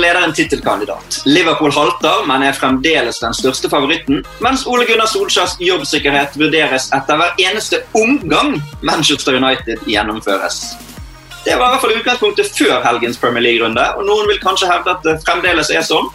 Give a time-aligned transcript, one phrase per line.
[0.00, 1.22] Leder en tittelkandidat.
[1.28, 4.22] Liverpool halter, men er fremdeles den største favoritten.
[4.40, 10.62] Mens Ole Gunnar Solskjærs jobbsikkerhet vurderes etter hver eneste omgang Manchester United gjennomføres.
[11.44, 14.92] Det var i hvert fall utgangspunktet før helgens Premier League-runde, og noen vil kanskje hevde
[14.96, 16.08] at det fremdeles er sånn.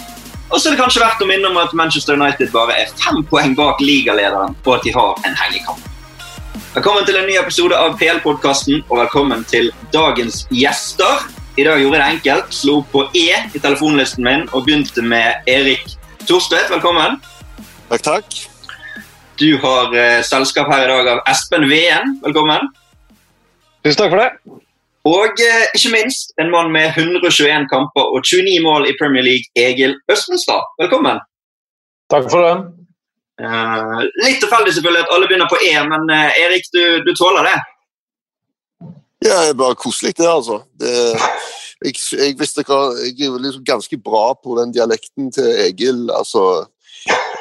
[0.49, 3.23] Og så er det kanskje verdt å minne om at Manchester United bare er fem
[3.29, 5.91] poeng bak ligalederen, og at de har en hengekamp.
[6.75, 11.25] Velkommen til en ny episode av PL-podkasten, og velkommen til dagens gjester.
[11.55, 12.47] I dag gjorde jeg det enkelt.
[12.51, 15.85] Slo på E i telefonlisten min og begynte med Erik
[16.27, 16.67] Thorstvedt.
[16.73, 17.15] Velkommen.
[17.87, 18.35] Takk, takk.
[19.39, 22.17] Du har uh, selskap her i dag av Espen Veen.
[22.25, 22.67] Velkommen.
[23.87, 24.57] Tusen takk for det.
[25.07, 29.47] Og uh, ikke minst en mann med 121 kamper og 29 mål i Premier League,
[29.55, 30.67] Egil Østenstad.
[30.83, 31.23] Velkommen.
[32.11, 32.55] Takk for det.
[33.39, 37.55] Uh, litt tilfeldig selvfølgelig at alle begynner på E, men Erik, du, du tåler det?
[39.23, 40.59] Ja, det er bare koselig, det, altså.
[40.79, 40.91] Det,
[41.85, 46.09] jeg, jeg, visste hva, jeg er liksom ganske bra på den dialekten til Egil.
[46.11, 46.65] altså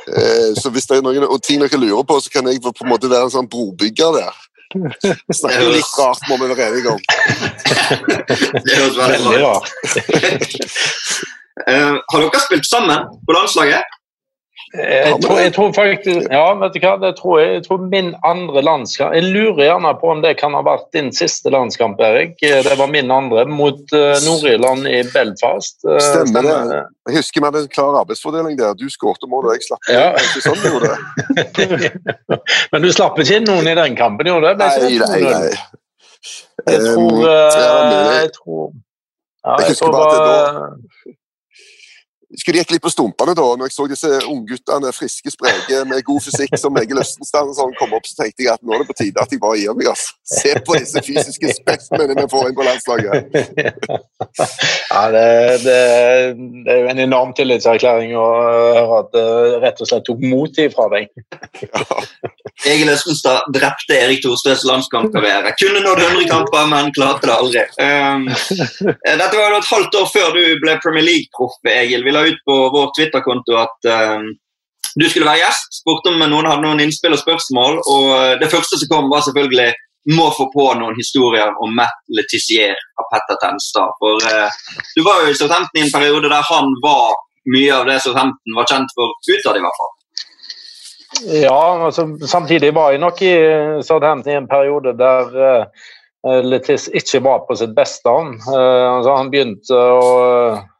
[0.09, 2.73] eh, Så hvis det er noen og ting dere lurer på, så kan jeg på
[2.73, 4.43] en måte være en sånn brobygger der.
[5.39, 7.03] Snakker litt rart, må vi være enige om.
[8.65, 9.69] det høres veldig rart
[11.63, 13.94] uh, Har dere spilt sammen på landslaget?
[14.75, 18.09] Jeg tror, jeg tror, faktisk Ja, vet du hva, det tror jeg, jeg tror min
[18.27, 22.35] andre landskamp Jeg lurer gjerne på om det kan ha vært din siste landskamp, Erik.
[22.43, 25.79] Det var min andre mot uh, Nord-Irland i Belfast.
[25.87, 26.81] Uh, stemmer det.
[27.07, 28.75] Jeg husker vi hadde en klar arbeidsfordeling der.
[28.79, 30.09] Du skåret mål, og jeg slapp ja.
[30.43, 30.95] sånn gjorde
[31.59, 32.41] det.
[32.75, 34.65] Men du slapp ikke inn noen i den kampen, gjorde du?
[34.65, 35.53] Nei, nei, nei.
[36.65, 38.73] Jeg tror Jeg tror
[39.45, 41.15] ja, jeg, jeg husker bare at det da
[42.41, 46.25] skulle gikk litt på stumpene da når jeg så disse ungguttene, friske, spreke, med god
[46.25, 48.99] fysikk som Egil Østenstad sånn, kom opp, så tenkte jeg at nå er det på
[49.01, 49.91] tide at jeg bare gir meg.
[49.93, 50.15] Altså.
[50.35, 53.37] Se på disse fysiske spesimenene vi får inn på landslaget.
[54.95, 55.27] ja, det,
[55.65, 55.79] det,
[56.65, 59.27] det, er jo en enorm tillitserklæring å høre at det
[59.65, 61.13] rett og slett tok mot ifra deg.
[61.69, 62.01] ja.
[62.71, 65.53] Egil Østenstad drepte Erik Thorstvedts landskampkarriere.
[65.61, 67.65] Kunne nådd 100 kamper, men klarte det aldri.
[67.83, 68.29] Um,
[69.21, 72.05] dette var jo et halvt år før du ble Premier League-proff, Egil.
[72.07, 74.29] Vi la ut på vår Twitter-konto at um,
[74.95, 75.81] du skulle være gjest.
[75.81, 77.81] Spurte om noen hadde noen innspill og spørsmål.
[77.83, 79.73] og Det første som kom, var selvfølgelig
[80.15, 83.95] må få på noen historier om Matt Letizier av Petter Tenstad.
[84.01, 87.17] For uh, Du var jo i Southampton i en periode der han var
[87.55, 89.93] mye av det Southampton var kjent for utad, i hvert fall.
[91.45, 93.35] Ja, altså, samtidig var jeg nok i
[93.87, 98.11] Southampton i en periode der uh, Letiz ikke var på sitt beste.
[98.11, 100.09] Uh, altså, han begynte å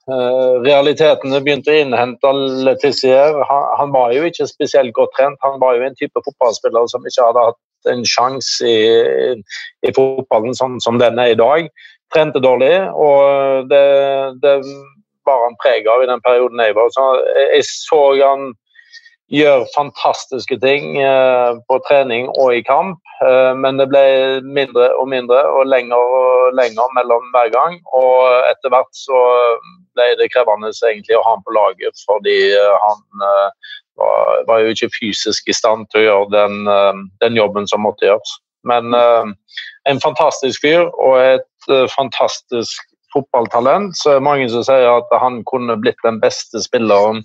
[0.05, 2.33] Realitetene begynte å innhente
[2.67, 3.39] Letizier.
[3.49, 5.39] Han, han, var jo ikke spesielt godt trent.
[5.41, 9.37] Han var jo en type fotballspiller som ikke hadde hatt en sjanse i,
[9.85, 11.71] i, fotballen sånn som den er i dag.
[12.13, 13.85] Trente dårlig, og det,
[14.45, 14.59] det
[15.25, 16.93] var han preg av i den perioden jeg var.
[16.93, 17.07] Så
[17.41, 18.53] jeg så han
[19.35, 24.05] gjør fantastiske ting eh, på trening og i kamp, eh, men det ble
[24.45, 27.79] mindre og mindre og lenger og lenger mellom hver gang.
[27.97, 29.21] Og etter hvert så
[29.95, 33.27] ble det krevende egentlig å ha han på laget, fordi eh, han
[34.01, 38.09] var, var, jo ikke fysisk i stand til å gjøre den, den jobben som måtte
[38.09, 38.39] gjøres.
[38.67, 42.81] Men en fantastisk fyr og et fantastisk
[43.15, 43.95] fotballtalent.
[44.01, 47.23] Så er det mange som sier at han kunne blitt den beste spilleren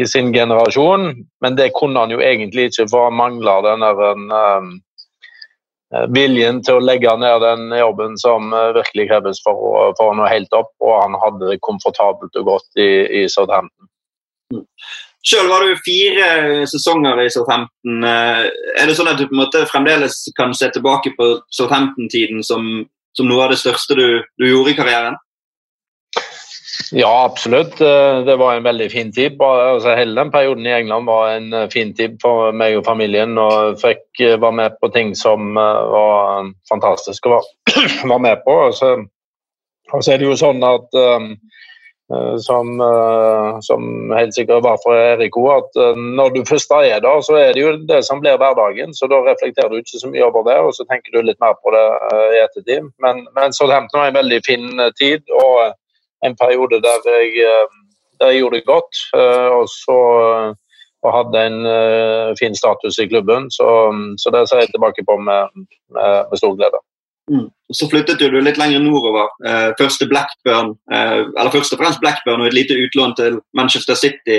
[0.00, 4.02] i sin generasjon, men det kunne han jo egentlig ikke, for han mangla den der
[4.16, 4.70] um,
[6.16, 10.28] viljen til å legge ned den jobben som uh, virkelig kreves for, for å nå
[10.32, 13.90] helt opp, og han hadde det komfortabelt og godt i, i Southampton.
[14.54, 14.64] Mm.
[15.22, 18.02] Selv var du fire sesonger i Southampton.
[18.02, 22.66] Er det sånn at du på en måte fremdeles kan se tilbake på Southampton-tiden som,
[23.14, 24.06] som, noe av det største du,
[24.40, 25.20] du gjorde i karrieren?
[26.90, 27.80] Ja, absolutt.
[27.80, 29.42] Eh, det var en veldig fin tid.
[29.42, 33.36] Altså, hele den perioden i England var en eh, fin tid for meg og familien.
[33.38, 38.56] og Fikk eh, være med på ting som var fantastisk å være med på.
[38.68, 38.94] Og så,
[39.92, 41.02] og så er det jo sånn at
[42.44, 42.66] som,
[43.64, 47.54] som, helt sikkert var for Erik òg, at når du først er der, så er
[47.54, 48.92] det jo det som blir hverdagen.
[48.92, 51.56] Så da reflekterer du ikke så mye over det, og så tenker du litt mer
[51.64, 51.84] på det
[52.34, 52.90] i ettertid.
[53.00, 55.24] Men, men Southampton var en veldig fin tid.
[55.40, 55.72] og
[56.26, 57.78] en periode der jeg, eh,
[58.20, 59.04] der jeg gjorde det godt.
[59.18, 59.98] Eh, og så
[61.02, 63.66] og hadde en uh, fin status i klubben, så,
[64.22, 65.50] så det ser jeg tilbake på med,
[65.94, 66.78] med, med stor glede.
[67.30, 67.48] Mm.
[67.74, 69.30] Så flyttet du litt lenger nordover.
[69.42, 73.40] Uh, først til Blackburn, uh, eller først og fremst Blackburn og et lite utlån til
[73.58, 74.38] Manchester City.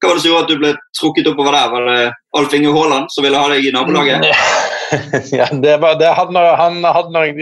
[0.00, 1.72] Hva var det som gjorde at du ble trukket oppover der?
[1.76, 2.00] Var det
[2.40, 4.32] Alf Inge Haaland som ville ha deg i nabolaget?
[5.38, 7.38] ja, det, var, det hadde, han hadde nok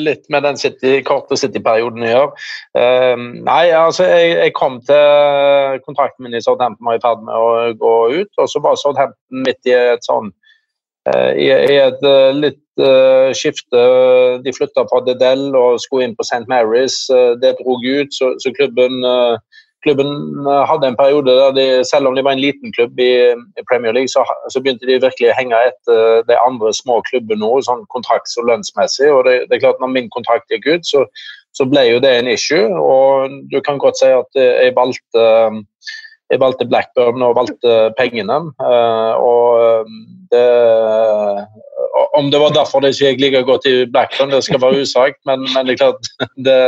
[0.00, 2.44] litt med den City, korte City-perioden å gjøre.
[2.76, 7.36] Uh, nei, altså jeg, jeg, kom til kontrakten min i Southampton var i ferd med
[7.36, 10.30] å gå ut, og så var Southampton midt i et sånn
[11.10, 12.60] uh, i, i, et uh, litt
[13.38, 13.80] skifte.
[14.42, 16.42] De flytta fra Dedel og skulle inn på St.
[16.50, 16.96] Mary's.
[17.38, 18.96] det drog ut, så, så klubben
[19.84, 20.10] klubben
[20.48, 23.12] eh, hadde en periode der de, selv om de var en liten klubb i,
[23.60, 27.42] i Premier League, så, så, begynte de virkelig å henge etter de andre små klubbene
[27.44, 29.10] nå, sånn kontrakts- og lønnsmessig.
[29.12, 31.04] og det, det, er klart Når min kontrakt gikk ut, så,
[31.56, 32.66] så, ble jo det en issue.
[32.80, 35.28] og Du kan godt si at jeg valgte,
[36.32, 38.40] jeg valgte Blackburn og valgte pengene.
[38.64, 39.90] Eh, og
[40.32, 40.46] det
[42.14, 45.18] om det var derfor det ikke gikk like godt i Blackburn, det skal være usagt,
[45.26, 46.08] men, men, det er klart
[46.46, 46.60] det,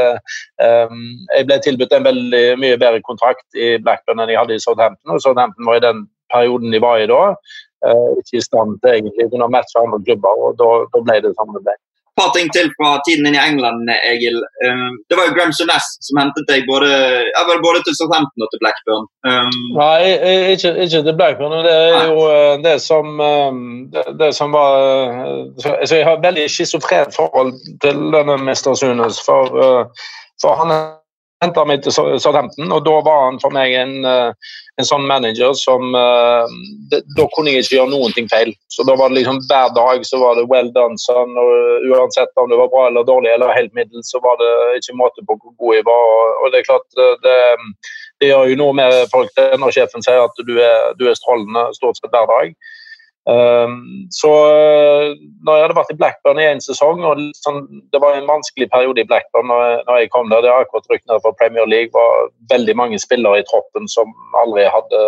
[0.63, 1.03] um,
[1.37, 5.15] Jeg ble tilbudt en veldig mye bedre kontrakt i Blackburn enn jeg hadde i Southampton,
[5.15, 6.05] og Southampton var i den
[6.35, 7.21] perioden de var i da,
[8.19, 11.55] ikke i stand til egentlig å matche andre klubber, og da, da ble det som
[11.55, 11.77] det ble
[12.19, 14.39] par ting til fra tiden din i England, Egil.
[14.67, 16.91] Um, det var jo Graham Ness som hentet deg både,
[17.67, 19.07] både til Southampton og til Blackburn.
[19.29, 20.01] Um, Nei,
[20.55, 21.57] ikke, ikke, til Blackburn.
[21.67, 26.23] Det er jo uh, det som, um, det, det, som var uh, så Jeg har
[26.25, 27.53] veldig schizofrent forhold
[27.85, 29.21] til denne Mester Sunes.
[29.27, 29.85] for, uh,
[30.43, 30.73] for han
[31.47, 35.55] henta meg til Southampton, og da var han for meg en, eh, en sånn manager
[35.57, 36.55] som eh,
[37.17, 38.53] Da kunne jeg ikke gjøre noen ting feil.
[38.73, 42.43] Så da var det liksom hver dag så var det well done son, og uansett
[42.43, 45.39] om det var bra eller dårlig eller helt middels, så var det ikke måte på
[45.39, 46.35] hvor god jeg var.
[46.43, 47.39] Og det er klart eh, det,
[48.21, 51.69] det gjør jo noe med folk når sjefen sier at du er, du er strålende
[51.77, 52.57] stort sett hver dag.
[53.27, 57.99] Ehm, så eh, når jeg hadde vært i Blackburn i én sesong, og sånn, det
[58.03, 61.33] var en vanskelig periode i Blackburn når jeg, kom der, det har akkurat ryktene fra
[61.41, 64.13] Premier League var veldig mange spillere i troppen som
[64.45, 65.01] aldri hadde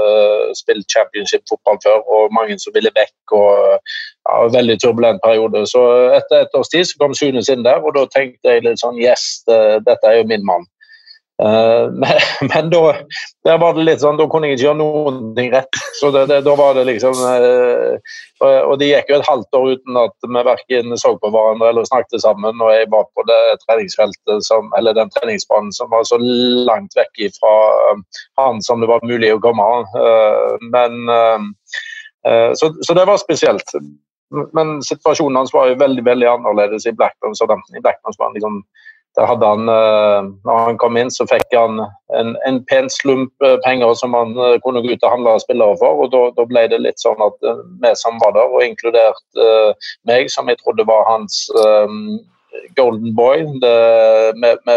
[0.59, 3.37] spilt championship-fotball før, og mange som ville vekk.
[3.39, 5.63] og ja, Veldig turbulent periode.
[5.71, 5.85] Så
[6.17, 8.99] etter et års tid så kom Sunes inn der, og da tenkte jeg litt sånn
[8.99, 10.67] Yes, dette er jo min mann.
[11.43, 12.19] Uh, men,
[12.55, 12.81] men da,
[13.59, 15.81] var det litt sånn, da kunne jeg ikke gjøre noen ting rett.
[16.01, 17.95] Så det, det, da var det liksom uh,
[18.67, 21.87] Og det gikk jo et halvt år uten at vi verken så på hverandre eller
[21.87, 22.59] snakket sammen.
[22.59, 27.39] Og jeg var på det treningsfeltet som, eller den treningsbanen som var så langt vekk
[27.39, 27.55] fra
[27.93, 28.05] um,
[28.43, 29.67] han som det var mulig å komme.
[30.75, 31.09] Men
[32.59, 33.73] så, så, det var spesielt.
[34.57, 37.37] Men situasjonen hans var jo veldig veldig annerledes i Blackburn.
[37.39, 38.59] Så den, I Blackburn var han liksom
[39.27, 41.81] hadde han, eh, når han kom inn, så fikk han
[42.15, 45.79] en, en pen slump eh, penger som han eh, kunne gå ut og handle spillere
[45.81, 46.05] for.
[46.05, 47.49] og Da ble det litt sånn at
[47.83, 49.73] vi som var der, og inkludert uh,
[50.09, 52.19] meg, som jeg trodde var hans um,
[52.79, 53.79] golden boy, det,
[54.43, 54.77] vi, vi,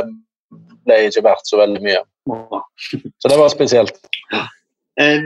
[0.85, 2.01] ble ikke verdt så veldig mye.
[3.21, 3.99] Så det var spesielt.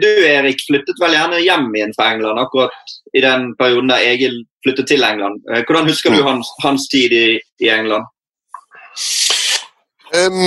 [0.02, 4.38] Du Erik, flyttet vel gjerne hjem igjen fra England akkurat i den perioden der Egil
[4.64, 5.42] flyttet til England.
[5.66, 7.26] Hvordan husker du hans, hans tid i,
[7.64, 8.06] i England?
[10.16, 10.42] Um,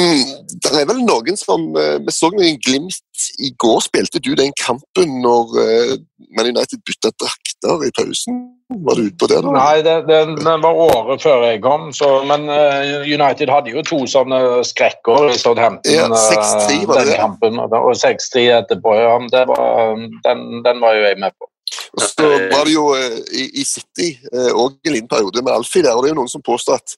[0.65, 3.81] det er vel noen som uh, Vi så noen glimt i går.
[3.85, 5.97] Spilte du den kampen når uh,
[6.37, 8.39] Man United bytta drakter i pausen?
[8.69, 9.41] Var du ute på det?
[9.45, 9.53] da?
[9.57, 11.89] Nei, det, det, den var året før jeg kom.
[11.97, 15.95] Så, men uh, United hadde jo to sånne skrekker i Southampton.
[15.95, 17.21] Ja, 6-3 var den det.
[17.21, 18.97] kampen, og 6-3 etterpå.
[19.01, 19.17] Ja,
[19.53, 21.48] var, den, den var jo jeg med på.
[21.97, 25.53] Og så var det jo uh, i, i, City òg uh, en liten periode med
[25.55, 25.95] Alfie der.
[25.95, 26.89] og Det er jo noen som påstår at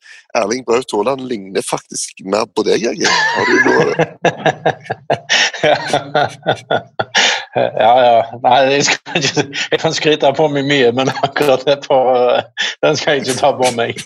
[0.43, 3.13] Erling Braut Haaland ligner faktisk mer på deg, Jørgen.
[3.35, 3.87] Har du noe
[7.55, 8.39] Ja, ja.
[8.45, 9.43] Nei, jeg, skal ikke,
[9.73, 13.35] jeg kan skryte på meg mye, men akkurat det på, uh, den skal jeg ikke
[13.41, 13.99] ta på meg.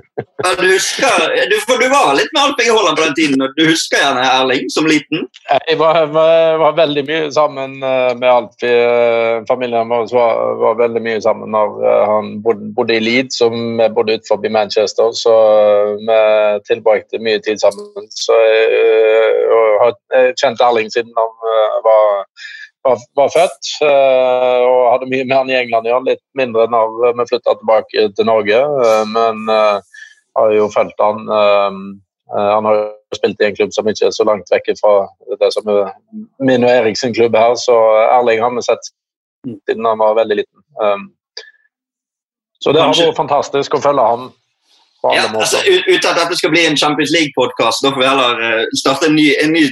[0.62, 4.00] du husker, du, du var litt med Alping Haaland på den tiden, og du husker
[4.00, 5.26] gjerne Erling som liten?
[5.52, 9.44] Jeg var, var, var veldig mye sammen med Alfie.
[9.50, 14.16] Familien vår var, var, veldig mye sammen uh, han bodde, bodde, i Leed, som bodde
[14.16, 15.12] utenfor Manchester.
[15.12, 15.36] Så
[16.00, 16.20] vi
[16.64, 18.08] tilbrakte mye tid sammen.
[18.24, 21.34] Så jeg uh, har kjent Erling siden han
[21.84, 22.24] var,
[22.86, 23.70] var, var født.
[23.82, 26.00] og hadde mye med han i England ja.
[26.06, 28.60] litt mindre når vi flytta tilbake til Norge.
[29.12, 29.46] men
[30.36, 31.26] har jo fulgt han
[32.26, 32.78] han har
[33.14, 34.94] spilt i en klubb som ikke er så langt vekk fra
[35.40, 35.92] det som er
[36.42, 37.76] min og Erik sin klubb her, så
[38.16, 38.90] Erling har vi sett
[39.46, 40.64] siden han var veldig liten.
[40.82, 41.06] Um,
[42.58, 44.32] så det har vært fantastisk å følge alle
[45.14, 45.26] ja.
[45.28, 49.14] Altså, uten at dette skal bli en Champions League-podkast, da får vi heller starte en
[49.14, 49.62] ny, en ny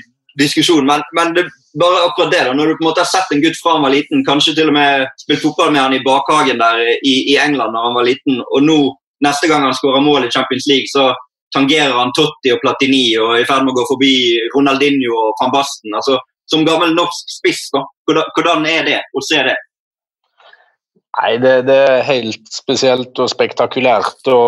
[0.41, 0.87] diskusjon.
[0.87, 1.47] Men, men det,
[1.81, 3.87] bare akkurat det da, når du på en måte har sett en gutt fra han
[3.87, 7.39] var liten, kanskje til og med spilt fotball med han i bakhagen der i, i
[7.41, 8.79] England når han var liten, og nå
[9.25, 11.11] neste gang han skårer mål i Champions League, så
[11.55, 14.15] tangerer han Totti og Platini og er i ferd med å gå forbi
[14.57, 15.95] Ronaldinho og van Basten.
[15.95, 16.19] altså
[16.51, 19.57] som gammel norsk spiss, da, hvordan, er det å se det?
[21.15, 24.41] Nei, det, det, er helt spesielt og spektakulært å,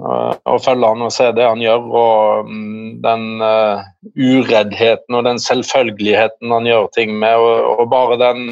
[0.00, 1.86] å, følge han og se det han gjør.
[2.00, 3.84] Og mm, den uh,
[4.16, 7.38] ureddheten og den selvfølgeligheten han gjør ting med.
[7.40, 8.50] Og, og bare den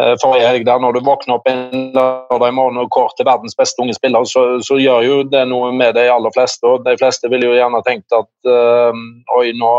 [0.00, 3.24] Eh, forrige helg der når du våkner opp en lørdag i morgen og går til
[3.24, 6.68] verdens beste unge spiller, så, så, gjør jo det noe med de aller fleste.
[6.68, 8.50] og De fleste ville jo gjerne tenkt at
[9.38, 9.70] oi, nå,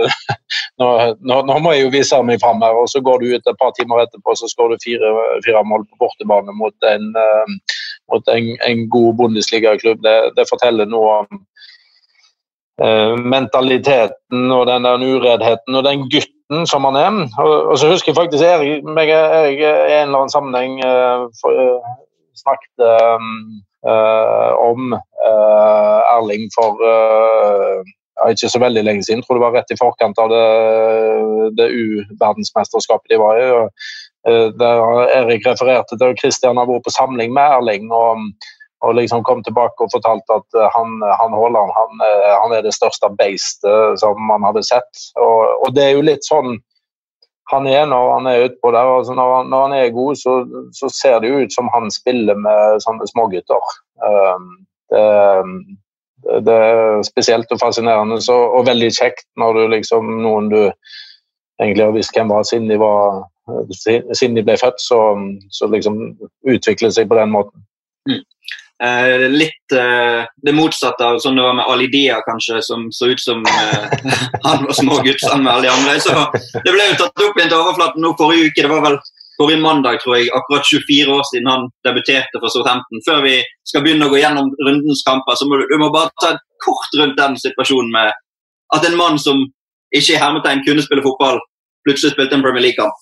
[0.80, 2.78] nå, nå, nå, må jeg jo vise meg fram her.
[2.78, 5.10] Og så går du ut et par timer etterpå så skårer du fire,
[5.42, 7.76] fire, mål på bortebane mot en, uh,
[8.12, 10.02] mot en, en god Bundesliga-klubb.
[10.04, 11.44] Det, det, forteller noe om
[13.32, 17.20] mentaliteten og den der ureddheten og den gutten som han er.
[17.40, 21.24] Og, og så husker jeg faktisk Erik, meg, jeg, i en eller annen sammenheng uh,
[21.40, 21.56] for,
[22.36, 26.76] snakket uh, om Erling for
[28.30, 29.20] ikke så veldig lenge siden.
[29.20, 30.44] Jeg tror det var rett i forkant av det,
[31.58, 33.46] det U-verdensmesterskapet de var i.
[33.60, 33.88] Og,
[34.26, 37.90] der Erik refererte til at Christian har vært på samling med Erling.
[37.94, 38.30] og
[38.84, 42.02] og liksom kom tilbake og fortalte at han, han Haaland han,
[42.42, 45.00] han, er det største beistet som man hadde sett.
[45.16, 46.58] Og, og, det er jo litt sånn
[47.50, 48.92] han er når han er utpå der.
[48.98, 50.36] Altså når, han, når, han er god, så,
[50.74, 53.72] så, ser det jo ut som han spiller med sånne smågutter.
[54.92, 55.04] Det,
[56.46, 60.60] det, er spesielt og fascinerende så, og veldig kjekt når du liksom noen du
[61.62, 63.22] egentlig har visst hvem var siden de, var,
[63.74, 65.00] siden de ble født, så,
[65.50, 65.98] så liksom
[66.48, 67.66] utviklet seg på den måten.
[68.08, 68.22] Mm.
[68.84, 73.22] Eh, litt eh, det motsatte av sånn det var med Alidia, kanskje, som så ut
[73.22, 73.86] som eh,
[74.46, 76.00] han var smågutt sammen med alle de andre.
[76.04, 78.66] Så det ble jo tatt opp igjen til overflaten nå forrige uke.
[78.66, 78.98] Det var vel
[79.40, 83.02] forrige mandag, tror jeg, akkurat 24 år siden han debuterte for Southampton.
[83.08, 83.38] Før vi
[83.68, 87.00] skal begynne å gå gjennom rundens kamper, så må du må bare ta et kort
[87.00, 88.12] rundt den situasjonen med
[88.74, 89.44] at en mann som
[89.94, 91.38] ikke i hermetegn kunne spille fotball,
[91.86, 92.96] plutselig spilte en Premier League-kamp.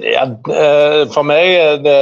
[0.00, 1.98] Ja, eh, for meg er det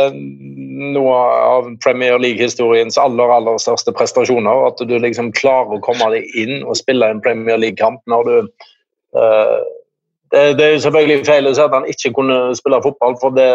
[0.94, 4.66] noe av Premier League-historiens aller aller største prestasjoner.
[4.68, 8.36] At du liksom klarer å komme deg inn og spille en Premier League-kamp når du
[9.18, 9.58] uh,
[10.28, 13.48] det, det, er selvfølgelig feil å si at han ikke kunne spille fotball, for det,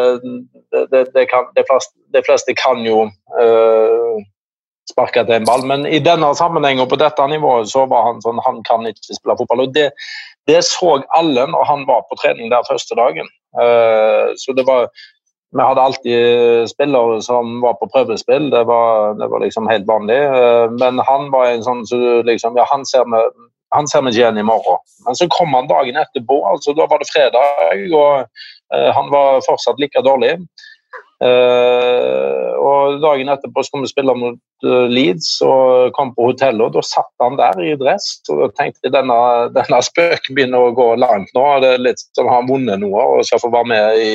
[0.90, 3.04] det, det kan, fleste, de fleste kan jo
[3.38, 4.16] uh,
[4.90, 5.66] sparke til en ball.
[5.70, 9.20] Men i denne sammenhengen og på dette nivået så var han sånn han kan ikke
[9.20, 9.68] spille fotball.
[9.68, 9.92] og det
[10.48, 13.28] det så alle når han var på trening der første dagen.
[13.56, 14.90] Uh, så det var
[15.54, 20.18] Vi hadde alltid spillere som var på prøvespill, det var, det var liksom helt vanlig.
[20.18, 23.22] Uh, men han var en sånn så liksom, ja, han ser vi
[23.74, 24.82] han ser meg ikke igjen i morgen.
[25.06, 28.26] Men så kom han dagen etterpå, altså da var det fredag, og
[28.74, 30.36] uh, han var fortsatt like dårlig.
[31.24, 36.66] Uh, og Dagen etterpå skulle vi spille mot uh, Leeds og kom på hotellet.
[36.66, 38.18] og Da satt han der i dress.
[38.28, 39.18] og Da tenkte denne,
[39.56, 41.46] denne spøken begynner å gå langt nå.
[41.64, 44.14] Det er litt som har vunnet noe og skal få være med i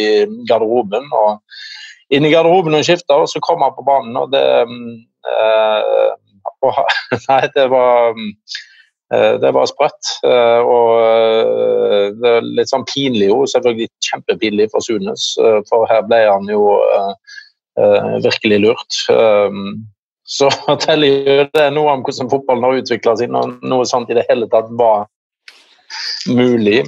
[0.51, 1.09] garderoben.
[1.23, 4.17] og Inn i garderoben og skifte, og så kom han på banen.
[4.17, 4.47] og det,
[5.29, 6.09] uh,
[6.65, 6.83] og,
[7.29, 8.77] Nei, det var Eh,
[9.41, 10.11] det var sprøtt.
[10.27, 15.31] Eh, og eh, det er litt sånn pinlig jo, selvfølgelig kjempepinlig for Sunes,
[15.71, 16.65] for her ble han jo
[18.25, 18.97] virkelig lurt.
[20.29, 24.17] Så forteller jo det noe om hvordan fotballen har utvikla seg, når noe sånt i
[24.19, 25.07] det hele tatt var
[26.27, 26.83] mulig.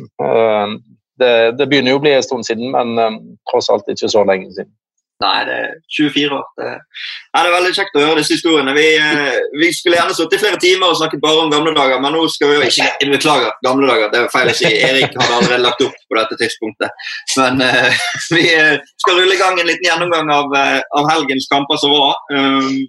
[1.21, 3.23] Det, det begynner jo å bli en stund siden, men
[3.53, 4.73] tross alt ikke så lenge siden.
[5.21, 6.45] Nei, det er 24 år.
[6.57, 8.73] Det, ja, det er veldig kjekt å høre disse historiene.
[8.73, 12.01] Vi, eh, vi skulle gjerne sittet i flere timer og snakket bare om gamle dager,
[12.01, 14.09] men nå skal vi jo ikke beklage gamle dager.
[14.15, 14.71] Det er feil å si.
[14.71, 17.05] Erik hadde allerede lagt opp på dette tidspunktet.
[17.37, 18.01] Men uh,
[18.37, 22.17] vi eh, skal rulle i gang en liten gjennomgang av, av helgens kamper som var.
[22.33, 22.81] Um,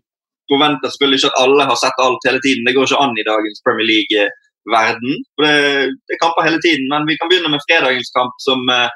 [0.52, 2.64] forventer selvfølgelig ikke at alle har sett alt hele tiden.
[2.64, 5.20] Det går ikke an i dagens Premier League-verden.
[5.44, 5.54] Det,
[6.08, 8.88] det er kamper hele tiden, men vi kan begynne med fredagens kamp som uh,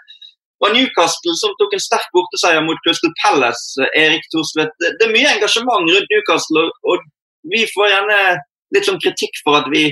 [0.65, 3.85] og Newcastle som tok en sterk borteseier mot Crystal Palace.
[3.97, 4.73] Erik Thorsvedt.
[4.81, 7.05] Det er mye engasjement rundt Newcastle, og
[7.53, 8.19] vi får gjerne
[8.75, 9.87] litt sånn kritikk for at vi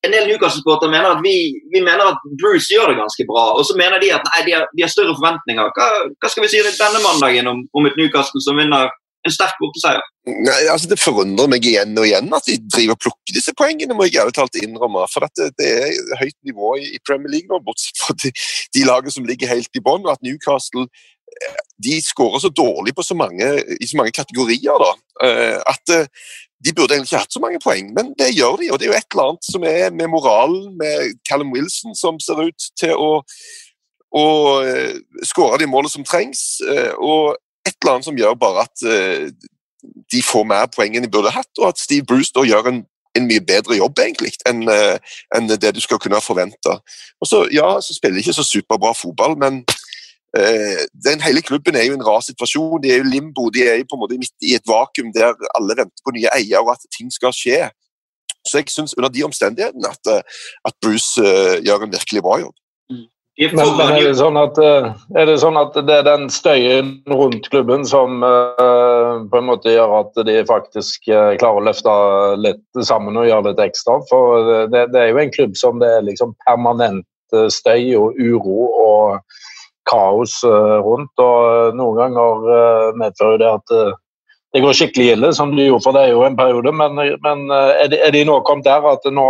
[0.00, 1.34] en del Newcastle-supportere mener at vi,
[1.72, 3.50] vi, mener at Bruce gjør det ganske bra.
[3.58, 5.72] Og så mener de at nei, de har, de har større forventninger.
[5.76, 8.88] Hva, hva, skal vi si denne mandagen om, om et Newcastle som vinner
[9.26, 10.02] en sterk borteseier.
[10.30, 13.96] Nei, altså Det forundrer meg igjen og igjen at de driver og plukker disse poengene.
[13.96, 17.60] må jeg ærlig talt innrømme, for det, det, er høyt nivå i Premier League nå,
[17.64, 18.32] bortsett fra de,
[18.76, 20.08] de lagene som ligger helt i bånn.
[20.08, 24.92] At Newcastle eh, de skårer så dårlig på så mange, i så mange kategorier da,
[25.26, 26.08] eh, at eh,
[26.60, 28.72] de burde egentlig ikke hatt så mange poeng, men det gjør de.
[28.72, 32.20] Og det er jo et eller annet som er med moralen, med Callum Wilson, som
[32.20, 33.22] ser ut til å,
[34.12, 34.26] å
[35.24, 36.60] skåre de målene som trengs.
[37.00, 39.28] og et eller annet som gjør bare at uh,
[40.12, 42.82] de får mer poeng enn de burde hatt, og at Steve Bruce da gjør en,
[43.16, 44.96] en mye bedre jobb egentlig enn uh,
[45.36, 46.76] en det du skal kunne forvente.
[47.20, 49.62] Og så, ja, så spiller de ikke så superbra fotball, men
[50.38, 52.82] eh, den Hele klubben er jo i en rar situasjon.
[52.82, 53.48] De er jo limbo.
[53.50, 56.32] De er jo på en måte midt i et vakuum der alle venter på nye
[56.36, 57.68] eiere og at ting skal skje.
[58.48, 60.22] Så jeg syns under de omstendighetene at, eh,
[60.64, 62.56] at Bruce uh, gjør en virkelig bra jobb.
[63.40, 67.46] Men, men er, det sånn at, er, det sånn at, det er den støyen rundt
[67.48, 71.94] klubben som uh, på en måte gjør at de faktisk uh, klarer å løfte
[72.44, 73.96] litt sammen og gjøre litt ekstra?
[74.10, 77.06] For det, det, er jo en klubb som det er liksom permanent
[77.54, 79.38] støy og uro og
[79.88, 81.22] kaos rundt.
[81.22, 83.74] og Noen ganger medfører det at
[84.50, 86.74] det går skikkelig ille, som det gjorde for deg jo en periode.
[86.74, 89.28] Men, men er, de, er, de, nå kommet der at nå,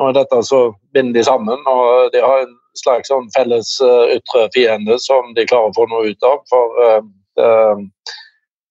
[0.00, 1.60] nå er dette så binder de sammen?
[1.68, 5.86] og de har en slags sånn felles uh, ytre fiende som de klarer å få
[5.90, 6.42] noe ut av.
[6.50, 8.18] For uh,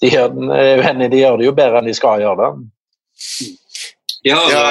[0.01, 2.51] de, er uenige, de gjør det jo bedre enn de skal gjøre det.
[4.24, 4.63] De, har, ja.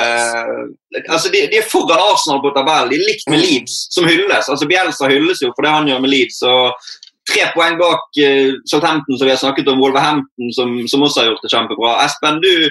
[0.45, 2.93] uh, altså de, de, er foran Arsenal på tabellen.
[2.93, 4.49] De er likt med Leeds, som hylles.
[4.49, 6.43] Altså Bielsa hylles jo for det han gjør med Leeds.
[6.49, 6.91] og
[7.29, 11.31] Tre poeng bak uh, Southampton, som vi har snakket om, Wolverhampton, som, som også har
[11.31, 11.95] gjort det kjempebra.
[12.05, 12.69] Espen, du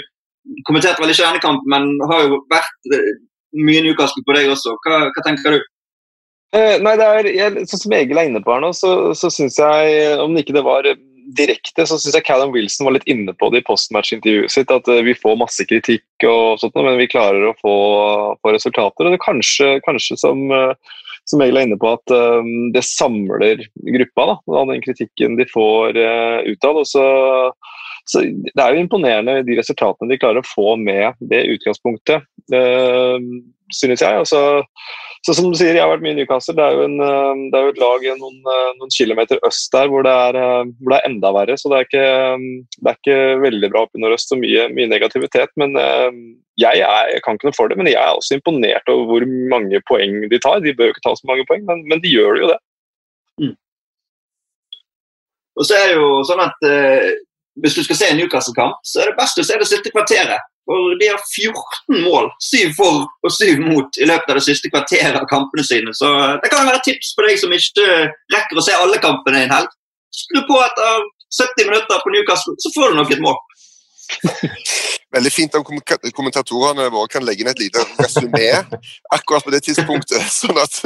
[0.68, 3.10] kommenterte vel ikke denne kampen, men har jo vært uh,
[3.58, 4.78] mye Newcastle på deg også.
[4.86, 5.66] Hva, hva tenker du?
[6.56, 9.30] Eh, nei, det er, jeg, sånn som Egil er inne på her nå, så, så
[9.34, 10.88] syns jeg, om ikke det var
[11.36, 14.72] direkte, så syns jeg Callum Wilson var litt inne på det i postmatch-intervjuet sitt.
[14.72, 17.76] At uh, vi får masse kritikk, og sånt, men vi klarer å få,
[18.40, 19.08] få resultater.
[19.10, 20.72] og det Kanskje, kanskje som, uh,
[21.28, 23.66] som Egil er inne på, at um, det samler
[23.98, 26.00] gruppa, da, den kritikken de får
[26.48, 26.80] utad.
[26.80, 27.08] og så,
[28.08, 34.00] så Det er jo imponerende de resultatene de klarer å få med det utgangspunktet, synes
[34.00, 34.24] jeg.
[34.24, 34.64] altså
[35.28, 36.54] så som du sier, jeg har vært mye i Newcastle.
[36.56, 39.74] Det er jo, en, eh, det er jo et lag noen, eh, noen, kilometer øst
[39.76, 41.58] der hvor det, er, eh, hvor det, er, enda verre.
[41.60, 42.06] Så det er ikke,
[42.78, 45.52] det er ikke veldig bra oppe i nordøst og mye, mye negativitet.
[45.60, 49.12] Men jeg, er, jeg, kan ikke noe for det, men jeg er også imponert over
[49.12, 50.64] hvor mange poeng de tar.
[50.64, 52.60] De bør jo ikke ta så mange poeng, men, men de gjør jo det.
[53.44, 53.56] Mm.
[55.60, 57.12] Og så er det jo sånn at eh,
[57.62, 60.54] Hvis du skal se en Newcastle-kamp, så er det best å se det siste kvarteret.
[60.68, 64.72] Og de har 14 mål, 7 for og 7 mot, i løpet av det siste
[64.72, 65.94] kvarteret av kampene sine.
[65.96, 66.10] Så
[66.44, 67.86] det kan være tips på deg som ikke
[68.36, 69.72] rekker å se alle kampene i en helg.
[70.18, 71.08] Skru på etter
[71.40, 73.40] 70 minutter på Newcastle, så får du nok et mål.
[75.16, 78.50] Veldig fint om kommentatorene våre kan legge inn et lite resumé
[79.16, 80.82] akkurat på det tidspunktet, sånn at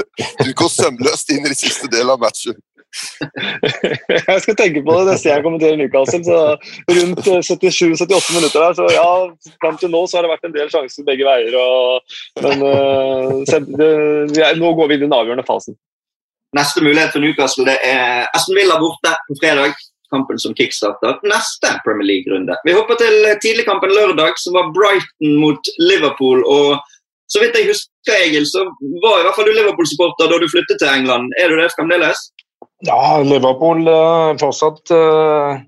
[0.45, 2.57] du går sømløst inn i de siste delene av matchen.
[4.27, 6.23] jeg skal tenke på det neste jeg kommenterer Newcastle.
[6.25, 6.39] så
[6.91, 8.73] Rundt 77-78 eh, minutter der.
[8.79, 9.07] Så ja,
[9.63, 11.55] fram til nå så har det vært en del sjanser begge veier.
[11.61, 15.77] Og, men uh, nå går vi i den avgjørende fasen.
[16.57, 19.77] Neste mulighet for Newcastle det er Aston Villa borte på fredag.
[20.11, 22.57] Kampen som kickstarter neste Premier League-runde.
[22.67, 26.43] Vi hopper til tidligkampen lørdag, som var Brighton mot Liverpool.
[26.43, 26.81] og
[27.31, 28.65] så vidt jeg husker, Egil, så
[29.05, 31.31] var i hvert fall du Liverpool-supporter da du flyttet til England.
[31.39, 32.19] Er du det fremdeles?
[32.87, 35.59] Ja, Liverpool uh, fortsatt uh,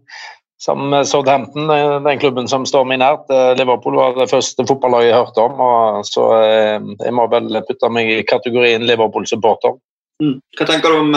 [0.63, 1.67] sammen med Southampton,
[2.03, 3.27] den klubben som står meg nært.
[3.59, 8.07] Liverpool var det første fotballaget jeg hørte om, og, så jeg må vel putte meg
[8.07, 9.75] i kategorien Liverpool-supporter.
[10.23, 10.37] Mm.
[10.55, 11.11] Hva tenker du om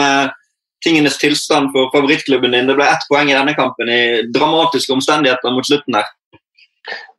[0.83, 2.67] tingenes tilstand for favorittklubben din?
[2.67, 4.01] Det ble ett poeng i denne kampen i
[4.35, 6.11] dramatiske omstendigheter mot slutten her.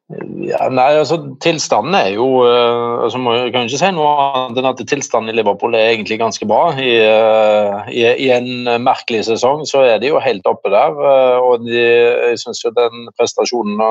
[0.09, 4.68] Ja, nei, altså Tilstanden er jo uh, altså, Jeg kan ikke si noe annet enn
[4.71, 6.71] at tilstanden i Liverpool er egentlig ganske bra.
[6.81, 10.97] I, uh, i, i en merkelig sesong så er de jo helt oppe der.
[10.97, 13.85] Uh, og de, jeg syns jo den prestasjonen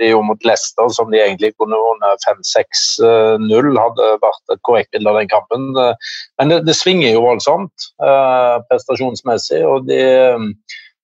[0.00, 5.12] de gjorde mot Leicester, som de egentlig kunne vunnet 5-6-0, hadde vært et korrekt bilde
[5.12, 5.70] av den kampen.
[5.76, 9.60] men det, det, svinger jo voldsomt prestasjonsmessig.
[9.68, 10.00] og de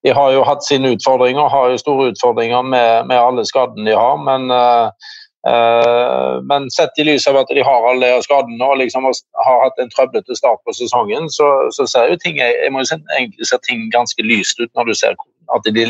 [0.04, 3.96] de har jo hatt sine utfordringer, har jo store utfordringer med, med alle skadene de
[3.96, 4.18] har.
[4.22, 9.62] Men, uh, men sett i lys av at de har alle skadene og liksom har
[9.64, 13.00] hatt en trøblete start på sesongen, så, så ser jo ting jeg må jo se,
[13.16, 15.16] egentlig ser ting ganske lyst ut når du ser
[15.54, 15.84] at de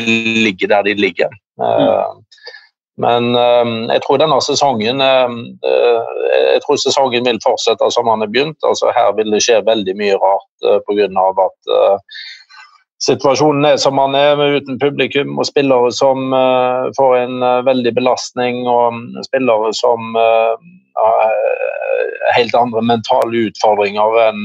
[0.45, 1.33] ligger der de ligger.
[1.61, 2.17] Uh,
[2.97, 5.01] men øh, jeg tror denne sesongen
[6.57, 8.57] jeg tror sesongen vil fortsette som han har begynt.
[8.69, 11.05] altså Her vil det skje veldig mye rart øh, pga.
[11.45, 11.59] at
[13.03, 17.93] situasjonen er som den er, uten publikum og spillere som uh, får en uh, veldig
[17.97, 20.57] belastning, og um, spillere som uh,
[20.97, 21.37] har
[22.35, 24.43] helt andre mentale utfordringer enn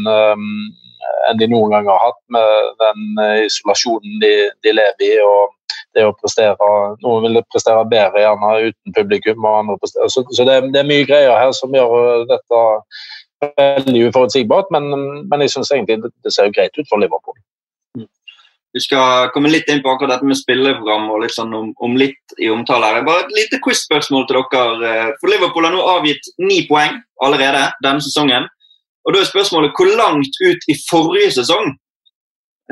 [1.30, 4.30] enn de noen gang har hatt, med den isolasjonen de,
[4.66, 5.10] de, lever i.
[5.22, 5.52] og
[5.94, 6.68] det å prestere,
[7.04, 9.44] Noen vil prestere bedre gjerne uten publikum.
[9.44, 9.76] og andre
[10.10, 12.62] Så, så det, det, er mye greier her som gjør dette
[13.58, 14.90] veldig uforutsigbart, men,
[15.30, 17.38] men jeg syns egentlig det ser greit ut for Liverpool.
[18.72, 21.96] Vi skal komme litt inn på akkurat dette med spilleprogram og litt sånn om, om
[22.00, 22.88] litt i omtale.
[22.88, 23.04] her.
[23.04, 24.90] Bare Et lite quiz-spørsmål til dere.
[24.90, 28.48] Eh, for Liverpool har nå avgitt ni poeng allerede denne sesongen.
[29.04, 31.74] Og Da er spørsmålet hvor langt ut i forrige sesong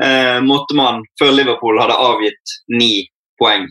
[0.01, 3.05] eh, måtte man, før Liverpool hadde avgitt ni
[3.37, 3.67] poeng.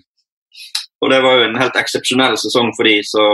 [1.02, 3.26] Og det var jo en helt eksepsjonell sesong for de, så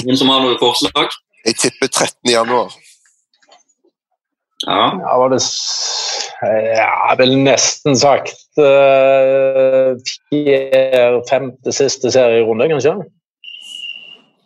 [0.00, 1.12] ingen som har noe forslag?
[1.44, 2.30] Jeg tipper 13.
[2.30, 2.72] januar.
[4.66, 4.98] Ja.
[5.00, 5.40] Ja, var det
[6.76, 9.94] Ja, vel nesten sagt uh,
[10.30, 12.94] fjerde, femte, siste serierunde, kanskje?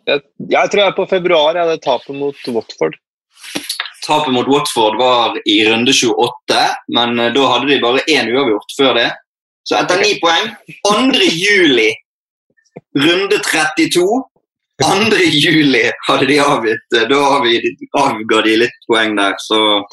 [0.09, 1.55] Jeg, jeg tror jeg er på februar.
[1.55, 2.97] Jeg hadde tapet mot Watford.
[4.03, 6.63] Tapet mot Watford var i runde 28,
[6.97, 9.09] men uh, da hadde de bare én uavgjort før det.
[9.63, 10.49] Så etter ni poeng
[10.89, 11.29] 2.
[11.29, 11.89] juli,
[12.99, 14.03] runde 32
[14.83, 15.19] 2.
[15.31, 16.85] juli hadde de avgitt.
[16.93, 17.21] Da
[18.03, 19.83] avga de litt poeng der, så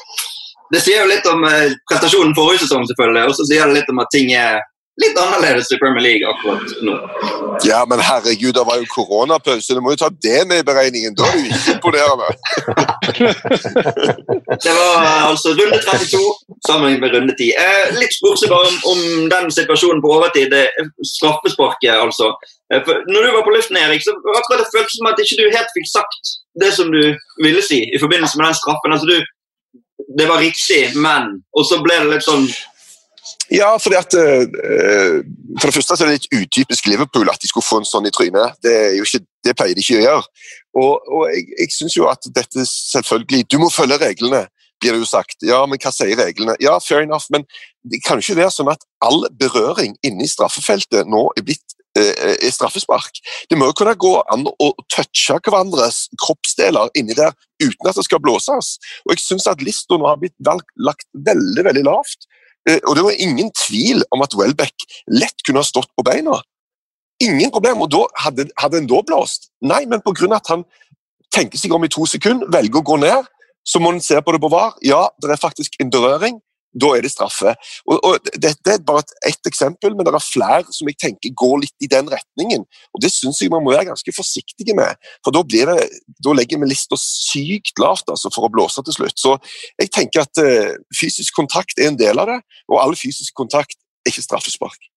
[0.71, 3.89] Det sier jo litt om eh, prestasjonen forrige sesong, selvfølgelig, og så sier det litt
[3.91, 4.61] om at ting er
[4.99, 6.95] litt annerledes i Premier League akkurat nå.
[7.63, 9.75] Ja, men herregud, det var jo koronapause.
[9.75, 11.15] Du må jo ta det med i beregningen.
[11.15, 12.27] Da er du ikke imponerende.
[14.61, 16.19] Det var eh, altså runde 32
[16.67, 17.47] sammen med runde 10.
[17.63, 19.01] Eh, litt sportslig bare om, om
[19.31, 20.51] den situasjonen på overtid.
[20.51, 22.33] Det er straffesparket, altså.
[22.73, 25.55] Eh, når du var på luften, Erik, så akkurat det føltes som at ikke du
[25.55, 27.03] helt fikk sagt det som du
[27.45, 28.93] ville si i forbindelse med den straffen.
[28.93, 29.17] Altså, du,
[30.19, 32.45] det var riktig, men Og så ble det litt sånn
[33.51, 35.19] Ja, fordi at uh,
[35.59, 38.07] For det første så er det litt utypisk Liverpool at de skulle få en sånn
[38.07, 38.55] i trynet.
[38.63, 40.45] Det, er jo ikke, det pleier de ikke å gjøre.
[40.79, 44.45] Og, og jeg, jeg syns jo at dette selvfølgelig Du må følge reglene,
[44.81, 45.37] blir det jo sagt.
[45.45, 46.55] Ja, men hva sier reglene?
[46.63, 47.43] Ja, fair enough, men
[47.83, 51.75] det kan jo ikke være sånn at all berøring inne i straffefeltet nå er blitt
[51.99, 53.19] uh, er straffespark.
[53.51, 58.07] Det må jo kunne gå an å touche hverandres kroppsdeler inni der uten at det
[58.07, 58.77] skal blåses.
[59.05, 62.30] Og jeg syns at lista nå har blitt lagt veldig, veldig lavt.
[62.69, 66.37] Eh, og det var ingen tvil om at Welbeck lett kunne ha stått på beina.
[67.21, 67.81] Ingen problem.
[67.85, 69.49] Og da hadde, hadde en da blåst?
[69.61, 70.35] Nei, men pga.
[70.35, 70.65] at han
[71.33, 73.27] tenker seg om i to sekunder, velger å gå ned,
[73.63, 74.73] så må en se på det på VAR.
[74.85, 76.41] Ja, det er faktisk en berøring.
[76.71, 77.53] Da er det straffe.
[77.89, 81.57] Og, og Dette er bare ett eksempel, men det er flere som jeg tenker går
[81.65, 82.63] litt i den retningen.
[82.95, 84.99] Og Det syns jeg man må være ganske forsiktige med.
[85.25, 85.89] For da, blir det,
[86.23, 89.17] da legger vi lista sykt lavt altså, for å blåse til slutt.
[89.19, 89.35] Så
[89.81, 92.39] jeg tenker at uh, fysisk kontakt er en del av det,
[92.71, 94.91] og all fysisk kontakt er ikke straffespark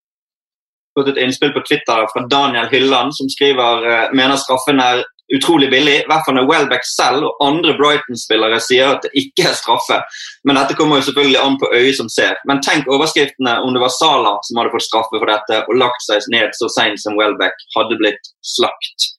[0.94, 5.70] fått et innspill på Twitter fra Daniel Hylland, som skriver uh, mener straffen er utrolig
[5.70, 5.96] billig.
[6.02, 10.00] I hvert fall når Welbeck selv og andre Brighton-spillere sier at det ikke er straffe.
[10.44, 12.36] Men dette kommer jo selvfølgelig an på øyet som ser.
[12.48, 16.06] Men tenk overskriftene om det var Sala som hadde fått straffe for dette og lagt
[16.06, 19.10] seg ned så seint som Welbeck hadde blitt slakt.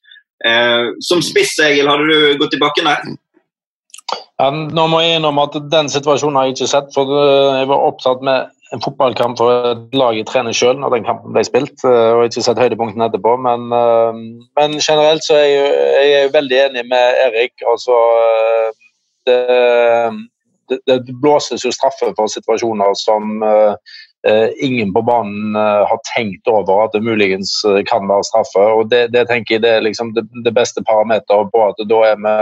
[0.46, 3.16] Eh, som spiss, Egil, hadde du gått i bakken der?
[4.36, 6.92] Ja, nå må jeg innrømme at Den situasjonen har jeg ikke sett.
[6.94, 7.08] for
[7.56, 11.34] Jeg var opptatt med en fotballkamp for et lag jeg trener selv når den kampen
[11.34, 11.84] ble spilt.
[11.86, 14.22] Eh, og ikke sett høydepunktene etterpå, men, eh,
[14.58, 17.54] men, generelt så er jeg, jeg er veldig enig med Erik.
[17.70, 18.72] altså eh,
[19.26, 19.38] det,
[20.70, 23.42] det, det blåses jo straffe for situasjoner som
[24.58, 27.52] ingen på banen har tenkt over at det muligens
[27.86, 28.58] kan være straffe.
[28.58, 32.00] og Det, det tenker jeg det er liksom det, det beste parameteret på at da
[32.08, 32.34] er vi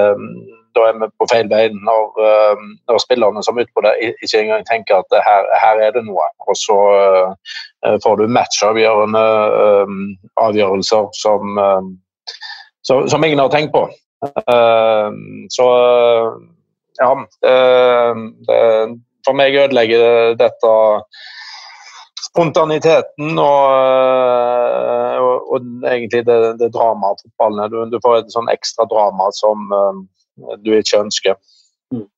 [0.00, 0.30] um,
[0.74, 3.92] da er vi på feil vei når, eh, når spillerne som er ute på det,
[4.24, 6.26] ikke engang tenker at her, her er det noe.
[6.48, 6.78] Og så
[7.86, 9.24] uh, får du matchavgjørende
[9.60, 9.94] uh,
[10.46, 11.60] avgjørelser som,
[12.86, 13.86] som, som, ingen har tenkt på.
[15.52, 15.66] så
[16.98, 17.10] ja
[19.26, 20.72] For meg ødelegger dette
[22.28, 23.64] spontaniteten og,
[25.22, 27.72] og, og egentlig det, det dramaet fotballen er.
[27.72, 29.70] Du, du, får et sånn ekstra drama som
[30.36, 31.38] du ikke ønsker.
[31.94, 32.08] Mm.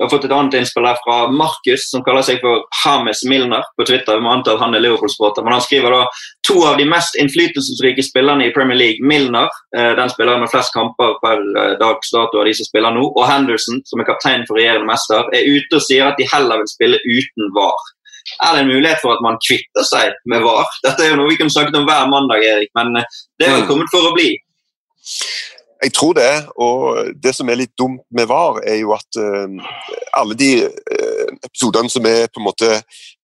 [0.00, 3.66] Vi har fått et annet innspill her fra Markus, som kaller seg for Hames Milner
[3.76, 4.16] på Twitter.
[4.16, 6.06] Vi må anta at han er Liverpool-sporter, men Han skriver da
[6.48, 10.72] to av de mest innflytelsesrike spillerne i Premier League, Milner, eh, den spilleren med flest
[10.72, 14.48] kamper per eh, dags dato av de som spiller nå, og Henderson, som er kaptein
[14.48, 17.92] for regjerende mester, er ute og sier at de heller vil spille uten VAR.
[18.48, 20.64] Er det en mulighet for at man kvitter seg med VAR?
[20.88, 23.58] Dette er jo noe vi kunne snakket om hver mandag, Erik, men eh, det er
[23.58, 23.72] vel mm.
[23.74, 24.30] kommet for å bli.
[25.80, 26.32] Jeg tror det.
[26.60, 29.70] Og det som er litt dumt med VAR, er jo at uh,
[30.18, 32.68] alle de uh, episodene som er på en måte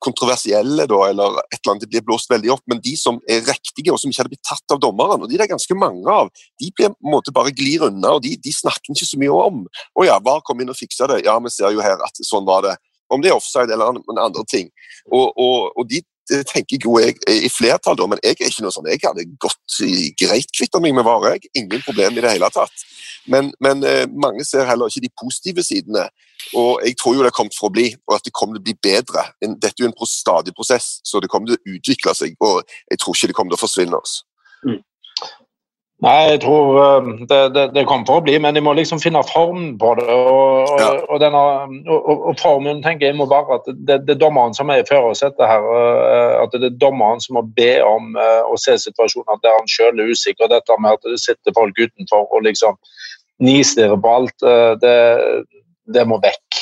[0.02, 3.92] kontroversielle, da, eller et eller annet blir blåst veldig opp, men de som er riktige
[3.92, 6.30] og som ikke hadde blitt tatt av dommeren, og de det er ganske mange av,
[6.60, 9.36] de blir på en måte bare glir unna, og de, de snakker ikke så mye
[9.36, 9.64] om.
[9.96, 11.22] Å ja, VAR kom inn og fiksa det.
[11.26, 12.76] Ja, vi ser jo her at sånn var det.
[13.12, 14.72] Om det er offside eller andre ting.
[15.12, 16.00] Og, og, og de
[16.48, 18.88] tenker jo jeg i flertall, da, men jeg er ikke noe sånn.
[18.90, 19.80] Jeg hadde gått
[20.20, 21.38] greit kvitta meg med varer.
[21.58, 22.86] Ingen problem i det hele tatt.
[23.30, 26.06] Men, men eh, mange ser heller ikke de positive sidene.
[26.58, 28.66] Og jeg tror jo det kommer for å bli, og at det kommer til å
[28.68, 29.24] bli bedre.
[29.42, 32.36] Dette er jo en stadig prosess, så det kommer til å utvikle seg.
[32.44, 33.98] Og jeg tror ikke det kommer til å forsvinne.
[33.98, 34.20] oss.
[34.66, 34.80] Mm.
[36.04, 39.00] Nei, jeg tror eh, det, det, det, kommer for å bli, men de må liksom
[39.00, 40.04] finne formen på det.
[40.12, 40.90] Og, ja.
[41.06, 41.40] og, denne,
[41.88, 44.88] og, og, formen tenker jeg må være at det, det er dommeren som er i
[44.88, 45.64] førersetet her.
[45.64, 49.72] Eh, at det er dommeren som må be om uh, å se situasjoner der han
[49.72, 50.52] sjøl er usikker.
[50.52, 52.76] Dette med at det sitter folk utenfor og liksom
[53.40, 54.96] nistirrer på alt, uh, det,
[55.96, 56.60] det, må vekk.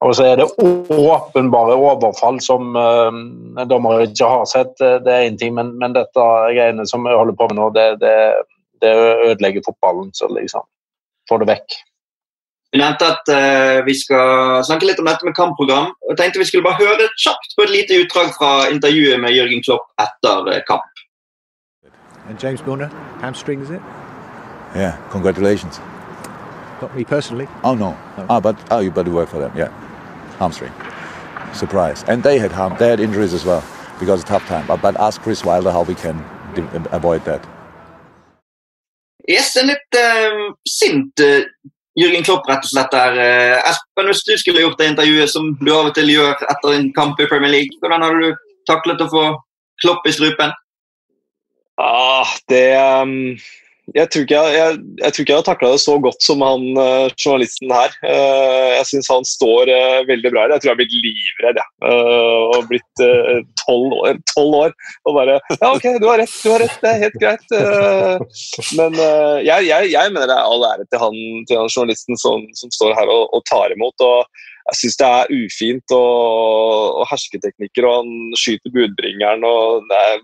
[0.00, 0.46] Og så er det
[0.94, 4.76] åpenbare overfall som uh, dommere ikke har sett.
[4.78, 7.86] Det er én ting, men, men, dette greiene som vi holder på med nå, det,
[8.04, 8.14] det,
[8.82, 10.12] det ødelegger fotballen.
[10.14, 10.62] Så liksom,
[11.28, 11.78] få det vekk.
[12.72, 15.90] Vi nevnte at uh, vi skal snakke litt om dette med kampprogram.
[16.08, 19.66] og tenkte Vi skulle bare høre kjapt på et lite utdrag fra intervjuet med Jørgen
[19.66, 20.94] Klopp etter uh, kamp.
[22.28, 23.80] And James Milner, hamstring, is it?
[24.76, 25.80] Yeah, congratulations.
[26.82, 27.48] Not me personally.
[27.64, 27.96] Oh no.
[28.18, 28.26] no.
[28.28, 29.50] Ah, but oh, you better work for them.
[29.56, 29.72] Yeah.
[30.38, 30.72] Hamstring.
[31.52, 32.04] Surprise.
[32.08, 33.62] And they had harm, they had injuries as well
[34.00, 34.66] because it's tough time.
[34.66, 36.24] But, but ask Chris Wilder how we can
[36.92, 37.46] avoid that.
[39.28, 41.44] Yes, en litt uh, sint uh,
[41.98, 42.94] Jørgen Klopp, rett og slett.
[42.94, 43.18] der.
[43.18, 46.76] Uh, Espen, hvis du skulle gjort det intervjuet som du av og til gjør etter
[46.78, 48.30] en kamp i Premier League, hvordan har du
[48.70, 49.26] taklet å få
[49.82, 50.54] Klopp i strupen?
[51.78, 53.36] Ah, det um
[53.96, 56.42] jeg tror ikke jeg, jeg, jeg, tror ikke jeg har takla det så godt som
[56.44, 57.94] han uh, journalisten her.
[58.02, 60.54] Uh, jeg syns han står uh, veldig bra her.
[60.54, 61.94] Jeg tror jeg har blitt livredd, jeg.
[62.58, 63.02] og blitt
[63.62, 64.74] tolv år, 12 år
[65.08, 67.56] og bare Ja, OK, du har rett, du har rett, det er helt greit.
[68.78, 68.98] men
[69.46, 72.96] jeg, jeg, mener det er all ære til han, til han journalisten som, som, står
[72.98, 73.96] her og, og tar imot.
[74.04, 74.26] og
[74.68, 79.46] jeg syns det er ufint og, og hersketeknikker, og han skyter budbringeren.
[79.48, 80.18] og det er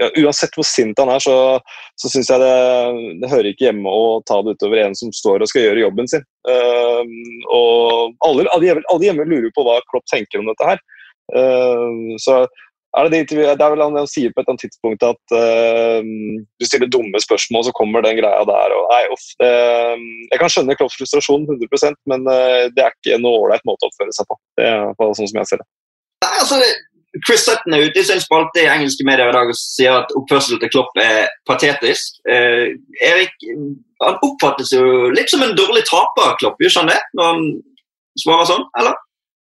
[0.00, 1.36] ja, uansett hvor sint han er, så,
[2.00, 2.56] så syns jeg det,
[3.20, 6.08] det, hører ikke hjemme å ta det utover en som står og skal gjøre jobben
[6.08, 6.24] sin.
[6.48, 7.04] Uh,
[7.52, 10.82] og alle, alle, hjemme lurer på hva Klopp tenker om dette her.
[11.32, 12.42] Uh, så
[12.92, 16.66] er det, det, det, er vel han sier på et annet tidspunkt at uh, du
[16.68, 18.76] stiller dumme spørsmål, så kommer den greia der.
[18.76, 23.44] Og, nei, off, jeg kan skjønne Klopps frustrasjon 100% men uh, det er ikke noe
[23.44, 24.40] ålreit måte å oppføre seg på.
[24.60, 25.68] Det er sånn som jeg ser det.
[26.22, 26.58] Nei, altså,
[27.26, 30.12] Chris Sutton er ute i sin spalte i engelske medier i dag og sier at
[30.16, 32.22] oppførselen til Klopp er patetisk.
[32.24, 32.72] Eh,
[33.04, 33.34] Erik,
[34.02, 37.00] han oppfattes jo litt som en dårlig taper, Klopp, gjør han det?
[37.18, 37.48] Når han
[38.22, 38.96] svarer sånn, eller?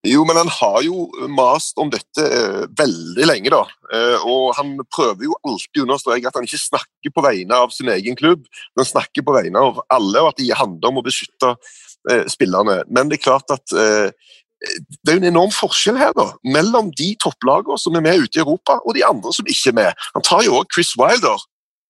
[0.08, 3.64] Jo, men han har jo mast om dette eh, veldig lenge, da.
[3.92, 7.74] Eh, og han prøver jo alltid å understreke at han ikke snakker på vegne av
[7.76, 8.46] sin egen klubb,
[8.78, 11.56] men snakker på vegne av alle, og at det handler om å beskytte
[12.12, 12.80] eh, spillerne.
[12.88, 14.14] Men det er klart at eh,
[14.58, 18.40] det er jo en enorm forskjell her da, mellom de topplagene som er med ute
[18.40, 20.08] i Europa, og de andre som ikke er med.
[20.16, 21.38] Han tar jo også Chris Wilder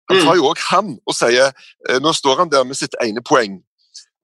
[0.10, 3.24] han tar jo også han og sier eh, Nå står han der med sitt ene
[3.24, 3.62] poeng.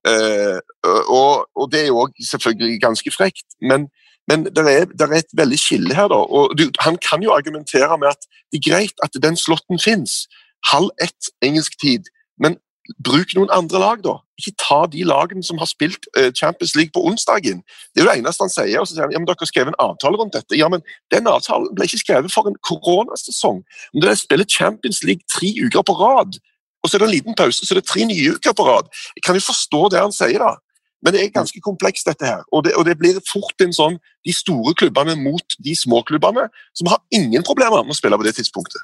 [0.03, 0.59] Uh,
[1.07, 3.85] og, og, det er jo òg selvfølgelig ganske frekt, men,
[4.27, 6.09] men det er, er, et veldig skille her.
[6.11, 9.79] da, og du, Han kan jo argumentere med at det er greit at den slåtten
[9.79, 10.25] fins.
[10.71, 12.11] Halv ett engelsk tid.
[12.39, 12.59] Men
[12.99, 14.17] Bruk noen andre lag, da.
[14.39, 17.61] Ikke ta de lagene som har spilt uh, Champions League på onsdagen.
[17.93, 18.79] Det er jo det eneste han sier.
[18.79, 20.57] og så sier han, ja, men Dere har skrevet en avtale rundt dette.
[20.57, 20.81] Ja, men
[21.13, 23.61] Den avtalen ble ikke skrevet for en koronasesong.
[23.93, 26.39] Om dere spiller Champions League tre uker på rad,
[26.83, 28.89] og så er det en liten pause, så er det tre nye uker på rad.
[29.15, 30.57] Jeg kan jo forstå det han sier, da.
[31.03, 32.43] Men det er ganske komplekst, dette her.
[32.51, 36.47] Og det, og det blir fort en sånn de store klubbene mot de små klubbene,
[36.75, 38.83] som har ingen problemer med å spille på det tidspunktet.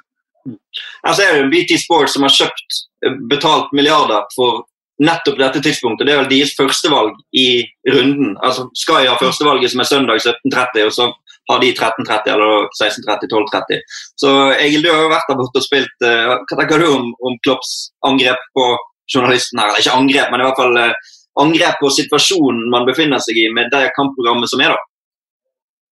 [1.08, 4.66] Altså er det jo BT Sports som har kjøpt, eh, betalt milliarder for
[5.00, 6.08] nettopp dette tidspunktet.
[6.08, 8.36] Det er vel deres førstevalg i runden.
[8.46, 11.08] Altså Sky har førstevalget som er søndag 17.30, og så
[11.50, 13.80] har de 13.30 eller 16.30, 12.30.
[14.22, 15.96] Så Egil, du har jo vært der borte og spilt.
[16.04, 17.72] Uh, hva tenker du om, om Klopps
[18.06, 18.68] angrep på
[19.10, 19.72] journalisten her?
[19.72, 23.50] Eller ikke angrep, men i hvert fall uh, angrep på situasjonen man befinner seg i
[23.56, 24.84] med det kampprogrammet som er da?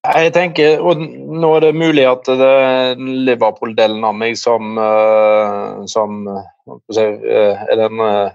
[0.07, 5.85] Jeg tenker, og Nå er det mulig at det er Liverpool-delen av meg som, eh,
[5.91, 8.29] som eh, er den, eh,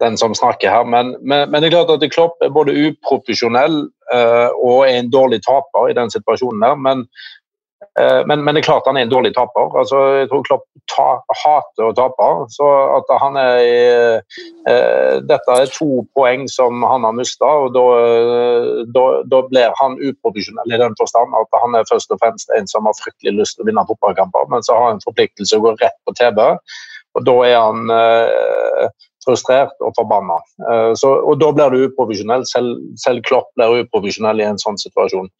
[0.00, 0.84] den, som snakker her.
[0.84, 5.38] Men, men, men, det er klart at Klopp er både uprofesjonell og er en dårlig
[5.46, 6.64] taper i den situasjonen.
[6.64, 7.30] der, Men uh,
[8.26, 9.70] men, det er klart han er en dårlig taper.
[9.78, 11.08] Altså, jeg tror Klopp ta,
[11.42, 12.28] hater å tape.
[12.54, 14.20] så at han er
[14.68, 20.80] eh, Dette er to poeng som han har mista, og da, blir han uprofesjonell i
[20.80, 23.70] den forstand at han er først og fremst en som har fryktelig lyst til å
[23.70, 26.42] vinne fotballkamper, men så har han en forpliktelse å gå rett på TV.
[27.14, 27.94] og Da er han
[29.24, 30.40] frustrert og forbanna.
[30.70, 32.44] Eh, og Da blir du uprofesjonell.
[32.48, 35.30] Selv, selv Klopp blir uprofesjonell i en sånn situasjon.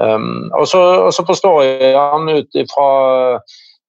[0.00, 2.86] Um, og, så, og, så, forstår jeg han ut ifra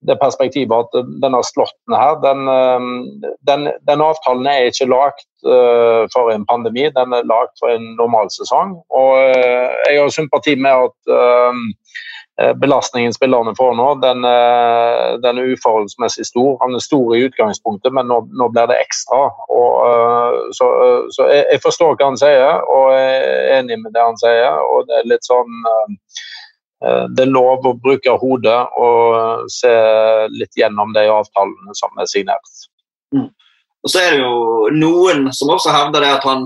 [0.03, 2.97] det perspektivet at denne slåtten her, den, um,
[3.47, 7.93] den, den, avtalen er ikke lagd uh, for en pandemi, den er lagd for en
[7.95, 8.75] normal sesong.
[8.91, 11.63] Og uh, jeg har sympati med at eh,
[12.55, 16.55] belastningen spillerne får nå, den, eh, den, er uforholdsmessig stor.
[16.63, 19.27] Han er stor i utgangspunktet, men nå, nå blir det ekstra.
[19.53, 20.69] Og, så,
[21.13, 24.57] så jeg, jeg, forstår hva han sier, og jeg er enig med det han sier.
[24.65, 25.61] og det er litt sånn
[26.83, 29.71] det er lov å bruke hodet og se
[30.35, 32.65] litt gjennom de avtalene som er signert.
[33.15, 33.29] Mm.
[33.83, 36.43] Og så er det jo noen som også hevder det at han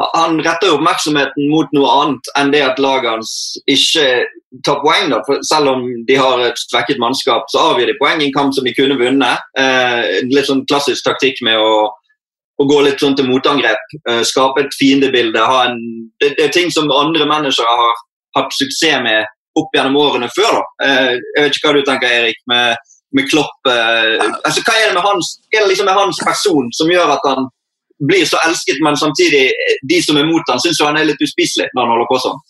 [0.00, 3.32] han retter oppmerksomheten mot noe annet enn det at laget hans
[3.70, 4.06] ikke
[4.64, 5.10] tar poeng.
[5.12, 8.36] da, for Selv om de har et svekket mannskap, så avgir de poeng i en
[8.36, 9.44] kamp som de kunne vunnet.
[9.58, 11.90] Eh, litt sånn klassisk taktikk med å,
[12.58, 13.96] å gå litt sånn til motangrep.
[14.08, 15.44] Eh, skape et fiendebilde.
[15.44, 15.78] Ha en,
[16.20, 18.02] det, det, er ting som andre mennesker har
[18.38, 19.28] hatt suksess med
[19.60, 20.62] opp gjennom årene før.
[20.84, 23.58] Eh, jeg vet ikke hva du tenker, Erik, med, med Klopp.
[23.68, 27.18] Eh, altså, hva er det med hans, er det liksom med hans person som gjør
[27.18, 27.52] at han
[28.08, 31.22] blir så elsket, men samtidig eh, de som er mot han syns han er litt
[31.22, 32.40] uspiselig når han holder på sånn.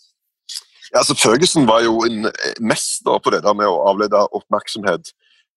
[0.93, 5.13] Ja, altså Ferguson var jo en eh, mester på det der med å avlede oppmerksomhet.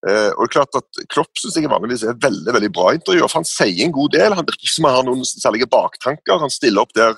[0.06, 3.28] Eh, og det er klart at Klopp synes jeg vanligvis er veldig veldig bra intervjuer,
[3.28, 4.36] for han sier en god del.
[4.38, 6.40] Han virker som han har noen særlige baktanker.
[6.42, 7.16] Han stiller opp der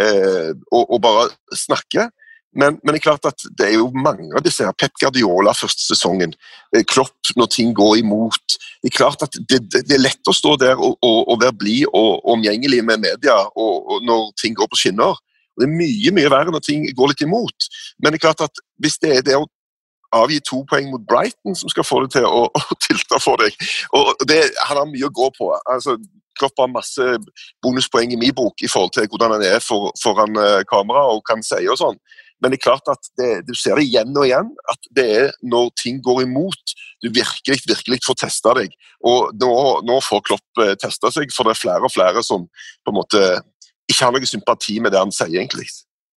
[0.00, 2.10] eh, og, og, bare snakker.
[2.54, 4.74] Men, men, det er klart at det er jo mange av disse her.
[4.78, 6.34] Pep Guardiola første sesongen,
[6.74, 8.58] eh, Klopp når ting går imot.
[8.82, 11.56] Det er klart at det, det, er lett å stå der og, og, og være
[11.58, 15.18] blid og omgjengelig med media og, når ting går på skinner.
[15.58, 17.68] Det er mye mye verre når ting går litt imot.
[18.02, 19.46] Men det er klart at hvis det er det å
[20.14, 23.56] avgi to poeng mot Brighton som skal få det til å, å tilte for deg
[23.98, 25.50] og det, Han har mye å gå på.
[25.64, 25.98] altså
[26.38, 27.04] Klopp har masse
[27.62, 31.22] bonuspoeng i min bok i forhold til hvordan han er for, foran uh, kamera og
[31.28, 31.98] kan si og sånn.
[32.42, 35.30] Men det er klart at det, du ser det igjen og igjen, at det er
[35.46, 38.72] når ting går imot du virkelig virkelig får testa deg.
[39.04, 39.52] Og nå,
[39.84, 42.98] nå får Klopp eh, testa seg, for det er flere og flere som på en
[42.98, 43.22] måte
[43.90, 45.68] ikke har noe sympati med det han sier, egentlig.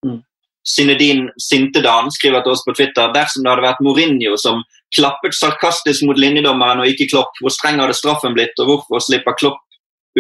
[0.08, 0.22] Mm.
[0.68, 4.64] Synedin Sintedan skriver til oss på Twitter dersom det hadde vært Mourinho som
[4.96, 9.36] klappet sarkastisk mot linjedommeren og ikke Klopp, hvor streng hadde straffen blitt, og hvorfor slipper
[9.40, 9.64] Klopp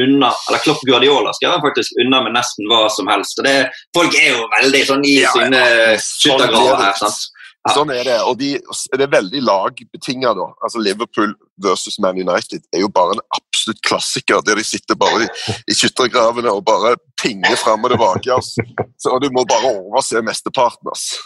[0.03, 3.41] unna eller Klopp Guardiola skrev han faktisk unna med nesten hva som helst.
[3.45, 3.55] Det,
[3.97, 5.63] folk er jo veldig sånn i ja, sine
[6.03, 7.01] skyttergraver her.
[7.01, 7.25] sant?
[7.67, 7.73] Ja.
[7.75, 8.17] Sånn er det.
[8.23, 8.53] og de,
[8.93, 10.31] Det er veldig lagbetinga.
[10.63, 11.33] Altså Liverpool
[11.63, 15.75] versus Man United er jo bare en absolutt klassiker, der de sitter bare i, i
[15.75, 18.31] skyttergravene og bare pinger fram og tilbake.
[18.37, 18.63] Altså.
[19.01, 20.93] Så Du må bare overse mesteparten.
[20.93, 21.19] Altså.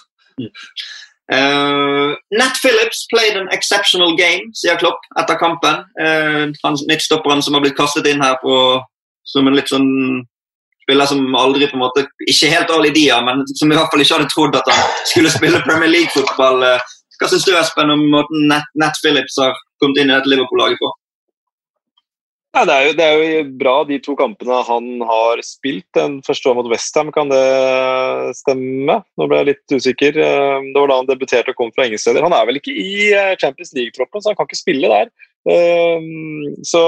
[1.32, 5.84] Uh, Nat Phillips played an exceptional game, sier Klopp etter kampen.
[6.00, 6.52] Uh,
[6.90, 8.56] midtstopperen som har blitt kastet inn her på,
[9.24, 9.88] som en litt sånn
[10.82, 14.04] spiller som aldri på en måte, Ikke helt all idea, men som i hvert fall
[14.04, 16.66] ikke hadde trodd at han skulle spille Premier League-fotball.
[16.66, 20.32] Uh, hva syns du Espen, om måten Nat, Nat Phillips har kommet inn i dette
[20.32, 20.90] Liverpool-laget på?
[22.52, 25.88] Ja, det, er jo, det, er jo, bra, de to kampene han har spilt.
[25.96, 27.40] Den første var mot Westham, kan det
[28.42, 28.98] stemme?
[29.16, 30.20] Nå ble jeg litt usikker.
[30.20, 32.26] Eh, det var da han debuterte og kom fra engelsksteder.
[32.28, 35.14] Han er vel ikke i eh, Champions League-troppen, så han kan ikke spille der.
[35.48, 36.04] Eh,
[36.68, 36.84] så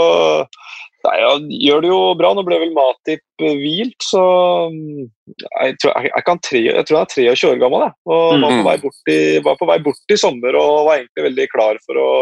[1.08, 2.34] nei, han gjør det jo bra.
[2.36, 4.28] Nå ble vel Matip hvilt, så
[4.67, 7.88] jeg tror, jeg, jeg, tre, jeg tror, han er 23 år gammel.
[7.88, 7.99] Jeg.
[8.12, 11.30] og var på, vei bort i, var på vei bort i sommer og var egentlig
[11.32, 12.13] veldig klar for å,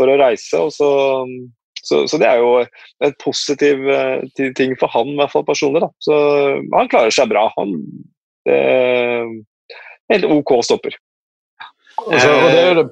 [0.00, 0.64] for å reise.
[0.64, 0.92] og så
[1.82, 2.50] så, så, det er jo
[3.06, 4.24] et positiv uh,
[4.56, 5.84] ting for han, i hvert fall personlig.
[5.84, 5.90] Da.
[6.04, 6.16] Så
[6.74, 7.48] han klarer seg bra.
[7.58, 7.76] Han
[8.48, 9.28] er
[10.10, 10.96] helt OK stopper.
[12.08, 12.84] Altså, det, er det,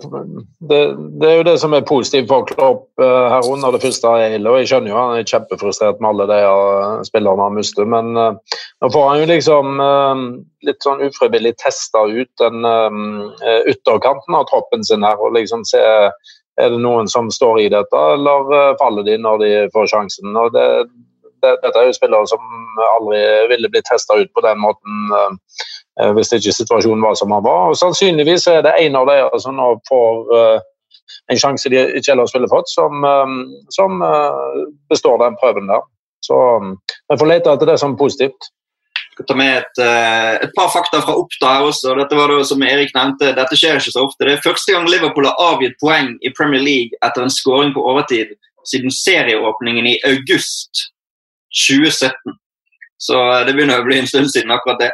[0.71, 0.79] det,
[1.21, 4.51] det, er jo det, som er positivt for Klopp uh, her under det første hele.
[4.51, 8.13] og Jeg skjønner jo han er kjempefrustrert med alle de uh, spillerne han mister, men
[8.19, 9.81] uh, nå får han jo liksom
[10.67, 12.67] litt sånn ufrivillig testa ut den
[13.71, 15.19] ytterkanten av troppen sin her.
[15.23, 15.81] og liksom se
[16.59, 20.37] er det noen som står i dette, eller eh, faller de når de får sjansen?
[20.37, 20.67] Og det,
[21.43, 22.43] det, dette er jo spillere som
[22.95, 23.21] aldri
[23.53, 27.71] ville blitt testa ut på den måten uh, hvis ikke situasjonen var som den var.
[27.71, 30.35] Og Sannsynligvis er det en av dere som nå får
[31.29, 33.03] en sjanse de ikke ellers ville fått, som,
[33.75, 33.99] som
[34.89, 35.83] består den prøven der.
[36.23, 36.39] Så
[37.11, 38.47] vi får lete etter det som positivt
[39.19, 41.95] skal ta med et, uh, et, par fakta fra Oppda her også.
[41.99, 44.27] Dette var det som Erik nevnte, dette skjer ikke så ofte.
[44.27, 47.83] Det er første gang Liverpool har avgitt poeng i Premier League etter en skåring på
[47.83, 48.37] overtid
[48.69, 50.85] siden serieåpningen i august
[51.67, 52.39] 2017.
[53.03, 54.93] Så uh, det begynner å bli en stund siden akkurat det.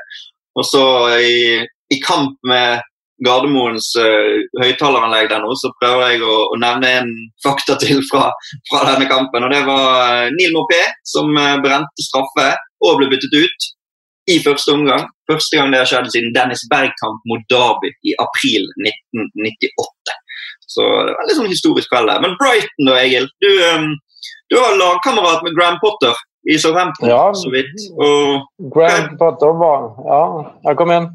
[0.57, 0.85] Og så
[1.20, 1.61] i,
[1.93, 2.81] i kamp med
[3.25, 7.14] Gardermoens uh, høyttaleranlegg der nå, så prøver jeg å, å, nevne en
[7.45, 8.31] fakta til fra,
[8.72, 9.45] fra denne kampen.
[9.45, 10.81] og Det var Neil Mopé
[11.12, 12.55] som brente straffe
[12.85, 13.72] og ble byttet ut
[14.31, 15.07] i første omgang.
[15.31, 20.18] Første gang det har skjedd siden Dennis Bergkamp mot Derby i april 1998.
[20.75, 22.22] Så det var en litt sånn historisk kveld der.
[22.25, 23.29] Men Brighton da, Egil.
[23.45, 23.91] Du, um,
[24.53, 26.16] du har lagkamerat med Graham Potter
[26.51, 27.72] i Southampton, ja, så vidt.
[27.97, 30.22] Og, Graham Potter var Ja,
[30.68, 31.11] jeg kom igjen.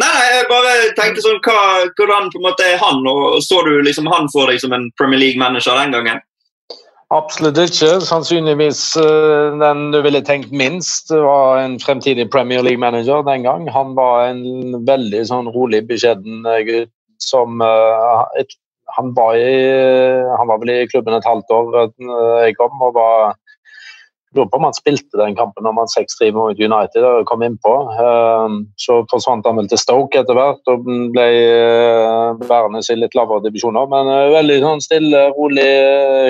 [0.00, 3.02] Nei, jeg bare tenkte sånn, hva, Hvordan på en måte er han?
[3.06, 6.22] og Så du liksom han for deg som en Premier League-manager den gangen?
[7.12, 7.98] Absolutt ikke.
[8.08, 13.68] Sannsynligvis uh, den du ville tenkt minst, var en fremtidig Premier League-manager den gang.
[13.74, 16.92] Han var en veldig sånn rolig, beskjeden gutt
[17.22, 18.24] som uh,
[18.96, 19.52] han, var i,
[20.38, 21.84] han var vel i klubben et halvt år da
[22.46, 23.36] jeg kom, og var
[24.34, 27.72] lurer på om han spilte den kampen når man 6-3 mot United og kom innpå.
[28.00, 33.16] Ehm, så forsvant han vel til Stoke etter hvert og ble eh, værende i litt
[33.18, 33.90] lavere divisjoner.
[33.92, 35.68] Men eh, veldig sånn stille, rolig,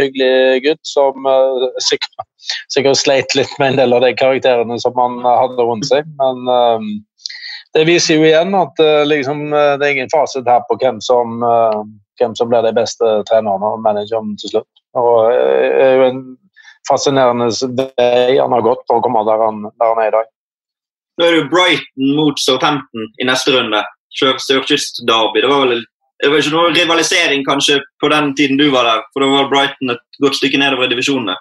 [0.02, 2.26] hyggelig gutt som eh, sikkert,
[2.74, 6.08] sikkert sleit litt med en del av de karakterene som han hadde rundt seg.
[6.20, 6.92] Men ehm,
[7.72, 11.38] det viser jo igjen at liksom, det er ingen fasit her på hvem som,
[12.20, 14.82] hvem som blir de beste trenerne og managerne til slutt.
[15.00, 16.20] Og er jo en
[16.88, 20.30] fascinerende vei han har gått for å komme der han, der han er i dag.
[21.18, 23.82] Nå er det jo Brighton mot Southampton i neste runde.
[24.18, 25.42] Sørkyst-derby.
[25.44, 25.82] Det var vel
[26.22, 29.48] det var ikke noe rivalisering kanskje på den tiden du var der, for da var
[29.50, 31.34] Brighton et godt stykke nedover i divisjonene?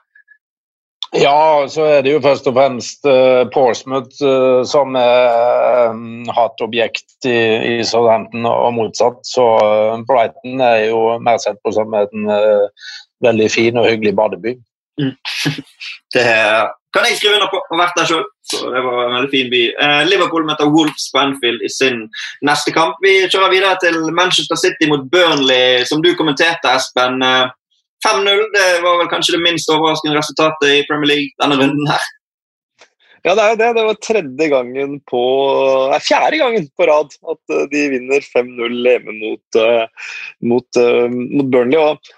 [1.22, 7.28] Ja, så er det jo først og fremst uh, Portsmouth uh, som er um, hatobjekt
[7.28, 7.38] i,
[7.68, 9.20] i Southampton og motsatt.
[9.28, 12.32] Så uh, Brighton er jo mer sett på som en
[13.22, 14.56] veldig fin og hyggelig badeby.
[15.02, 15.16] Mm.
[16.14, 16.28] Det
[16.94, 17.62] kan jeg skrive under på.
[17.70, 18.26] Har vært der sjøl.
[18.52, 19.62] Det var en veldig fin by.
[19.86, 22.04] Eh, Liverpool møter Wolves på Anfield i sin
[22.48, 23.00] neste kamp.
[23.06, 27.24] Vi kjører videre til Manchester City mot Burnley, som du kommenterte, Espen.
[28.04, 31.92] 5-0 eh, det var vel kanskje det minst overraskende resultatet i Premier League denne runden
[31.92, 32.10] her.
[33.22, 33.74] Ja, det er jo det.
[33.78, 35.22] Det var tredje gangen på
[35.92, 40.10] Nei, fjerde gangen på rad at eh, de vinner 5-0 hjemme mot, uh,
[40.50, 40.82] mot,
[41.14, 41.80] mot Burnley.
[41.80, 42.18] og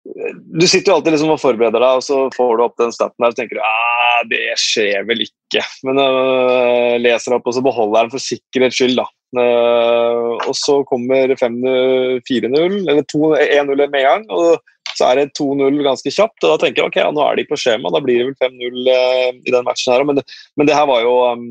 [0.00, 3.20] du sitter jo alltid liksom og forbereder deg, og så får du opp den staten
[3.20, 5.64] der og tenker du, ah, det skjer vel ikke.
[5.86, 8.96] Men uh, leser opp, og så beholder den for sikkerhets skyld.
[9.00, 9.06] da.
[9.36, 14.28] Uh, og så kommer 4-0, eller 1-0 med en gang.
[14.32, 14.58] og
[14.96, 16.40] så er det 2-0 ganske kjapt.
[16.44, 18.40] og Da tenker jeg ok, ja, nå er de på skjema, da blir det vel
[18.40, 19.92] 5-0 uh, eh, i den matchen.
[19.92, 20.22] her, Men
[20.56, 21.46] men det her var jo um,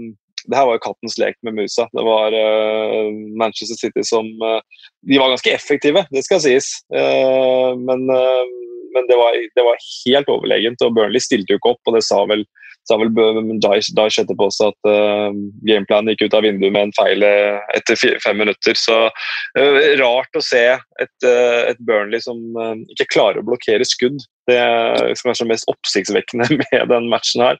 [0.50, 1.86] det her var jo kattens lek med musa.
[1.94, 4.60] Det var uh, Manchester City som uh,
[5.06, 6.72] De var ganske effektive, det skal sies.
[6.94, 10.82] Uh, men, men det, var, det, var, helt overlegent.
[10.86, 12.46] Og Burnley stilte jo ikke opp, og det sa vel
[12.90, 15.30] sa vel Dyesh etterpå også at uh,
[15.68, 18.78] gameplanen gikk ut av vinduet med en feil eh, etter fem minutter.
[18.80, 22.40] Så uh, rart å se et, uh, et Burnley som
[22.96, 24.20] ikke klarer å blokkere skudd.
[24.50, 27.60] Det er kanskje mest oppsiktsvekkende med den matchen her.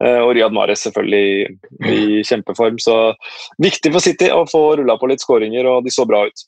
[0.00, 1.50] og Riyad Mahrez selvfølgelig
[1.90, 2.78] i kjempeform.
[2.80, 2.96] Så
[3.60, 6.46] viktig for City å få rulla på litt skåringer, og de så bra ut.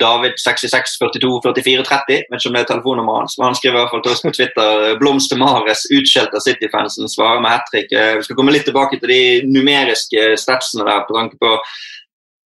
[0.00, 2.24] David 66 42 44 30.
[2.30, 4.24] Vet ikke om det er telefonnummeret hans, men han skriver i hvert fall til oss
[4.24, 7.92] på Twitter Blomster Mares utskjelt av City-fansen svarer med hat trick.
[7.92, 11.54] Eh, vi skal komme litt tilbake til de numeriske statsene der på tanke på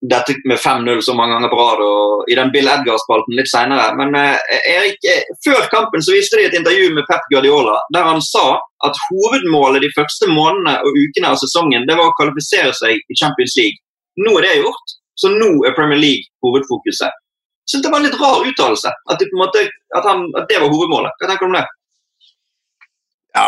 [0.02, 3.90] dette med 5-0 så mange ganger på rad og i den Bill Edgar-spalten litt seinere.
[3.98, 8.08] Men eh, Erik, eh, før kampen så viste de et intervju med Pep Guardiola der
[8.10, 8.46] han sa
[8.86, 13.18] at hovedmålet de første månedene og ukene av sesongen det var å kvalifisere seg i
[13.18, 13.78] Champions League.
[14.22, 17.22] Nå er det gjort, så nå er Premier League hovedfokuset
[17.72, 18.90] synes det var en litt rar uttalelse.
[19.10, 19.64] At, de måte,
[19.96, 21.14] at, at, det var hovedmålet.
[21.18, 21.64] Hva tenker du om det?
[23.32, 23.46] Ja,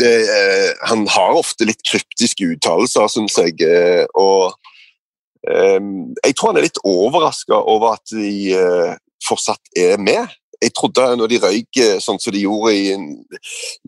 [0.00, 3.58] det, eh, Han har ofte litt kryptiske uttalelser, syns jeg.
[3.66, 4.54] Eh, og
[5.48, 5.80] eh,
[6.22, 8.96] jeg tror han er litt overraska over at de eh,
[9.26, 12.94] fortsatt er med jeg trodde når de røyk eh, sånn som de gjorde i,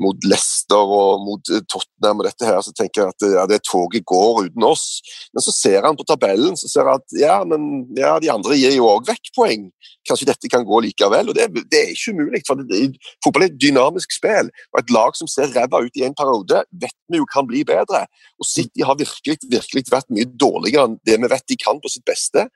[0.00, 3.62] mot Leicester og mot eh, Tottenham, og dette her, så tenker jeg at ja, det
[3.66, 4.86] toget går uten oss.
[5.32, 8.58] Men så ser han på tabellen så ser han at ja, men ja, de andre
[8.58, 9.68] gir jo òg vekk poeng.
[10.08, 11.30] Kanskje dette kan gå likevel.
[11.30, 12.42] og Det, det er ikke umulig.
[12.46, 12.80] for det,
[13.24, 14.48] Fotball er et dynamisk spill.
[14.72, 17.64] og Et lag som ser ræva ut i en periode, vet vi jo kan bli
[17.68, 18.06] bedre.
[18.40, 21.92] Og City har virkelig, virkelig vært mye dårligere enn det vi vet de kan på
[21.92, 22.46] sitt beste.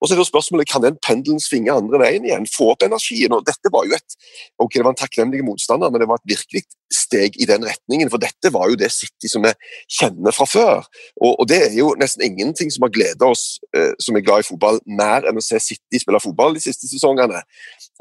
[0.00, 2.46] Og så er det spørsmålet, Kan den pendelen svinge andre veien igjen?
[2.46, 3.32] Få opp energien?
[3.32, 4.16] og Dette var jo et
[4.62, 6.62] ok, det var en takknemlig motstander, men det var et virkelig
[6.94, 8.10] steg i den retningen.
[8.12, 9.52] For dette var jo det City som vi
[9.98, 10.86] kjenner fra før.
[11.20, 14.44] Og, og det er jo nesten ingenting som har gleda oss eh, som er glad
[14.44, 17.42] i fotball, mer enn å se City spille fotball de siste sesongene.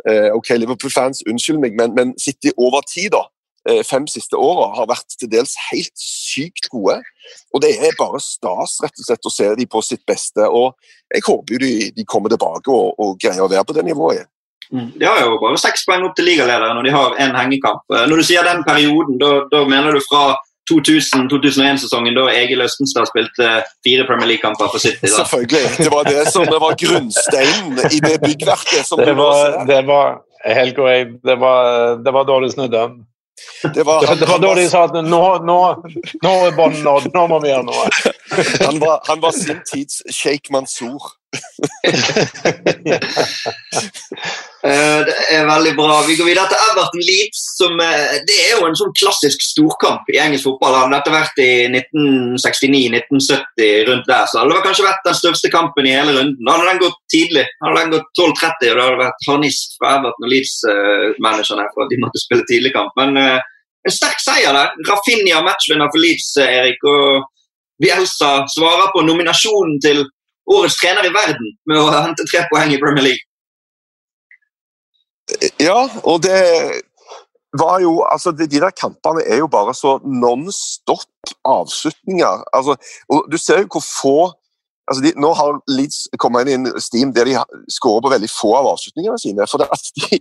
[0.08, 3.26] Eh, ok, Liverpool-fans, unnskyld meg, men, men City over tid, da
[3.70, 7.00] eh, fem siste åra har vært til dels helt sykt gode.
[7.54, 10.48] Og det er bare stas rett og slett å se dem på sitt beste.
[10.48, 10.78] og
[11.14, 14.30] Jeg håper jo de, de kommer tilbake og, og, greier å være på det nivået.
[14.72, 17.86] De har jo bare seks poeng opp til ligalederen når de har én hengekamp.
[17.94, 20.36] Eh, når du sier den perioden, da mener du fra
[20.68, 23.50] 2000-2001-sesongen da Egil Østenstad spilte
[23.86, 25.08] fire Premier League-kamper for City.
[25.08, 25.14] Da.
[25.22, 25.64] Selvfølgelig.
[25.78, 28.84] Det var det som var grunnsteinen i det byggverket.
[28.88, 31.22] Som det, var, det var helt korrekt.
[31.24, 32.90] Det var, det var da det snudde.
[33.76, 35.58] Det var, han, det var da de sa at nå, nå,
[36.26, 37.84] nå er båndet nådd, nå må vi gjøre noe.
[38.66, 41.14] han, var, han var sin tids Sheikh Mansour.
[44.68, 46.02] Eh, det er veldig bra.
[46.04, 47.42] Vi går videre til Everton Leeds.
[47.60, 50.76] Som, eh, det er jo en sånn klassisk storkamp i engelsk fotball.
[50.76, 55.88] Hadde dette vært i 1969-1970, rundt der, så hadde det kanskje vært den største kampen
[55.88, 56.42] i hele runden.
[56.42, 57.46] Da hadde den gått tidlig.
[57.54, 61.86] Da hadde den gått 12.30, og det hadde vært harnisk fra Everton og Leeds-managerne for
[61.86, 62.92] at de måtte spille tidligkamp.
[63.00, 63.40] Men uh,
[63.88, 64.76] en sterk seier der.
[64.90, 66.82] Rafinha matchvinner for Leeds, Erik.
[66.84, 67.24] og
[67.78, 70.00] Bielsa svarer på nominasjonen til
[70.48, 73.24] årets trener i verden med å hente tre poeng i Premier League.
[75.60, 76.40] Ja, og det
[77.58, 82.44] var jo altså De, de der kampene er jo bare så non stop avslutninger.
[82.54, 82.76] Altså,
[83.10, 84.18] og Du ser jo hvor få
[84.88, 87.36] altså de, Nå har Leeds kommet inn i en steam der de
[87.72, 89.48] skårer på veldig få av avslutningene sine.
[89.52, 90.20] for de,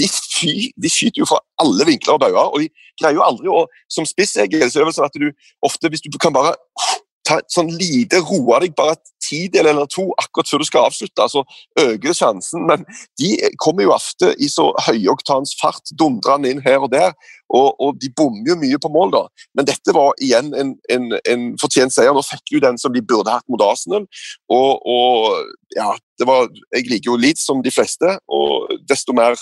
[0.00, 2.70] de, fy, de, skyter jo fra alle vinkler og bauger, og de
[3.00, 5.28] greier jo aldri å Som spiss det sånn at du
[5.62, 6.56] ofte, hvis du kan bare
[7.26, 11.26] ta sånn lite, roe deg bare et tidel eller to akkurat før du skal avslutte,
[11.32, 11.42] så
[11.80, 12.66] øker det sjansen.
[12.68, 12.84] Men
[13.20, 17.16] de kommer jo ofte i så høyoktans fart dundrende inn her og der,
[17.48, 19.22] og, og, de bommer jo mye på mål, da.
[19.58, 22.14] Men dette var igjen en, en, en fortjent seier.
[22.14, 24.08] Nå fikk jo den som de burde hatt mot Arsenal.
[24.50, 29.38] Og, og ja, det var, jeg liker jo Leeds som de fleste, og desto mer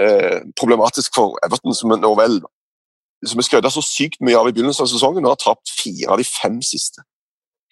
[0.00, 2.42] eh, problematisk for Everton, som nå vel
[3.30, 6.14] som vi skrøt så sykt mye av i begynnelsen av sesongen, og har tapt fire
[6.14, 7.04] av de fem siste.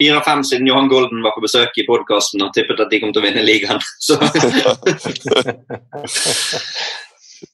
[0.02, 3.00] Fire av fem siden Johan Golden var på besøk i podkasten og tippet at de
[3.02, 3.82] kom til å vinne ligaen.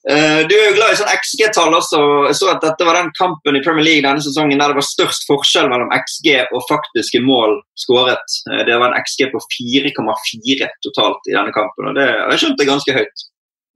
[0.08, 2.00] Uh, du er jo glad i sånn XG-tall også.
[2.28, 4.84] Jeg så at dette var den kampen i Premier League denne sesongen der det var
[4.84, 8.36] størst forskjell mellom XG og faktiske mål skåret.
[8.50, 12.44] Uh, det var en XG på 4,4 totalt i denne kampen, og det har jeg
[12.44, 13.26] skjønt er ganske høyt.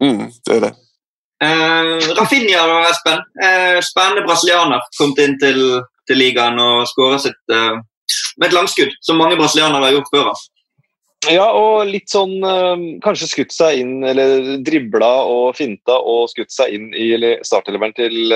[0.05, 0.73] Mm, det er det.
[1.43, 5.59] Uh, Rafinha Espen, Eh, spennende brasilianer, kom inn til,
[6.07, 7.81] til ligaen og skåra sitt eh,
[8.39, 10.31] med et langskudd, som mange brasilianere har gjort før.
[11.31, 12.41] Ja, og litt sånn
[13.05, 17.13] Kanskje skutt seg inn, eller dribla og finta og skutt seg inn i
[17.47, 18.35] starteleveren til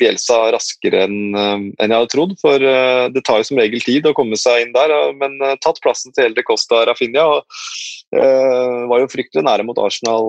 [0.00, 2.32] Bielsa raskere enn jeg hadde trodd.
[2.40, 2.64] For
[3.12, 6.30] det tar jo som regel tid å komme seg inn der, men tatt plassen til
[6.30, 7.26] Elde Costa Rafinha.
[7.36, 10.26] og var jo fryktelig nære mot Arsenal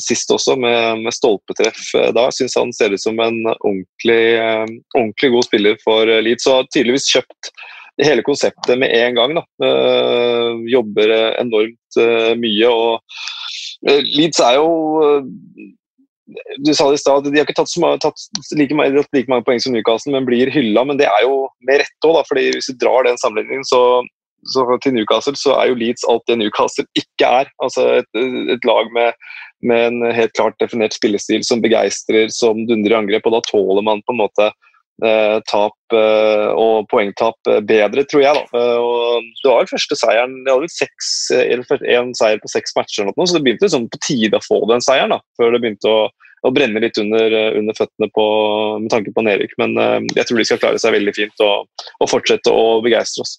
[0.00, 2.28] sist også, med, med stolpetreff da.
[2.32, 4.22] Syns han ser ut som en ordentlig,
[4.96, 6.48] ordentlig god spiller for Leeds.
[6.48, 7.52] Og har tydeligvis kjøpt
[8.06, 9.36] hele konseptet med en gang.
[9.38, 9.44] da.
[10.70, 12.00] jobber enormt
[12.40, 12.70] mye.
[12.70, 14.70] og Leeds er jo
[16.62, 18.74] du sa det i stad, De har ikke tatt, så, tatt like,
[19.10, 20.84] like, mange poeng som Newcastle, men blir hylla.
[20.86, 23.80] Men det er jo med rette òg, fordi hvis du drar den sammenligningen, så
[24.48, 27.50] så til Newcastle så er jo Leeds alt det Newcastle ikke er.
[27.64, 28.08] Altså et,
[28.54, 29.12] et lag med,
[29.60, 33.28] med, en helt klart definert spillestil som begeistrer, som dundrer i angrep.
[33.28, 34.68] og Da tåler man på en måte eh,
[35.48, 38.36] tap eh, og poengtap eh, bedre, tror jeg.
[38.36, 38.60] da.
[38.60, 41.12] Eh, og Det var vel første seieren Jeg hadde vel seks,
[41.96, 44.62] en seier på seks matcher, eller noe, så det begynte liksom på tide å få
[44.70, 45.14] den seieren.
[45.16, 46.08] da, Før det begynte å,
[46.44, 48.26] å brenne litt under, under føttene på,
[48.82, 49.54] med tanke på nedrykk.
[49.62, 53.26] Men eh, jeg tror de skal klare seg veldig fint og, og fortsette å begeistre
[53.26, 53.38] oss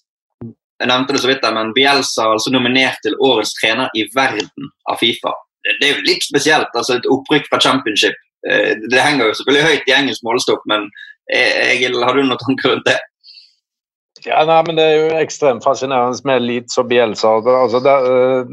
[0.82, 4.70] jeg nevnte det så vidt, men Bielsa er altså nominert til årets trener i verden
[4.90, 5.30] av Fifa.
[5.62, 6.74] Det er jo litt spesielt.
[6.74, 8.18] altså Et opprykk fra championship.
[8.50, 12.40] Eh, det henger jo selvfølgelig høyt i engelsk målestokk, men eh, Egil, har du noen
[12.40, 12.98] tanker rundt det?
[14.22, 17.32] Ja, nei, men Det er jo ekstremt fascinerende med Leeds og Bielsa.
[17.42, 18.52] Altså, det er, øh,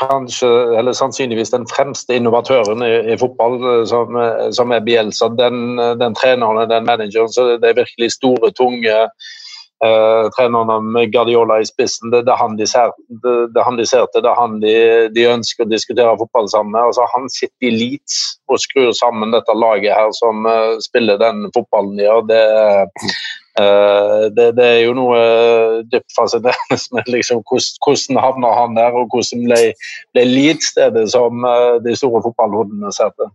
[0.00, 4.18] kanskje, eller Sannsynligvis den fremste innovatøren i, i fotball, som,
[4.50, 5.28] som, er Bielsa.
[5.38, 7.30] Den, den treneren, den manageren.
[7.32, 8.96] så Det er virkelig store, tunge
[9.82, 12.92] Uh, trenerne med Guardiola i spissen, det, det, han de ser,
[13.24, 14.74] det, det han de ser til, det er han de,
[15.12, 16.86] de, ønsker å diskutere fotball sammen med.
[16.88, 21.50] Altså, han sitter i Leeds og skrur sammen dette laget her som uh, spiller den
[21.56, 22.22] fotballen de gjør.
[22.30, 22.40] Det,
[23.58, 25.20] uh, det, er jo noe
[25.90, 29.60] dypt fascinerende med liksom, hvordan, havner han der, og hvordan ble,
[30.14, 31.44] ble Leeds stedet som
[31.84, 33.34] de store fotballhodene ser til.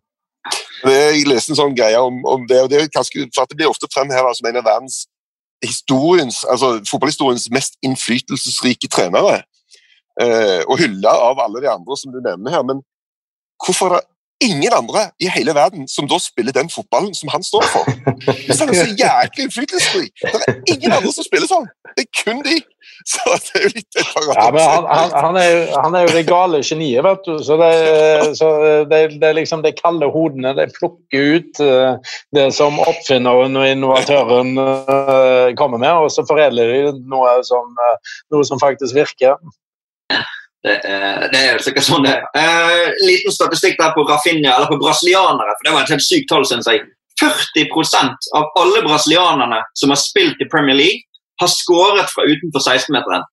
[0.88, 4.48] Jeg leste en sånn greie om, om det, og det, det blir ofte fremheva som
[4.48, 5.04] en av verdens
[5.66, 9.42] historiens, altså fotballhistoriens mest innflytelsesrike trenere.
[10.22, 12.64] Eh, og hylla av alle de andre som du nevner her.
[12.68, 12.82] Men
[13.66, 14.08] hvorfor er det
[14.42, 17.84] ingen andre i hele verden som da spiller den fotballen som han står for.
[18.48, 20.14] Hvis han er så jæklig innflytelsesrik!
[20.22, 21.68] Det er ingen andre som spiller sånn!
[21.96, 22.60] Det er kun de!
[23.12, 26.06] Så det er jo litt et ja, men han, han, han, er jo, han, er
[26.06, 27.38] jo, det gale geniet, vet du.
[27.46, 27.70] Så det,
[28.40, 28.50] så
[28.90, 30.52] det, det er liksom de kalde hodene.
[30.58, 36.76] De plukker ut uh, det som oppfinneren og innovatøren uh, kommer med, og så foredler
[36.76, 39.40] de noe som, uh, noe som faktisk virker.
[40.64, 40.76] Det,
[41.32, 42.26] det, er sikkert sånn det er.
[42.36, 45.56] Eh, liten statistikk der på Rafinha, eller på brasilianere.
[45.56, 46.84] for Det var et helt sykt tall, syns jeg.
[47.20, 51.09] 40% av alle brasilianerne som har spilt i Premier League,
[51.42, 53.26] har skåret fra utenfor 16-meteren.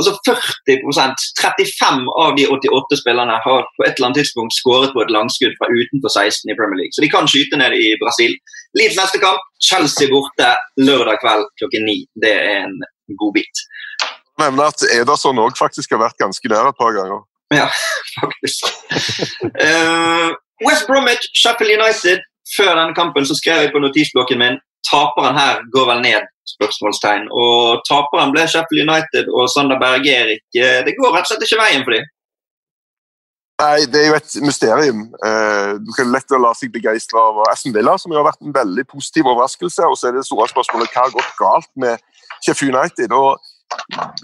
[0.00, 5.02] Altså 40% 35 av de 88 spillerne har på et eller annet tidspunkt skåret på
[5.04, 6.94] et langskudd fra utenfor 16 i Premier League.
[6.96, 8.32] Så de kan skyte ned i Brasil.
[8.78, 10.48] Leeds neste kamp, Chelsea borte
[10.80, 11.98] lørdag kveld klokken ni.
[12.24, 12.78] Det er en
[13.20, 13.64] godbit.
[14.40, 17.20] Nevne at Ederson òg faktisk har vært ganske nær et par ganger.
[17.52, 17.68] Ja,
[18.20, 18.72] faktisk.
[19.60, 20.32] uh,
[20.64, 22.24] West Bromwich, Sheffield United.
[22.56, 24.56] Før denne kampen så skrev jeg på notisblokken min
[24.90, 26.32] taperen her går vel ned?
[26.54, 27.28] spørsmålstegn.
[27.42, 30.44] Og taperen ble Sheffield United og Sander Berge Erik.
[30.56, 32.10] Eh, det går rett og slett ikke veien for dem.
[33.62, 35.02] Nei, Det er jo et mysterium.
[35.28, 38.86] Eh, du kan lett la seg begeistre av Aston Villa, som har vært en veldig
[38.90, 39.86] positiv overraskelse.
[39.86, 42.02] Og så er det store spørsmålet hva har gått galt med
[42.42, 43.12] Sheffield United.
[43.12, 43.38] og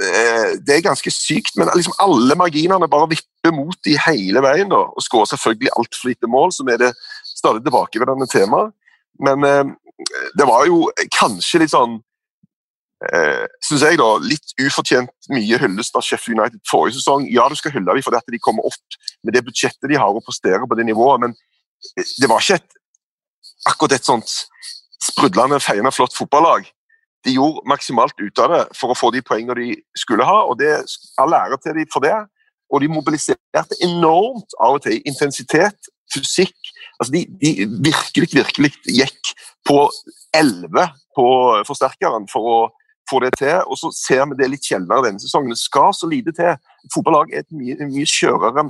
[0.02, 4.68] eh, Det er ganske sykt, men liksom alle marginene bare vipper mot de hele veien.
[4.68, 8.74] da, Og skårer selvfølgelig altfor lite mål, som er det stadig tilbake ved denne temaet.
[9.18, 9.44] Men
[10.38, 11.98] det var jo kanskje litt sånn
[13.08, 17.26] eh, synes jeg da, Litt ufortjent mye hyllest av Sheffield United forrige sesong.
[17.32, 20.24] Ja, du skal hylle dem fordi de kommer opp med det budsjettet de har og
[20.26, 21.36] presterer på det nivået, men
[21.94, 22.78] det var ikke et,
[23.70, 24.32] akkurat et sånt
[25.02, 26.66] sprudlende, feiende flott fotballag.
[27.26, 29.68] De gjorde maksimalt ut av det for å få de poengene de
[29.98, 30.72] skulle ha, og det
[31.18, 32.16] all ære til dem for det.
[32.68, 34.98] Og de mobiliserte enormt av og til.
[35.08, 36.72] Intensitet, fysikk.
[36.98, 39.32] altså De, de virkelig, virkelig gikk
[39.68, 39.86] på
[40.36, 41.28] 11 på
[41.68, 42.58] forsterkeren for å
[43.10, 43.62] få det til.
[43.66, 45.54] Og så ser vi det litt sjeldnere denne sesongen.
[45.54, 46.56] Det skal så lite til.
[46.94, 48.66] Fotballag er et mye, mye skjørere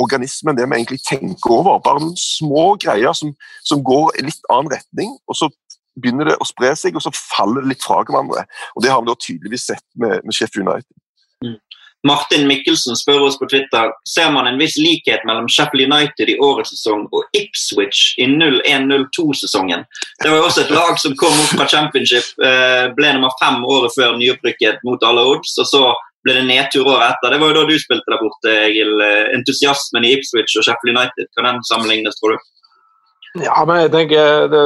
[0.00, 1.82] organisme enn det vi egentlig tenker over.
[1.84, 3.32] Bare noen små greier som,
[3.66, 5.50] som går i litt annen retning, og så
[6.00, 8.46] begynner det å spre seg, og så faller det litt fra hverandre.
[8.76, 10.96] Og Det har vi da tydeligvis sett med, med Sheffield United.
[11.44, 11.58] Mm.
[12.06, 16.38] Martin Mikkelsen spør oss på Twitter ser man en viss likhet mellom Sheffield United i
[16.40, 19.84] årets sesong og Ipswich i 01-02-sesongen.
[20.22, 23.60] Det var jo også et lag som kom opp fra championship, eh, ble nummer fem
[23.64, 25.58] året før nyopprykket mot alle odds.
[25.60, 25.82] og så
[26.24, 27.32] ble det nedtur året etter.
[27.32, 28.96] Det var jo da du spilte der borte, Egil.
[29.00, 32.50] Eh, entusiasmen i Ipswich og Sheffield United, kan den sammenlignes, tror du?
[33.38, 34.60] Ja, men jeg tenker, det,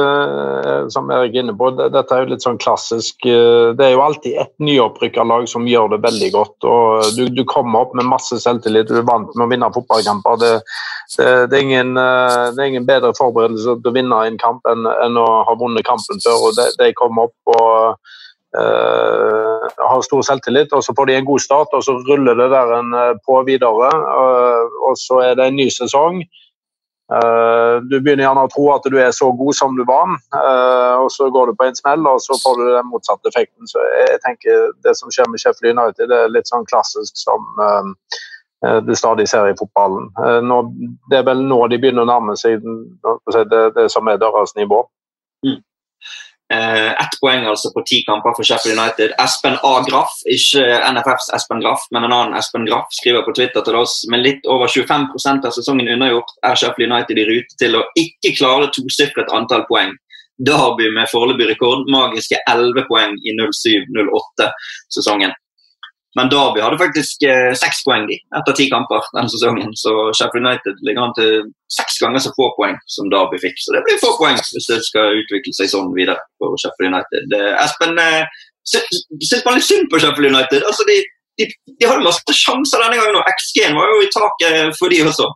[0.89, 3.91] som Erik er inne på, det, dette er jo litt sånn klassisk eh, Det er
[3.93, 6.65] jo alltid et nyopprykka lag som gjør det veldig godt.
[6.65, 10.39] og Du, du kommer opp med masse selvtillit, du er vant med å vinne fotballkamper.
[10.41, 10.51] Det,
[11.13, 14.89] det, det, er ingen, eh, er ingen, bedre forberedelse til å vinne en kamp enn,
[15.05, 16.47] enn å ha vunnet kampen før.
[16.49, 17.99] og De, kommer opp og
[18.57, 22.49] uh, har stor selvtillit, og så får de en god start, og så ruller det
[22.53, 22.97] der en
[23.27, 23.91] på videre.
[23.93, 26.23] Uh, og så er det en ny sesong.
[27.05, 31.03] Uh, du begynner gjerne å tro at du er så god som du var, uh,
[31.03, 33.69] og så går du på en smell, og så får du den motsatte effekten.
[33.69, 37.45] Så jeg tenker Det som skjer med Sheffield United, det er litt sånn klassisk som
[37.61, 37.93] uh,
[38.81, 40.07] du stadig ser i fotballen.
[40.47, 40.55] Nå,
[41.11, 42.63] det er vel nå de begynner å nærme seg
[43.51, 44.79] det, det som er deres nivå.
[45.45, 45.59] Mm.
[46.53, 49.15] Uh, ett poeng altså på ti kamper for Sheffield United.
[49.21, 49.73] Espen A.
[49.87, 50.61] Graff, ikke
[50.93, 54.45] NFFs Espen Graff, men en annen Espen Graff, skriver på Twitter til oss med litt
[54.45, 59.33] over 25% av sesongen unnagjort er Sheffield United i rute til å ikke klare tosifret
[59.33, 59.95] antall poeng.
[60.37, 65.33] Derby med foreløpig rekord, magiske 11 poeng i 07-08-sesongen.
[66.15, 69.73] Men Derby hadde faktisk eh, seks poeng de, etter ti kamper denne sesongen.
[69.75, 73.59] Så Sheffield United ligger an til seks ganger så få poeng som Derby fikk.
[73.59, 77.35] Så det blir få poeng hvis det skal utvikle seg sånn videre for Sheffield United.
[77.65, 80.63] Espen, eh, syns man litt synd på Sheffield United?
[80.63, 81.01] Altså, de,
[81.41, 85.03] de, de hadde masse sjanser denne gangen, og XG-en var jo i taket for de
[85.03, 85.27] også.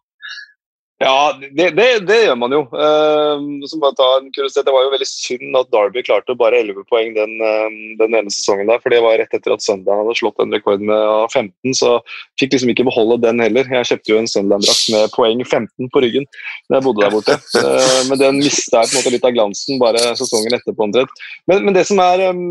[1.00, 2.60] Ja, det, det, det, gjør man jo.
[2.76, 3.39] Uh,
[3.72, 6.84] som bare ta en kuriositet, Det var jo veldig synd at Derby klarte bare 11
[6.91, 7.70] poeng den, uh,
[8.02, 8.68] den, ene sesongen.
[8.68, 11.78] der, for Det var rett etter at Sunderland hadde slått en rekord med 15.
[11.80, 11.93] Så
[12.41, 13.70] fikk liksom ikke beholde den heller.
[13.80, 16.28] Jeg kjøpte jo en Sunderland-drakt med poeng 15 på ryggen
[16.68, 17.38] da jeg bodde der borte.
[17.56, 20.89] Uh, men den mista jeg på en måte litt av glansen bare sesongen etterpå.
[20.89, 22.43] Men, men, det som er um,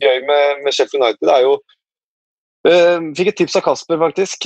[0.00, 1.58] gøy med, med Sheffield United, er jo
[2.60, 4.44] Fikk et tips av Kasper, faktisk.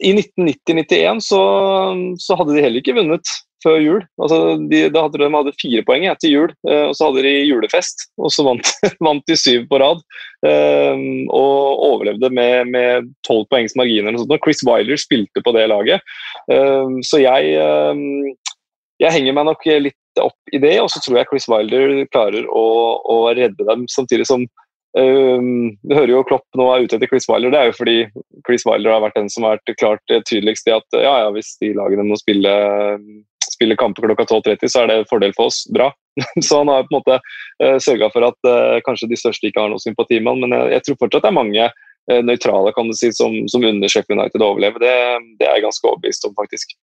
[0.00, 1.40] I 1990-91 så,
[2.18, 4.04] så, hadde de heller ikke vunnet før jul.
[4.22, 4.38] Altså
[4.70, 7.34] de, da hadde de, de hadde fire poeng etter jul, eh, og så hadde de
[7.44, 8.06] julefest.
[8.20, 8.72] Og så vant,
[9.06, 10.00] vant de syv på rad.
[10.46, 14.16] Eh, og overlevde med tolv poengs marginer.
[14.16, 16.06] Og Chris Wiler spilte på det laget.
[16.52, 17.52] Eh, så jeg,
[19.04, 22.48] jeg henger meg nok litt opp i det, og så tror jeg Chris Wilder klarer
[22.48, 22.64] å,
[23.04, 24.48] å redde dem, samtidig som
[24.98, 27.52] Um, du hører jo Klopp nå er ute etter Chris Wilder.
[27.52, 27.96] Det er jo fordi
[28.46, 31.52] Chris Wilder har vært den som har vært klart tydeligst i at ja, ja, hvis
[31.62, 32.54] de lagene må spille,
[33.46, 35.62] spille kamper klokka 12.30, så er det en fordel for oss.
[35.74, 35.92] Bra.
[36.46, 38.50] så han har på en måte uh, sørga for at
[38.86, 41.38] kanskje de største ikke har noe sympati med han, men jeg, tror fortsatt det er
[41.38, 41.70] mange
[42.10, 44.80] nøytrale kan du si, som, som under Sheffield United å overleve.
[44.82, 44.94] Det,
[45.38, 46.74] det er jeg ganske overbevist om, faktisk.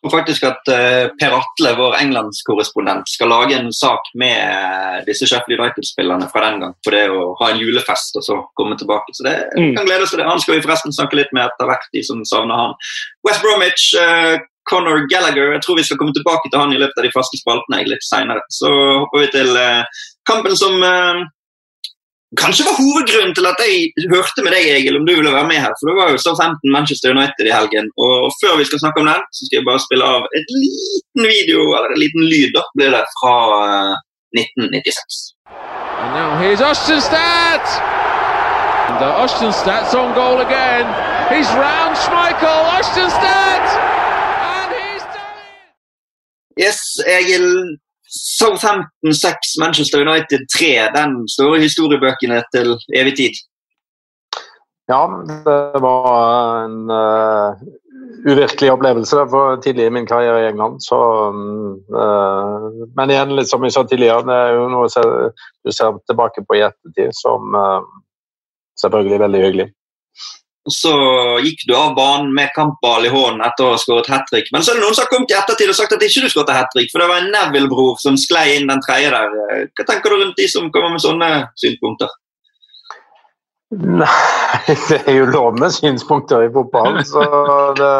[0.00, 5.28] Og faktisk at uh, Per Atle, vår englandskorrespondent, skal lage en sak med uh, disse
[5.28, 6.76] Sheffield United-spillerne fra den gang.
[6.86, 9.12] For det å ha en julefest og så komme tilbake.
[9.16, 9.74] Så det mm.
[9.76, 10.28] kan glede oss til det.
[10.30, 12.78] Han skal vi forresten snakke litt med etter hvert, de som savner han.
[13.28, 14.40] West Bromwich, uh,
[14.70, 15.52] Conor Gallagher.
[15.58, 18.06] Jeg tror vi skal komme tilbake til han i løpet av de faste spaltene litt
[18.06, 18.40] senere.
[18.54, 18.72] Så
[19.02, 19.52] hopper vi til
[20.28, 20.80] kampen som
[22.38, 25.58] kanskje var hovedgrunnen til at jeg hørte med deg, Egil, om du ville være med
[25.64, 25.72] her.
[25.78, 27.86] For det var jo Southampton Manchester United i helgen.
[28.06, 31.22] Og før vi skal snakke om den, så skal jeg bare spille av et liten
[31.34, 33.34] video, eller en liten lyd, da, blir det, fra
[34.38, 35.34] 1996.
[36.02, 37.66] And now here's Ostenstad!
[38.90, 40.86] And uh, Ostenstad's on goal again.
[41.34, 42.62] He's round Schmeichel.
[42.78, 43.64] Ostenstad!
[44.54, 46.62] And he's done it!
[46.64, 46.78] Yes,
[47.18, 47.76] Egil.
[48.10, 50.70] Southampton 6, Manchester United 3.
[50.96, 53.38] Den store historiebøkene til evig tid.
[54.90, 55.04] Ja,
[55.44, 57.54] det var en uh,
[58.26, 60.80] uvirkelig opplevelse for tidlig i min karriere i England.
[60.82, 60.98] Så,
[61.94, 66.42] uh, men igjen, litt som jeg sa tidligere, det er jo noe du ser tilbake
[66.42, 67.86] på i ettertid som uh,
[68.82, 69.68] selvfølgelig veldig hyggelig.
[70.68, 70.92] Og Så
[71.40, 74.50] gikk du av banen med kampball i hånden etter å ha skåret hat trick.
[74.52, 76.32] Men så er det noen som har kommet i ettertid og sagt at ikke du
[76.32, 79.70] skåret hat trick, for det var en Neville-bror som sklei inn den tredje der.
[79.72, 81.30] Hva tenker du rundt de som kommer med sånne
[81.60, 82.12] synspunkter?
[83.70, 84.06] Nei,
[84.90, 86.96] det er jo lov med synspunkter i fotball.
[87.06, 87.22] Så
[87.78, 87.90] det,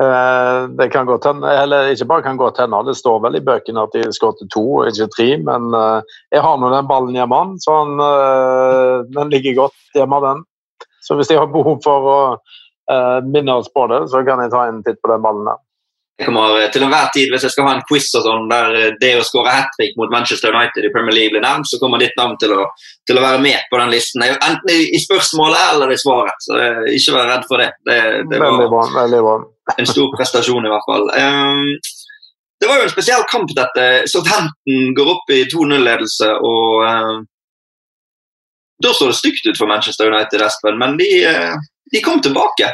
[0.00, 3.44] eh, det kan godt hende Eller ikke bare kan godt hende, det står vel i
[3.44, 5.28] bøkene at de skåret to ikke tre.
[5.44, 10.42] Men eh, jeg har nå den ballen hjemme, så eh, den ligger godt hjemme, den.
[11.02, 14.52] Så hvis jeg har behov for å uh, minne oss på det, så kan jeg
[14.54, 15.60] ta en titt på den ballen der.
[16.20, 18.74] Jeg kommer eh, til enhver tid, Hvis jeg skal ha en quiz og sånn, der
[18.78, 21.80] eh, det å skåre hat trick mot Manchester United i Premier League blir nevnt, så
[21.80, 22.66] kommer ditt navn til å,
[23.08, 24.22] til å være med på den listen.
[24.28, 26.44] Enten i spørsmålet eller i svaret.
[26.44, 26.60] Så
[26.92, 27.72] ikke vær redd for det.
[27.88, 27.98] Det,
[28.30, 29.34] det var veldig bra, veldig bra.
[29.80, 31.10] en stor prestasjon, i hvert fall.
[31.16, 31.66] Um,
[32.62, 33.88] det var jo en spesiell kamp, dette.
[34.12, 36.30] Southampton går opp i 2-0-ledelse.
[36.38, 37.24] og um,
[38.84, 41.54] da så det stygt ut for Manchester United, Espen, men de, eh,
[41.92, 42.70] de kom tilbake.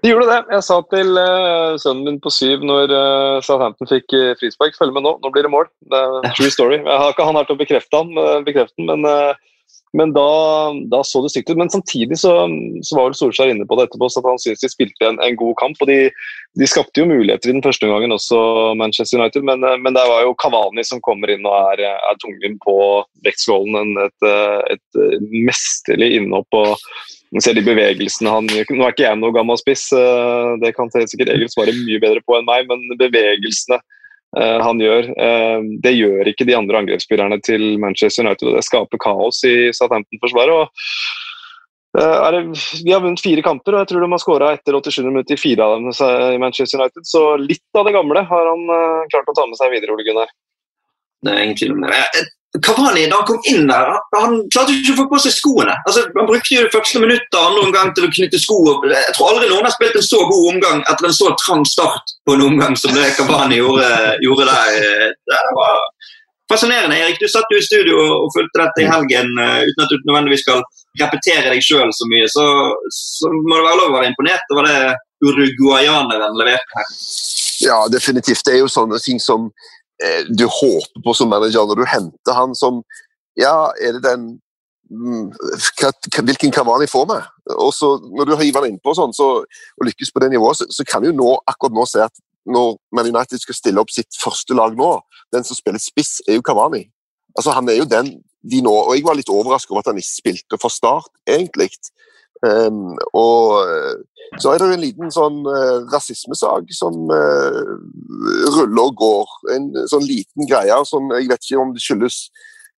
[0.00, 0.38] De gjorde det.
[0.54, 4.94] Jeg sa til uh, sønnen min på syv når uh, Southampton fikk uh, frispark følg
[4.96, 5.68] med nå, nå blir det mål.
[5.92, 6.78] Det er true story.
[6.80, 9.36] Jeg har ikke han her til å bekrefte, han, bekrefte men uh,
[9.96, 10.26] men da,
[10.86, 11.58] da, så det stygt ut.
[11.58, 12.32] Men samtidig så,
[12.86, 15.18] så var vel Solskjær inne på det etterpå, så at han syntes de spilte en,
[15.18, 15.80] en, god kamp.
[15.82, 15.98] og de,
[16.60, 18.38] de, skapte jo muligheter i den første omgangen også,
[18.78, 19.46] Manchester United.
[19.46, 22.76] Men, men det var jo Kavani som kommer inn og er, er tungen på
[23.26, 23.96] vektskålen.
[24.06, 24.28] Et,
[24.76, 26.60] et, et mesterlig innhopp.
[26.60, 28.74] og ser de bevegelsene han gjør.
[28.74, 29.88] Nå er ikke jeg noe gammel spiss,
[30.62, 33.96] det kan sikkert Egil svare mye bedre på enn meg, men bevegelsene Eh,
[34.38, 35.10] han gjør.
[35.18, 39.72] Eh, det gjør ikke de andre angrepsspillerne til Manchester United, og det skaper kaos i
[39.74, 40.82] Southampton-forsvaret.
[41.98, 42.40] Eh,
[42.84, 45.40] vi har vunnet fire kamper, og jeg tror de har skåra etter 87 minutter i
[45.40, 47.06] fire av dem i Manchester United.
[47.06, 48.68] Så litt av det gamle har han
[49.10, 50.30] klart å ta med seg videre, Ole Gunnar.
[51.20, 52.30] Det er ingen tvil om det.
[52.58, 55.76] Kavani, da han kom inn der, han klarte ikke å få på seg skoene.
[55.86, 58.56] Altså, han brukte jo det første minuttet andre omgang til å knytte sko.
[58.90, 62.16] Jeg tror aldri noen har spilt en så god omgang etter en så trang start
[62.26, 63.92] på en omgang som det Kavani gjorde,
[64.26, 65.14] gjorde der.
[65.30, 65.78] Det var
[66.50, 66.98] fascinerende.
[66.98, 70.10] Erik, du satt jo i studio og fulgte dette i helgen uh, uten at du
[70.10, 70.66] nødvendigvis skal
[70.98, 72.26] repetere deg sjøl så mye.
[72.34, 72.46] Så,
[72.90, 74.78] så, må det være lov å være imponert over det
[75.22, 76.94] uruguayaneren leverte her.
[77.60, 78.42] Ja, definitivt.
[78.42, 79.79] Det er jo sånne ting som Eh,
[80.30, 82.84] du håper på som manager når du henter han som
[83.38, 84.22] Ja, er det den
[84.90, 85.28] mm,
[86.24, 87.18] hvilken Kavani får vi?
[87.56, 90.66] Og så Når du hiver han innpå sånn, så, og lykkes på det nivået, så,
[90.72, 92.16] så kan du nå, akkurat nå se at
[92.50, 94.90] når Man United skal stille opp sitt første lag nå,
[95.34, 96.86] den som spiller spiss, er jo Kavani.
[97.36, 98.14] Altså, han er jo den
[98.50, 101.68] de nå, og Jeg var litt overrasket over at han ikke spilte fra start, egentlig.
[102.40, 103.58] Um, og
[104.40, 107.74] så er det en liten sånn uh, rasismesak som uh,
[108.54, 109.34] ruller og går.
[109.56, 112.22] En sånn liten greie som jeg vet ikke om det skyldes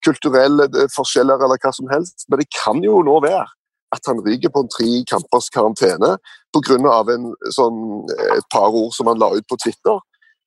[0.02, 3.46] kulturelle eh, forskjeller eller hva som helst, men det kan jo nå være
[3.92, 6.16] at han ryker på en tre kampers karantene
[6.56, 7.02] pga.
[7.54, 7.78] Sånn,
[8.34, 10.00] et par ord som han la ut på Twitter.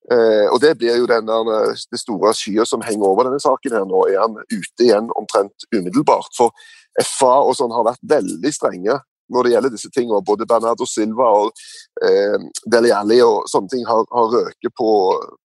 [0.05, 3.73] Uh, og Det blir jo den der, det store skyet som henger over denne saken.
[3.73, 6.29] her Nå er han ute igjen omtrent umiddelbart.
[6.37, 6.53] For
[7.01, 8.99] FA og sånn har vært veldig strenge
[9.33, 10.21] når det gjelder disse tingene.
[10.25, 11.65] Både Bernardo Silva og
[12.05, 12.37] eh,
[12.71, 14.89] Deli Alli og sånne ting har, har røket på,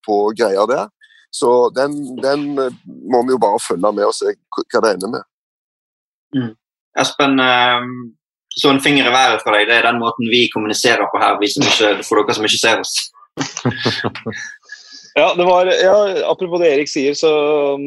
[0.07, 0.89] på greier der.
[1.31, 2.47] Så den, den,
[3.11, 5.29] må vi jo bare følge med og se hva det ender med.
[6.37, 6.51] Mm.
[7.01, 7.87] Espen, eh,
[8.61, 9.69] så en finger i været fra deg.
[9.71, 12.83] Det er den måten vi kommuniserer på her, vi ikke, for dere som ikke ser
[12.83, 12.97] oss.
[15.15, 17.31] Ja, det var, ja, Apropos det Erik sier, så
[17.75, 17.83] um,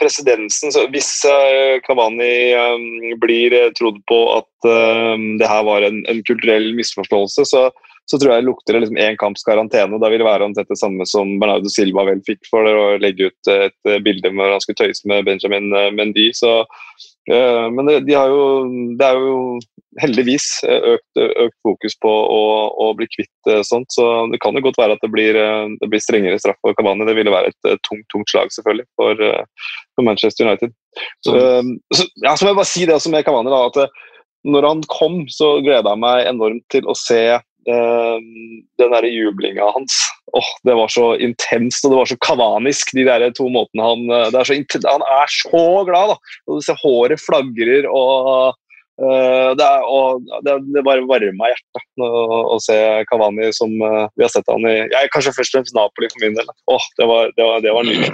[0.00, 6.02] presedensen Hvis uh, Kavani um, blir uh, trodd på at um, det her var en,
[6.10, 7.70] en kulturell misforståelse, så,
[8.10, 9.98] så tror jeg lukter det liksom én kamps karantene.
[10.02, 13.30] Da vil det være omtrent det samme som Bernardo Silva vel fikk for å legge
[13.30, 16.30] ut et bilde hvor han skulle tøyse med Benjamin Mendy.
[16.34, 16.56] Så,
[17.30, 18.42] uh, men det, de jo,
[18.98, 19.38] det, er jo
[20.02, 22.42] heldigvis økt, økt fokus på å,
[22.82, 23.90] å, bli kvitt sånt.
[23.94, 25.38] Så det kan jo godt være at det blir,
[25.78, 27.06] det blir strengere straff for Cavani.
[27.06, 29.26] Det ville være et tungt, tungt slag selvfølgelig for,
[29.94, 30.74] for Manchester United.
[31.22, 31.34] Så,
[31.94, 33.54] så, ja, så må jeg bare si det også med Cavani.
[33.54, 34.00] da, at
[34.48, 39.66] når han kom, så gleda jeg meg enormt til å se eh, den der jublinga
[39.74, 39.96] hans.
[40.32, 44.04] Oh, det var så intenst og det var så kavanisk, de der to måtene han
[44.14, 46.14] eh, er Han er så glad!
[46.14, 48.54] da, og Du ser håret flagrer, og,
[49.02, 52.78] uh, det, er, og det, det, bare varma hjertet å, se
[53.10, 56.24] Kavani som uh, vi har sett han i jeg, Kanskje først og fremst Napoli for
[56.24, 56.54] min del.
[56.70, 58.12] Oh, det var, det var, var nydelig.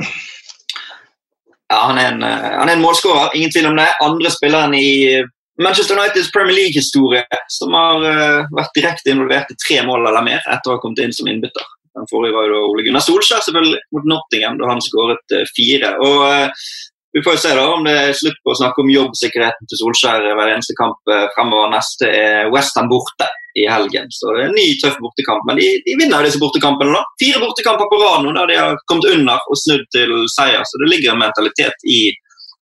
[1.67, 3.89] Ja, han er en, en målskårer, ingen tvil om det.
[4.01, 5.21] Andre spilleren i
[5.63, 10.43] Manchester Uniteds Premier League-historie, som har uh, vært direkte involvert i tre mål eller mer
[10.45, 11.65] etter å ha kommet inn som innbytter.
[11.97, 15.95] Den forrige var jo Ole Gunnar Solskjær selvfølgelig mot Nottingham, da han skåret uh, fire.
[16.05, 16.69] Og uh,
[17.17, 19.79] Vi får jo se da om det er slutt på å snakke om jobbsikkerheten til
[19.81, 20.99] Solskjær hver eneste kamp
[21.33, 21.71] fremover.
[21.73, 25.47] Neste er Westham borte i helgen, så det er en ny tøff bortekamp.
[25.49, 26.93] Men de, de vinner jo disse bortekampene.
[26.93, 27.01] da.
[27.23, 30.83] Fire bortekamper på rad nå der de har kommet under og snudd til seier, så
[30.83, 32.03] det ligger en mentalitet i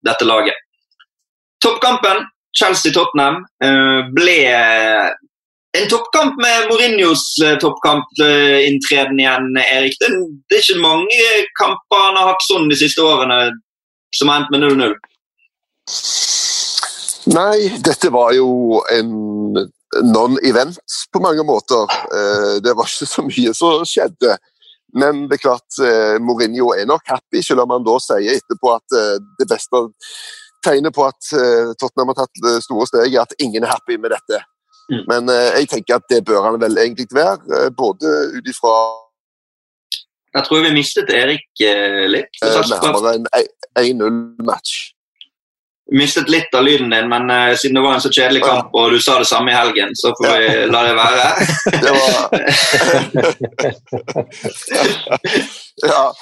[0.06, 0.62] dette laget.
[1.64, 2.22] Toppkampen
[2.58, 4.38] Chelsea-Tottenham eh, ble
[5.74, 9.96] en toppkamp med Mourinhos eh, toppkampinntreden igjen, Erik.
[9.98, 10.10] Det,
[10.54, 11.24] er ikke mange
[11.58, 13.38] kamper han har hatt sånn de siste årene
[14.14, 14.94] som har endt med 0-0.
[17.34, 19.10] Nei, dette var jo en
[20.04, 20.78] non-event
[21.10, 21.90] på mange måter.
[21.90, 24.38] Eh, det var ikke så mye som skjedde.
[24.94, 25.78] Men det er klart,
[26.22, 28.94] Mourinho er nok happy, selv om han da sier etterpå at
[29.40, 29.80] det beste
[30.64, 34.42] tegner på at uh, Tottenham har tatt store steg, at ingen er happy med dette.
[34.92, 35.04] Mm.
[35.10, 38.74] Men uh, jeg tenker at det bør han vel egentlig være, uh, både ut ifra
[40.34, 41.62] Jeg tror vi mistet Erik
[42.10, 42.40] litt.
[42.42, 43.28] nærmere en
[43.78, 44.93] 1-0-match
[45.92, 48.90] mistet litt av lyden din, men uh, siden det var en så kjedelig kamp, og
[48.90, 51.26] du sa det samme i helgen, så får vi la det være.
[51.84, 52.14] det var...
[55.90, 56.14] ja.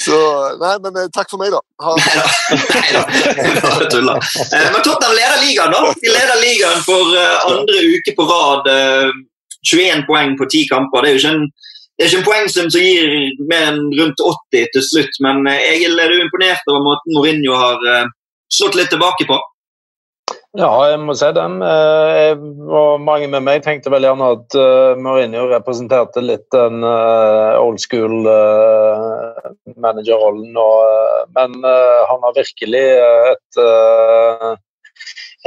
[0.00, 0.16] Så
[0.58, 1.60] Nei, men uh, takk for meg, da.
[1.84, 1.94] Ha...
[2.74, 3.02] Nei da,
[3.62, 4.16] bare tulla.
[4.18, 5.94] Uh, men Tottenham leder ligaen, da.
[6.00, 7.14] De leder ligaen for
[7.52, 8.72] andre uke på rad.
[9.64, 11.06] 21 poeng på 10 kamper.
[11.06, 11.46] Det er jo ikke en
[11.94, 13.04] det er ikke en poengsum som gir
[13.46, 14.18] mer enn rundt
[14.50, 17.78] 80 til slutt, men Egil, er imponert over måten Mourinho har
[18.58, 19.40] slått litt tilbake på?
[20.54, 21.56] Ja, jeg må si dem.
[21.66, 22.36] Eh, jeg,
[22.70, 27.82] og mange med meg tenkte vel gjerne at uh, Mourinho representerte litt den uh, old
[27.82, 28.22] school
[29.74, 30.54] managerrollen.
[31.34, 32.84] men han har virkelig
[33.32, 33.58] et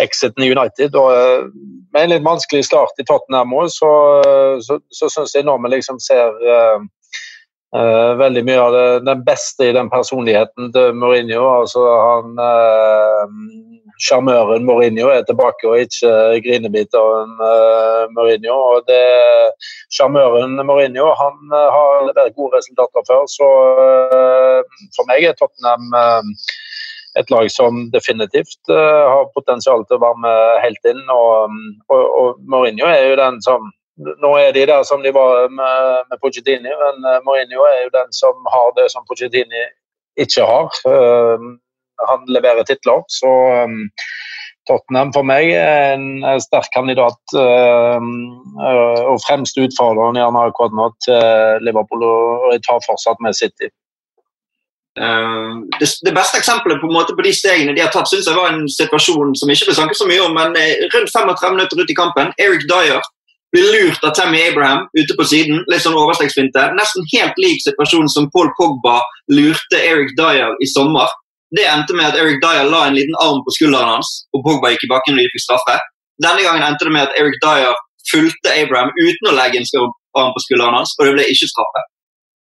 [0.04, 0.96] exit i United.
[0.96, 1.56] og
[1.94, 3.92] Med en litt vanskelig start i Tottenham òg, så,
[4.60, 6.36] så, så syns jeg nå vi liksom ser
[7.76, 11.42] Uh, veldig mye av det, den beste i den personligheten til Mourinho.
[11.52, 12.38] altså han
[14.00, 16.14] Sjarmøren uh, Mourinho er tilbake, og ikke
[16.46, 18.56] grinebiteren uh, Mourinho.
[18.56, 19.04] og det
[19.92, 23.50] Sjarmøren Mourinho han har levert gode resultater før, så
[24.96, 25.92] for meg er Tottenham
[27.20, 31.04] et lag som definitivt har potensial til å være med helt inn.
[31.12, 31.60] Og,
[31.92, 36.06] og, og Mourinho er jo den som nå er de der som de var med,
[36.10, 39.64] med Pochettini, men eh, Mourinho er jo den som har det som Pochettini
[40.22, 40.70] ikke har.
[40.86, 41.58] Uh,
[42.10, 43.32] han leverer titler, så
[43.66, 43.88] um,
[44.70, 52.04] Tottenham for meg er en sterk kandidat og fremste utfordreren gjerne akkurat nå til Liverpool,
[52.04, 53.70] og jeg tar fortsatt med City.
[54.98, 58.68] Det, det, beste eksempelet på, på, de stegene de har tatt, synes jeg var en
[58.68, 60.58] situasjon som ikke ble snakket så mye om, men
[60.98, 62.36] rundt 35 minutter ut i kampen.
[62.36, 63.00] Eric Dyer
[63.56, 65.64] blir lurt av Tammy Abraham ute på siden.
[65.72, 66.66] Litt sånn overstegsfinte.
[66.78, 69.00] Nesten helt lik situasjonen som Paul Pogba
[69.32, 71.12] lurte Eric Dyer i sommer.
[71.56, 74.74] Det endte med at Eric Dyer la en liten arm på skulderen hans, og Pogba
[74.74, 75.78] gikk i bakken og de fikk straffe.
[76.24, 77.78] Denne gangen endte det med at Eric Dyer
[78.12, 79.70] fulgte Abraham uten å legge en
[80.18, 81.86] arm på skulderen hans, og det ble ikke straffe.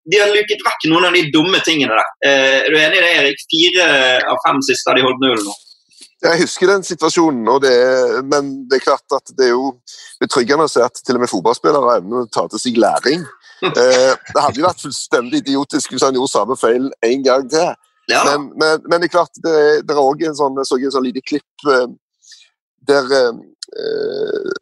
[0.07, 2.11] De har luket vekk noen av de dumme tingene der.
[2.27, 3.47] Eh, er du enig i det, Erik?
[3.51, 3.87] Fire
[4.31, 5.55] av fem siste har de holdt nullen nå.
[6.27, 7.75] Jeg husker den situasjonen, det
[8.31, 9.75] men det er klart at det er jo
[10.23, 13.27] betryggende å se at til og med fotballspillere evner å ta til seg læring.
[13.65, 17.71] Eh, det hadde jo vært fullstendig idiotisk hvis han gjorde samme feil en gang til.
[18.13, 18.19] Ja.
[18.27, 19.55] Men, men, men, det er klart, det
[19.89, 21.87] det er også en sånn, jeg så en sånn lite klipp eh,
[22.91, 24.53] der eh,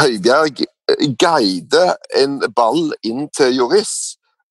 [0.00, 0.64] Høibjerg
[1.22, 3.94] guider en ball inn til Joris.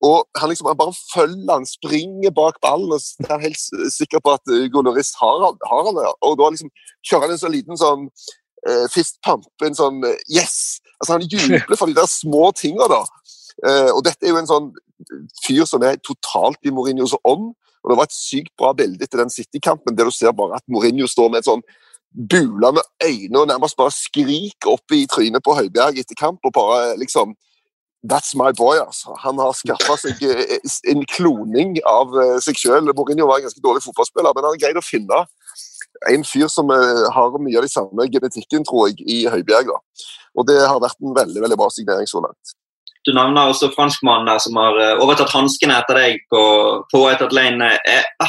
[0.01, 3.59] Og han, liksom, han bare følger han, springer bak ballen og er helt
[3.93, 6.15] sikker på at uh, Goloris har, har han der.
[6.25, 6.71] Og da liksom
[7.05, 8.07] kjører han en så liten sånn
[8.69, 10.81] uh, fist pump, en sånn uh, Yes!
[11.01, 13.01] Altså, han jubler for de der små tinga, da.
[13.67, 14.69] Eh, og dette er jo en sånn
[15.43, 17.51] fyr som er totalt i Mourinhos ånd.
[17.81, 20.65] Og Det var et sykt bra bilde etter den City-kampen, der du ser bare at
[20.69, 21.63] Mourinho står med et sånn
[22.11, 26.97] bulende øyne og nærmest bare skriker opp i trynet på Høibjerg etter kamp og bare
[26.99, 27.37] liksom
[28.01, 29.13] That's my boy, altså.
[29.21, 30.57] Han har skaffa seg eh,
[30.89, 32.89] en kloning av eh, seg sjøl.
[32.97, 35.19] Mourinho var en ganske dårlig fotballspiller, men han har greid å finne
[36.09, 39.69] en fyr som eh, har mye av de samme genetikken, tror jeg, i Høibjerg.
[39.69, 40.07] da.
[40.39, 42.55] Og det har vært en veldig veldig bra signering så langt.
[43.05, 46.41] Du nevner også franskmannen der som har overtatt hanskene etter deg på,
[46.91, 47.71] på White Lane.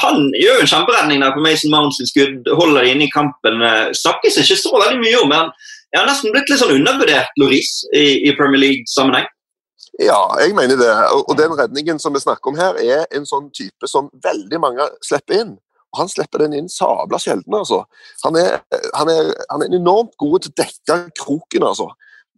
[0.01, 3.61] Han gjør jo en kjemperedning der på Mason Mounts skudd, holder de inne i kampen.
[4.01, 5.53] Snakkes ikke så veldig mye om, men
[5.93, 9.29] jeg har nesten blitt litt sånn undervurdert Loris i, i Premier League-sammenheng.
[10.01, 10.93] Ja, jeg mener det.
[11.29, 14.89] Og den redningen som vi snakker om her, er en sånn type som veldig mange
[15.05, 15.53] slipper inn.
[15.99, 17.82] Han slipper den inn sabla sjelden, altså.
[18.24, 18.62] Han er,
[18.97, 21.90] han, er, han er, enormt god til å dekke kroken, altså.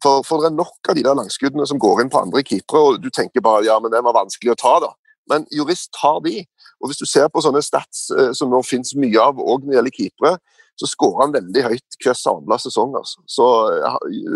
[0.02, 2.82] For, for, det er nok av de der langskuddene som går inn på andre keepere,
[2.82, 4.90] og du tenker bare ja, men den var vanskelig å ta, da.
[5.30, 6.42] Men jurist tar de.
[6.82, 9.70] Og hvis du ser på sånne stats eh, som nå finnes mye av òg når
[9.70, 10.34] det gjelder keepere,
[10.74, 12.96] så skårer han veldig høyt hver samla sesong.
[12.98, 13.22] Altså.
[13.30, 13.46] Så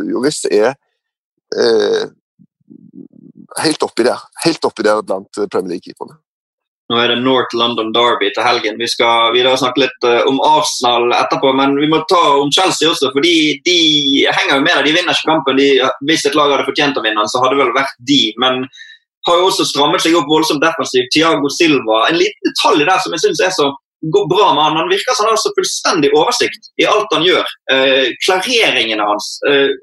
[0.09, 0.71] jurist er
[1.59, 2.07] eh,
[3.59, 4.23] helt oppi der.
[4.45, 6.16] Helt oppi der blant Premier League-keeperne.
[6.89, 8.78] Nå er det North London Derby til helgen.
[8.80, 12.89] Vi skal videre snakke litt uh, om Arsenal etterpå, men vi må ta om Chelsea
[12.89, 13.34] også, for de
[14.24, 14.86] henger jo med der.
[14.86, 15.61] De vinner ikke kampen.
[15.61, 15.68] De,
[16.09, 18.22] hvis et lag hadde fortjent å vinne, så hadde det vel vært de.
[18.41, 18.64] Men
[19.28, 21.11] har jo også strammet seg opp voldsomt defensivt.
[21.12, 22.07] Tiago Silva.
[22.09, 23.68] En liten detalj der som jeg syns er så
[24.14, 24.80] går bra med han.
[24.82, 27.55] Han virker som han har så fullstendig oversikt i alt han gjør.
[27.74, 29.30] Eh, klareringene hans.
[29.51, 29.74] Eh,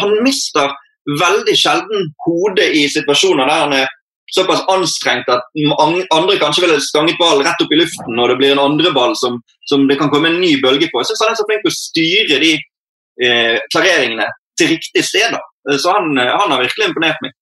[0.00, 0.72] han mister
[1.20, 3.96] veldig sjelden hodet i situasjoner der han er
[4.34, 5.46] såpass anstrengt at
[6.14, 9.16] andre kanskje ville stanget ballen rett opp i luften når det blir en andre ball
[9.18, 11.02] som, som det kan komme en ny bølge på.
[11.02, 12.54] Jeg syns han er så flink til å styre de
[13.26, 15.36] eh, klareringene til riktig sted.
[15.36, 15.76] Da.
[15.76, 17.36] Så han, han, har virkelig imponert meg.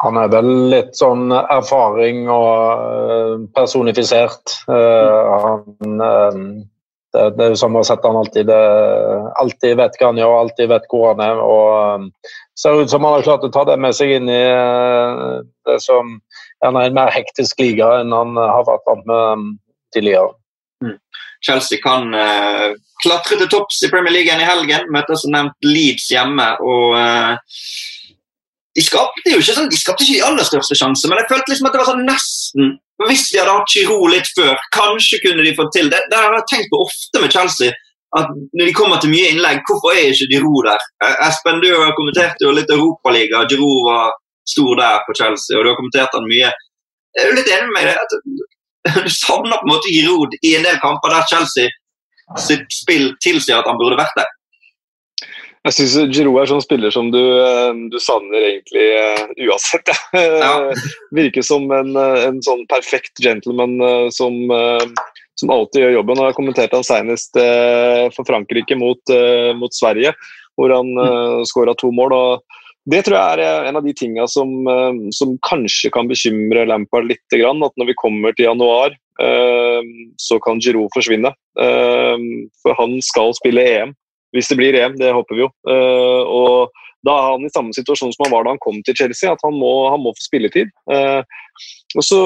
[0.00, 4.54] Han er vel litt sånn erfaring og eh, personifisert.
[4.70, 6.38] Uh, han uh,
[7.14, 10.70] det, det, er jo som å sette han alltid alltid vet hva han gjør, alltid
[10.70, 11.40] vet hvor han er.
[11.42, 12.10] og um,
[12.58, 15.78] Ser ut som han har klart å ta det med seg inn i uh, det
[15.82, 16.18] som
[16.60, 19.46] er en mer hektisk liga enn han har vært vant med um,
[19.94, 20.34] tidligere.
[20.84, 20.98] Mm.
[21.46, 22.70] Chelsea kan uh,
[23.02, 24.90] klatre til topps i Premier League i helgen.
[24.92, 26.52] Møter som nevnt Leeds hjemme.
[26.60, 27.56] og uh,
[28.76, 31.52] de skapte jo ikke sånn, de skapte ikke de aller største sjanser, men jeg følte
[31.52, 32.72] liksom at det var sånn nesten
[33.08, 36.02] Hvis de hadde hatt Giroud litt før, kanskje kunne de fått til det.
[36.12, 37.72] Det har jeg tenkt på ofte med Chelsea.
[38.18, 40.84] at Når de kommer til mye innlegg, hvorfor er ikke Giroud der?
[41.06, 43.46] Eh, Espen, du har kommentert jo litt Europaliga.
[43.48, 44.12] Giroud var
[44.52, 46.52] stor der på Chelsea, og du har kommentert han mye.
[47.16, 48.18] Jeg er jo litt enig med at
[49.06, 51.72] Du savner på en måte Giroud i en del kamper der Chelsea
[52.38, 54.28] sitt spill tilsier at han burde vært der.
[55.68, 59.90] Jeg syns Giroud er sånn spiller som du, eh, du savner egentlig uh, uansett.
[60.16, 60.54] Ja.
[61.12, 63.76] Virker som en, eh, en, sånn perfekt gentleman
[64.14, 64.38] som,
[65.36, 66.22] som, alltid gjør jobben.
[66.22, 67.36] og Jeg kommenterte han senest
[68.16, 69.12] for Frankrike mot,
[69.60, 70.14] mot, Sverige,
[70.56, 72.16] hvor han uh, skåra to mål.
[72.16, 72.58] og
[72.90, 74.48] det tror jeg er en av de tingene som,
[75.12, 77.22] som kanskje kan bekymre Lampard litt.
[77.28, 78.96] At når vi kommer til januar,
[80.18, 81.30] så kan Giroud forsvinne.
[81.60, 83.92] For han skal spille EM.
[84.36, 85.50] Hvis det blir EM, det håper vi jo.
[85.66, 88.96] Uh, og da er han i samme situasjon som han var da han kom til
[88.96, 90.72] Chelsea, at han må, han må få spilletid.
[90.90, 91.22] Uh,
[91.98, 92.20] og så,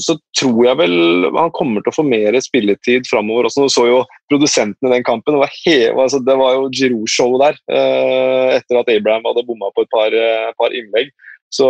[0.00, 0.94] så, tror jeg vel
[1.34, 3.50] han kommer til å få mer spilletid framover.
[3.50, 3.64] Også.
[3.64, 4.00] Nå så jo
[4.32, 5.36] produsentene i den kampen.
[5.36, 9.72] Det var, he, altså, det var jo Giroud-show der, uh, etter at Abraham hadde bomma
[9.74, 10.18] på et par,
[10.60, 11.12] par innlegg.
[11.54, 11.68] Så,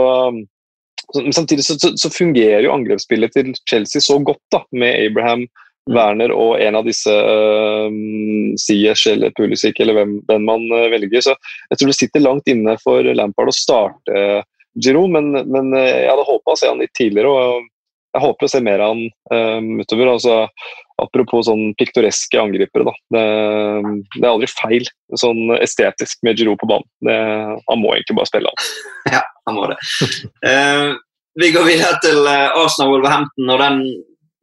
[1.16, 5.44] men samtidig så, så, fungerer jo angrepsspillet til Chelsea så godt da, med Abraham.
[5.90, 7.92] Werner og en av disse uh,
[8.60, 11.20] Siers eller Pulisic eller hvem, hvem man uh, velger.
[11.26, 11.34] Så
[11.70, 14.40] jeg tror det sitter langt inne for Lampard å starte uh,
[14.80, 17.30] Giroud, men, men uh, jeg hadde håpa å se han litt tidligere.
[17.30, 17.68] og
[18.14, 19.04] jeg håper å se mer av han
[19.34, 20.12] um, utover.
[20.14, 20.40] altså
[21.02, 22.86] Apropos sånn piktoreske angripere.
[22.86, 23.22] da, det,
[24.14, 24.86] det, er aldri feil
[25.18, 26.86] sånn estetisk med Giroud på banen.
[27.02, 27.16] Det,
[27.66, 28.68] han må egentlig bare spille han.
[29.16, 29.80] ja, han må det.
[30.46, 30.94] uh,
[31.42, 33.50] vi går videre til Arsenal Wolverhampton.
[33.50, 33.80] og den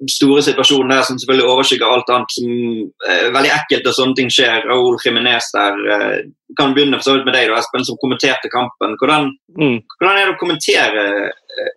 [0.09, 4.17] store situasjonen der som selvfølgelig overskygger alt annet som er eh, veldig ekkelt og sånne
[4.17, 4.65] ting skjer.
[4.69, 5.83] Raúl Jiminez der.
[5.95, 6.15] Eh,
[6.59, 8.97] kan begynne for så vidt med deg, da, Espen, som kommenterte kampen.
[8.99, 9.29] Hvordan,
[9.59, 9.77] mm.
[9.99, 11.69] hvordan, er det å kommentere eh,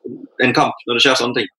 [0.47, 1.53] en kamp når det skjer sånne ting?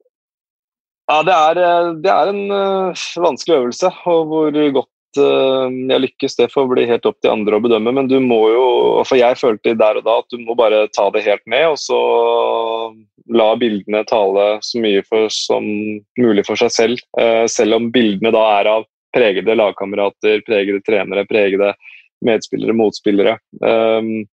[1.05, 3.93] Ja, Det er, eh, det er en uh, vanskelig øvelse.
[4.09, 4.91] og Hvor godt
[5.21, 7.93] jeg lykkes, det får bli helt opp til andre å bedømme.
[7.95, 8.65] Men du må jo
[9.07, 11.79] For jeg følte der og da at du må bare ta det helt med, og
[11.81, 11.99] så
[13.33, 15.65] la bildene tale så mye for, som
[16.19, 17.01] mulig for seg selv.
[17.19, 18.85] Uh, selv om bildene da er av
[19.15, 21.73] pregede lagkamerater, pregede trenere, pregede
[22.25, 23.37] medspillere, motspillere.
[23.63, 24.25] Um,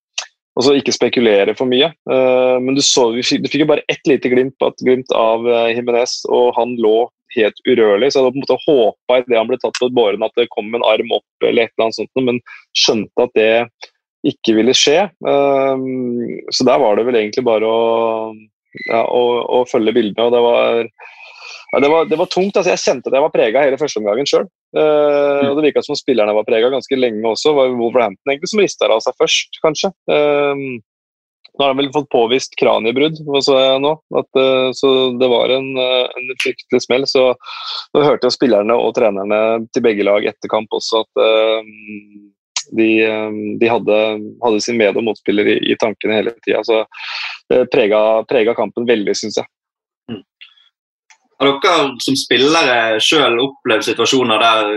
[0.52, 1.92] og så ikke spekulere for mye.
[2.10, 6.52] Uh, men du, så, du fikk jo bare ett lite glimt, glimt av Jimenez, og
[6.58, 7.06] han lå
[7.36, 8.10] helt urørlig.
[8.10, 10.50] Så jeg hadde på en måte håpa idet han ble tatt på båren at det
[10.52, 12.42] kom en arm opp, eller et eller annet sånt, men
[12.78, 13.52] skjønte at det
[14.32, 15.08] ikke ville skje.
[15.26, 17.80] Um, så der var det vel egentlig bare å,
[18.86, 19.24] ja, å,
[19.58, 20.28] å følge bildene.
[20.28, 20.84] og det var
[21.72, 22.56] ja, det, var, det var tungt.
[22.56, 24.46] altså Jeg kjente at jeg var prega hele førsteomgangen sjøl.
[24.76, 27.50] Uh, og det virka som spillerne var prega ganske lenge også.
[27.50, 29.92] Det var Wolverhampton egentlig som rista av seg først, kanskje.
[30.10, 30.80] Uh,
[31.58, 33.56] nå har han vel fått påvist kraniebrudd, så,
[34.18, 34.88] at, uh, så
[35.20, 37.04] det var en, uh, en fryktelig smell.
[37.08, 37.26] Så
[37.92, 39.40] nå hørte jo spillerne og trenerne
[39.72, 41.72] til begge lag etter kamp også at uh,
[42.78, 42.88] de,
[43.60, 43.98] de hadde,
[44.44, 46.62] hadde, sin med- og motspiller i, i tankene hele tida.
[46.64, 46.84] Så
[47.52, 48.00] det prega,
[48.30, 49.50] prega kampen veldig, syns jeg.
[51.42, 54.68] Har dere som spillere sjøl opplevd situasjoner der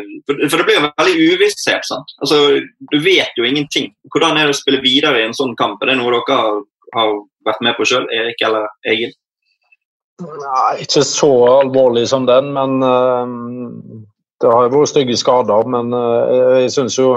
[0.50, 1.86] For det blir jo veldig uvisshet.
[1.86, 2.16] sant?
[2.26, 2.40] Altså,
[2.92, 3.92] Du vet jo ingenting.
[4.10, 5.84] Hvordan er det å spille videre i en sånn kamp?
[5.84, 6.40] Er det noe dere
[6.96, 7.14] har,
[7.46, 9.14] vært med på sjøl, Erik eller Egil?
[10.26, 13.28] Nei, ikke så alvorlig som den, men uh,
[14.42, 15.70] det har jo vært stygge skader.
[15.70, 17.12] Men uh, jeg syns jo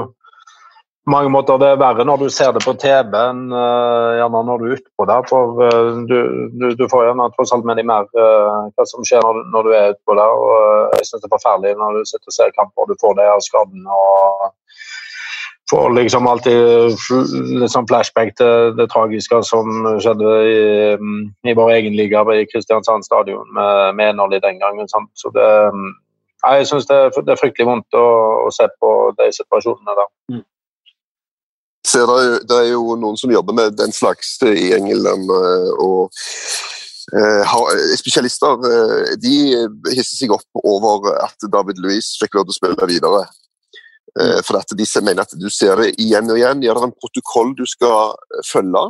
[1.10, 4.60] mange måter det er verre når du ser det på TV enn uh, gjerne når
[4.60, 5.24] du er utpå der.
[5.30, 6.16] For uh, du,
[6.60, 9.68] du, du, får gjerne tross alt med deg mer uh, hva som skjer når, når
[9.68, 10.44] du er utpå der.
[10.46, 13.18] og Jeg syns det er forferdelig når du sitter og ser kamper og du får
[13.18, 14.00] de her skadene.
[14.00, 14.48] og
[15.68, 16.94] får liksom alltid
[17.68, 20.60] sånn flashback til det tragiske som skjedde i,
[21.44, 24.88] i vår egen liga i Kristiansand stadion med, med Enerly den gangen.
[24.88, 25.10] Sant?
[25.12, 25.44] Så det,
[26.40, 28.06] jeg syns det, det, er fryktelig vondt å,
[28.46, 30.08] å, se på de situasjonene der.
[30.32, 30.46] Mm
[31.88, 35.30] ser det, det, er jo noen som jobber med den slags i England.
[35.32, 36.12] Eh, og
[37.14, 37.56] uh,
[37.98, 38.62] Spesialister
[39.22, 39.34] de
[39.94, 43.24] hisser seg opp over at David Louis fikk lov til å spille videre.
[44.18, 46.64] Uh, for at de mener at du ser det igjen og igjen.
[46.66, 48.16] Ja, det er en protokoll du skal
[48.46, 48.88] følge.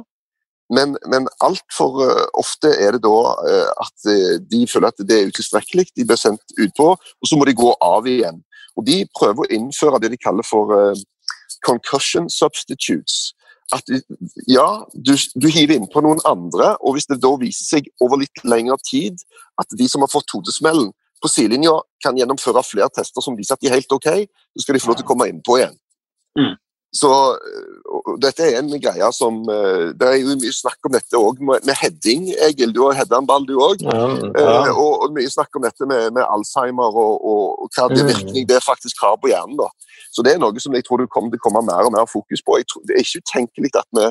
[0.68, 2.03] Men, men altfor
[2.36, 3.20] ofte er det da
[3.80, 4.09] at
[4.53, 5.86] de føler at det er utilstrekkelig.
[5.96, 8.42] De blir sendt utpå, og så må de gå av igjen.
[8.76, 10.92] Og De prøver å innføre det de kaller for
[11.67, 13.33] concussion substitutes.
[13.75, 13.85] At
[14.49, 18.45] ja, du, du hiver innpå noen andre, og hvis det da viser seg over litt
[18.49, 19.21] lengre tid
[19.61, 20.89] at de som har fått hodesmellen
[21.21, 24.09] på sidelinja, kan gjennomføre flere tester som viser at de er helt OK,
[24.55, 25.77] så skal de få lov til å komme innpå igjen.
[26.39, 26.55] Mm.
[26.95, 27.09] Så
[28.22, 31.66] dette er en greie som eh, Det er jo mye snakk om dette òg med,
[31.68, 32.30] med, heading.
[32.47, 33.82] Egil, du har hedda en ball, du òg.
[33.84, 34.30] Ja, ja.
[34.30, 38.07] eh, og, og, mye snakk om dette med, med Alzheimer og, og, og hva det
[38.07, 38.11] mm.
[38.14, 39.59] virkning det faktisk har på hjernen.
[39.61, 39.68] da.
[40.14, 42.09] Så det er noe som jeg tror det kommer til å komme mer og mer
[42.09, 42.57] fokus på.
[42.72, 44.09] Tror, det er ikke utenkelig at vi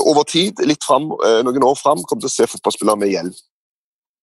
[0.00, 3.32] over tid, litt frem, eh, noen år fram, kommer til å se fotballspillere med hjelm.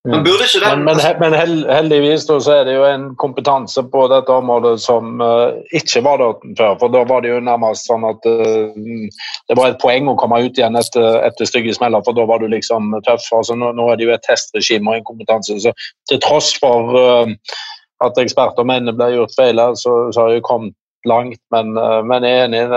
[0.08, 1.34] Men, men, men, men,
[1.68, 6.38] heldigvis så er det jo en kompetanse på dette området som uh, ikke var der
[6.56, 6.78] før.
[6.80, 8.72] For da var det jo nærmest sånn at uh,
[9.52, 12.40] det var et poeng å komme ut igjen etter, etter stygge smeller, for da var
[12.40, 13.28] du liksom tøff.
[13.36, 15.60] Altså, nå, nå, er det jo et testregime og en kompetanse.
[15.68, 15.76] Så
[16.08, 17.36] til tross for uh,
[18.08, 20.78] at eksperter mener det ble gjort feil, så, så har det kommet
[21.08, 22.68] langt, men, eh, men jeg er enig i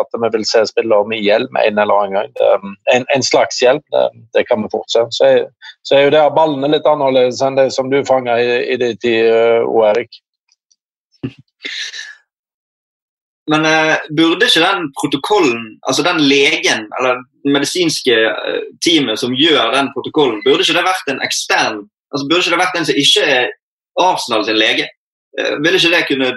[0.00, 2.68] at vi vil se spillere med hjelm en eller annen gang.
[2.94, 4.04] En, en, slags hjelm, det,
[4.36, 5.14] det, kan vi fortsette.
[5.16, 5.30] Så,
[5.86, 9.00] så er jo det ballene litt annerledes enn det som du fanga i, i din
[9.00, 9.84] tid, eh, O.
[9.88, 10.20] Erik.
[13.50, 19.32] Men eh, burde ikke den protokollen, altså den legen eller det medisinske uh, teamet som
[19.34, 21.80] gjør den protokollen, burde ikke det vært en ekstern
[22.10, 23.48] altså Burde ikke det vært en som ikke er
[24.02, 24.86] Arsenal sin lege?
[25.38, 26.30] Uh, vil ikke det kunne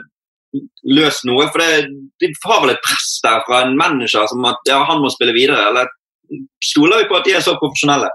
[0.87, 1.47] løst noe?
[1.53, 1.87] For det,
[2.21, 5.35] de har vel et press der fra en manager som at ja, han må spille
[5.35, 5.69] videre?
[5.71, 5.89] Eller
[6.63, 8.11] stoler vi på at de er så profesjonelle?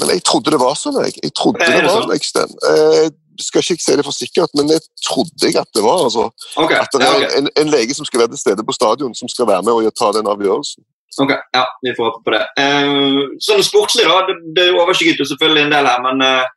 [0.00, 1.02] Men jeg trodde det var sånn.
[1.04, 2.14] Jeg, jeg trodde det, det var sånn?
[2.16, 2.54] Eksten.
[2.70, 3.10] Eh,
[3.40, 6.06] skal ikke si det for sikkert, men jeg trodde jeg at det var.
[6.06, 6.28] Altså.
[6.56, 6.78] Okay.
[6.78, 7.36] At det er ja, okay.
[7.40, 9.94] en, en, lege som skal være til stede på stadion, som skal være med og
[9.98, 10.84] ta den avgjørelsen.
[11.20, 12.42] Ok, ja, Vi får håpe på det.
[12.62, 14.22] Eh, sånn Sportslig, da.
[14.28, 16.52] Det, det overskygget jo selvfølgelig en del her, men eh,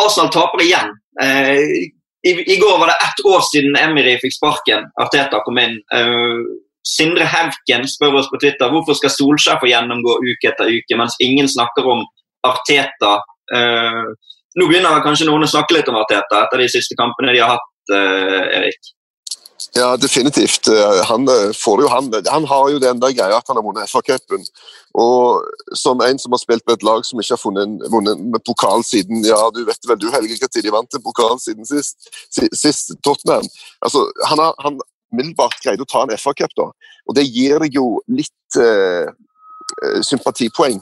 [0.00, 0.94] Arsenal taper igjen.
[1.20, 1.90] Eh,
[2.28, 4.90] i, I, går var det ett år siden Emry fikk sparken.
[5.00, 5.78] Arteta kom inn.
[5.94, 6.44] Uh,
[6.84, 11.16] Sindre Hevken spør oss på Twitter hvorfor skal Solskjær få gjennomgå uke etter uke, mens
[11.24, 12.04] ingen snakker om
[12.48, 13.18] Arteta.
[13.52, 14.12] Uh,
[14.58, 17.54] nå begynner kanskje noen å snakke litt om Arteta etter de siste kampene de har
[17.56, 18.92] hatt, uh, Erik.
[19.72, 20.68] Ja, definitivt.
[20.68, 23.64] Eh, han, eh, får jo, han, han har jo den der greia at han har
[23.64, 24.46] vunnet FA-cupen.
[24.98, 25.42] Og
[25.76, 28.84] som en som har spilt på et lag som ikke har funnet, vunnet med pokal
[28.86, 32.10] siden ja, du vet vel du Helge, når de vant en pokal siden sist?
[32.32, 33.46] Sist Tottenham.
[33.84, 34.80] Altså, han har han
[35.12, 36.70] umiddelbart greid å ta en FA-cup, da.
[37.06, 39.10] Og det gir deg jo litt eh,
[39.84, 40.80] eh sympatipoeng.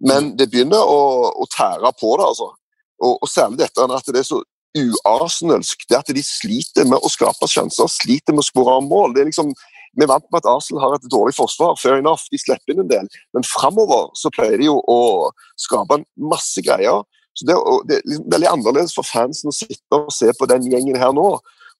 [0.00, 2.52] Men det begynner å, å tære på det, altså.
[3.00, 4.40] Og, og særlig dette at det er så
[4.76, 5.84] uarsenalsk.
[5.88, 9.14] Det at de sliter med å skape sjanser, sliter med å skåre mål.
[9.14, 9.54] Det er liksom
[9.98, 12.84] Vi er vant med at Arsenal har et dårlig forsvar, fair enough, de slipper inn
[12.84, 13.08] en del.
[13.34, 17.02] Men framover så pleier de jo å skape masse greier.
[17.34, 17.56] Så Det,
[17.88, 21.10] det er liksom veldig annerledes for fansen å sitte og se på den gjengen her
[21.10, 21.26] nå.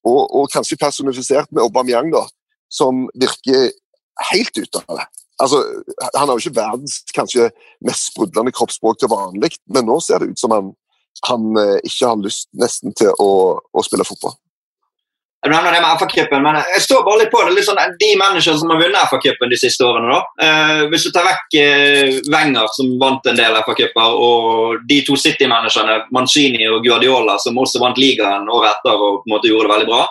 [0.03, 2.25] Og, og kanskje personifisert med Aubameyang, da,
[2.67, 3.71] som virker
[4.33, 5.07] helt ute av det.
[5.41, 5.61] Altså,
[6.13, 7.47] han har jo ikke verdens kanskje
[7.85, 10.73] mest sprudlende kroppsspråk til vanlig, men nå ser det ut som han,
[11.29, 14.37] han eh, ikke har lyst nesten til å, å spille fotball.
[15.41, 17.55] Jeg nevner det med FA-cupen, men jeg står bare litt på det.
[17.55, 20.13] Litt sånn, de managerne som har vunnet FA-cupen de siste årene.
[20.13, 20.45] da.
[20.45, 25.17] Eh, hvis du tar vekk eh, Wenger, som vant en del FA-cuper, og de to
[25.17, 29.65] City-managerne, Mancini og Guardiola, som også vant ligaen året etter og på en måte gjorde
[29.65, 30.03] det veldig bra,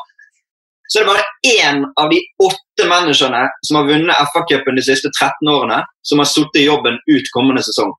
[0.90, 5.14] så er det bare én av de åtte managerne som har vunnet FA-cupen de siste
[5.14, 7.94] 13 årene, som har sittet i jobben ut kommende sesong.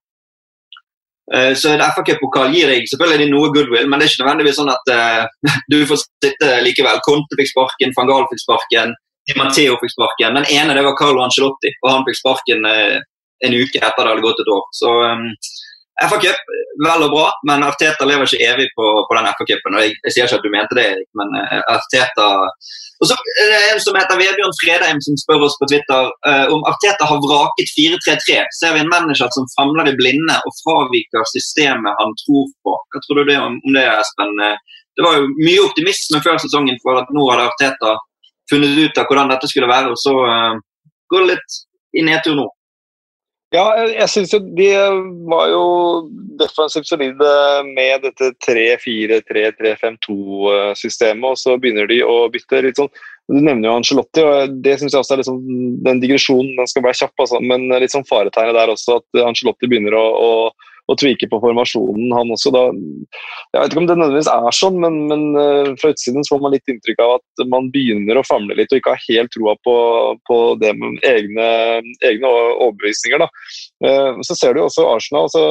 [1.36, 4.74] Eh, så en FA-cuppokal gir deg selvfølgelig noe goodwill, men det er ikke nødvendigvis sånn
[4.74, 7.00] at uh, du får sitte likevel.
[7.06, 8.94] Conte fikk sparken, van Gahl fikk sparken,
[9.30, 10.40] Di Matteo fikk sparken.
[10.40, 12.98] Den ene det var Carlo Ancelotti, og han fikk sparken uh,
[13.46, 14.64] en uke etter det hadde gått et år.
[14.76, 15.28] Så um,
[16.02, 16.52] FA-cup,
[16.84, 19.78] vel og bra, men Arteta lever ikke evig på, på den FA-cupen.
[19.86, 22.28] Jeg, jeg, sier ikke at du mente det, Erik, men uh, Arteta
[23.02, 26.48] og så er det En som heter Vebjørn Fredheim som spør oss på Twitter uh,
[26.54, 28.44] om Arteta har vraket 4-3-3.
[28.60, 32.76] Ser vi en manager som famler i blinde og fraviker systemet han tror på.
[32.94, 34.38] Hva tror du det om, om det, Espen?
[34.98, 37.96] Det var jo mye optimisme før sesongen for at nå hadde Arteta
[38.52, 40.60] funnet ut av hvordan dette skulle være, og så uh,
[41.12, 41.62] går det litt
[41.98, 42.48] i nedtur nå.
[43.52, 44.72] Ja, jeg syns jo de
[45.28, 46.08] var jo
[46.40, 47.28] defensivt solide
[47.68, 52.88] med dette 3-4-3-3-5-2-systemet, og så begynner de å bytte litt sånn.
[53.28, 55.40] Du nevner jo Angelotti, og det syns jeg også er liksom,
[55.84, 59.68] den digresjonen den skal være kjapp, altså, men litt sånn faretegnet der også at Angelotti
[59.68, 60.32] begynner å, å
[60.90, 62.52] og tvike på formasjonen, han også.
[62.56, 62.64] Da,
[63.54, 66.44] jeg vet ikke om det nødvendigvis er sånn, men, men uh, fra utsiden så får
[66.46, 69.56] man litt inntrykk av at man begynner å famle litt og ikke har helt troa
[69.68, 69.78] på,
[70.30, 71.48] på, det med egne,
[72.08, 73.24] egne overbevisninger.
[73.24, 73.30] Da.
[73.86, 75.32] Uh, så ser du også Arsenal.
[75.32, 75.46] Så,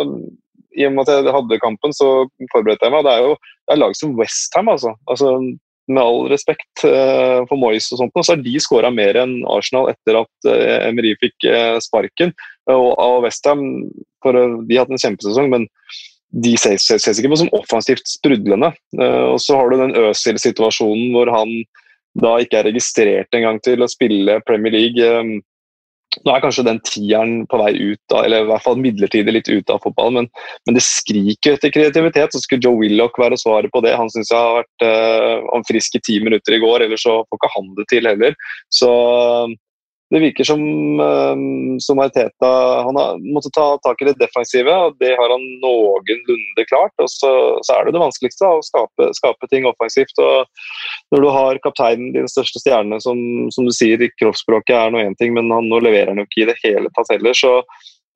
[0.78, 2.12] I og med at jeg hadde kampen, så
[2.52, 3.07] forberedte jeg meg.
[3.07, 4.97] Det er jo det er lag som Westham, altså.
[5.07, 5.36] altså
[5.90, 9.90] med all respekt uh, for Moyes og sånt, så har de skåra mer enn Arsenal
[9.93, 12.35] etter at uh, Emery fikk uh, sparken.
[12.77, 13.65] Og, og Westham
[14.25, 15.67] for de har hatt en kjempesesong, men
[16.31, 18.73] de ses, ses, ikke på som offensivt sprudlende.
[18.99, 21.63] Uh, og så har du den Øzil-situasjonen hvor han
[22.21, 25.07] da ikke er registrert engang til å spille Premier League.
[25.07, 25.41] Um,
[26.27, 29.51] nå er kanskje den tieren på vei ut av, eller i hvert fall midlertidig litt
[29.51, 32.35] ut av fotballen, men, men det skriker etter kreativitet.
[32.35, 33.95] Så skulle Joe Willoch være svaret på det.
[33.99, 37.41] Han syns jeg har vært uh, frisk i ti minutter i går, ellers så får
[37.41, 38.39] ikke han det til heller.
[38.75, 38.93] Så
[40.11, 40.62] det virker som,
[41.01, 42.49] um, som Arteta
[42.82, 46.95] han har måttet ta tak i det defensive, og det har han noenlunde klart.
[46.99, 47.31] og så,
[47.62, 50.19] så, er det det vanskeligste, å skape, skape, ting offensivt.
[50.19, 50.51] og
[51.15, 53.23] Når du har kapteinen, din største stjerne, som,
[53.55, 56.43] som du sier, kroppsspråket er noe én ting, men han nå leverer han jo ikke
[56.43, 57.39] i det hele tatt heller.
[57.39, 57.61] så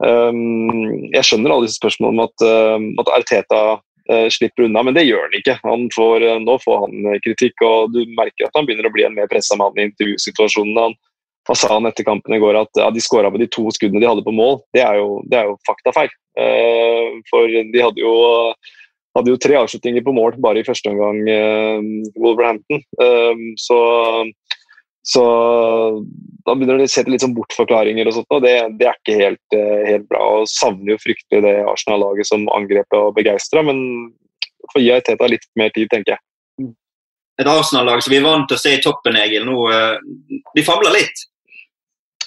[0.02, 4.98] um, Jeg skjønner alle disse spørsmålene om at, um, at Arteta uh, slipper unna, men
[4.98, 5.60] det gjør han ikke.
[5.62, 9.06] Han får, uh, nå får han kritikk, og du merker at han begynner å bli
[9.06, 10.86] en mer pressa mann i intervjusituasjonen.
[10.88, 11.02] Han
[11.44, 12.56] hva sa han etter kampen i går?
[12.62, 14.62] At ja, de skåra på de to skuddene de hadde på mål.
[14.74, 16.12] Det er jo, det er jo faktafeil.
[16.40, 18.14] Eh, for de hadde jo,
[19.14, 21.84] hadde jo, tre avslutninger på mål bare i første omgang, eh,
[22.16, 22.80] Wolverhampton.
[22.80, 23.78] Eh, så,
[25.04, 25.24] så,
[26.48, 28.96] da begynner de å se til litt sånn bortforklaringer og sånt, og det, det er
[29.02, 29.58] ikke helt,
[29.90, 30.22] helt, bra.
[30.38, 33.84] og Savner jo fryktelig det Arsenal-laget som angrep og begeistra, men
[34.72, 36.24] får gi Teta litt mer tid, tenker jeg.
[37.42, 39.68] Et Arsenal-lag som vi er vant til å se i toppen, Egil, nå
[40.54, 41.24] de famler litt.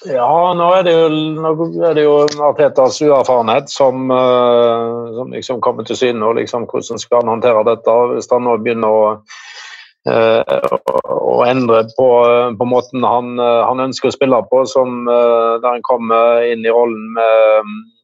[0.05, 1.05] Ja, nå er det jo,
[1.81, 6.25] er det jo Artetas uerfarenhet som, uh, som liksom kommer til syne.
[6.25, 9.09] og liksom Hvordan skal han håndtere dette hvis han nå begynner å,
[10.11, 10.77] uh,
[11.17, 12.09] å endre på,
[12.59, 16.73] på måten han, uh, han, ønsker å spille på, som, der han kommer inn i
[16.73, 17.96] rollen med Eh,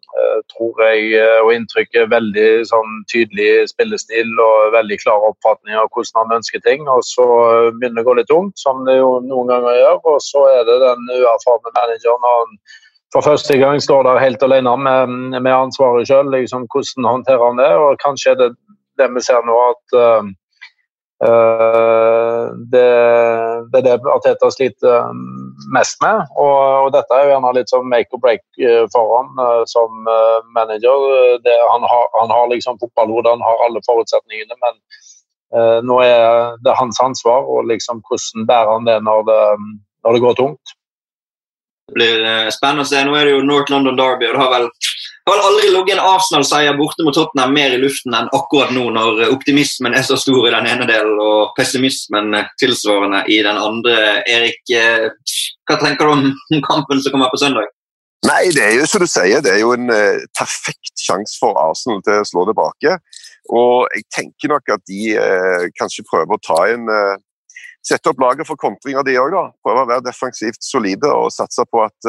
[0.53, 6.21] tror jeg, eh, og inntrykket veldig sånn, tydelig spillestil og veldig klar oppfatning av hvordan
[6.21, 6.85] han ønsker ting.
[6.91, 7.25] Og så
[7.77, 9.99] begynner det å gå litt tungt, som det jo noen ganger gjør.
[10.13, 12.29] Og så er det den uerfarne manageren.
[12.29, 12.57] han
[13.13, 16.31] for første gang står der helt alene med, med ansvaret sjøl.
[16.33, 17.73] Liksom, hvordan håndterer han det?
[17.77, 18.53] Og kanskje er det
[19.01, 20.25] det vi ser nå, at uh,
[21.23, 22.87] Eh, det,
[23.71, 25.13] det, er det Arteta sliter
[25.71, 26.25] mest med.
[26.39, 29.63] Og, og, dette er jo gjerne litt sånn make or break eh, for ham eh,
[29.69, 30.05] som
[30.55, 31.07] manager.
[31.45, 34.79] Det, han, har, han, har, liksom fotballhodet, han har alle forutsetningene, men
[35.55, 37.47] eh, nå er det hans ansvar.
[37.47, 39.41] Og liksom hvordan bærer han det når det,
[40.05, 40.75] når det går tungt.
[41.89, 43.01] Det blir spennende å se.
[43.05, 44.69] Nå er det jo North London Derby, og det har vel
[45.31, 49.21] har aldri ligget en Arsenal-seier borte mot Tottenham mer i luften enn akkurat nå, når
[49.29, 54.17] optimismen er så stor i den ene delen og pessimismen tilsvarende i den andre.
[54.27, 55.07] Erik, eh,
[55.69, 57.71] hva tenker du om kampen som kommer på søndag?
[58.27, 61.57] Nei, det er jo som du sier, det er jo en uh, perfekt sjanse for
[61.59, 62.97] Arsenal til å slå tilbake.
[63.51, 67.19] Og jeg tenker nok at de uh, kanskje prøver å ta inn uh,
[67.83, 69.33] Sette opp laget for kontringer, de òg.
[69.59, 72.07] Prøve å være defensivt solide og satse på at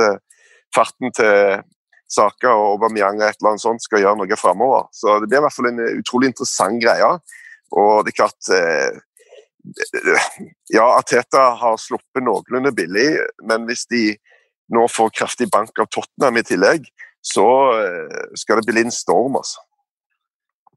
[0.71, 1.65] farten til
[2.15, 4.87] Saka og Aubameyang og et eller annet sånt skal gjøre noe framover.
[4.95, 7.11] Så det blir i hvert fall en utrolig interessant greie.
[7.75, 8.53] Og det er klart
[10.75, 13.07] Ja, Ateta har sluppet noenlunde billig,
[13.49, 14.03] men hvis de
[14.73, 16.89] nå får kraftig bank av Tottenham i tillegg,
[17.25, 17.47] så
[17.81, 19.37] eh, skal det bli en storm.
[19.41, 19.61] altså.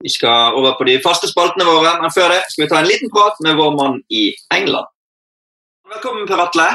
[0.04, 2.90] Vi skal over på de faste spaltene våre, men før det skal vi ta en
[2.90, 4.88] liten prat med vår mann i England.
[5.88, 6.68] Velkommen, Per Atle.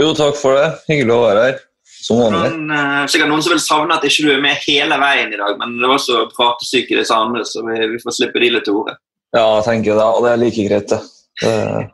[0.00, 0.68] Jo, takk for det.
[0.90, 1.58] Hyggelig å være her.
[2.00, 2.42] Som vanlig.
[2.48, 5.40] Men, uh, sikkert noen som vil savne at ikke du er med hele veien i
[5.40, 8.66] dag, men det var så pratesyke disse andre, så vi, vi, får slippe de litt
[8.68, 8.96] til ordet.
[9.36, 11.00] Ja, jeg tenker det, og det er like greit, det.
[11.44, 11.88] det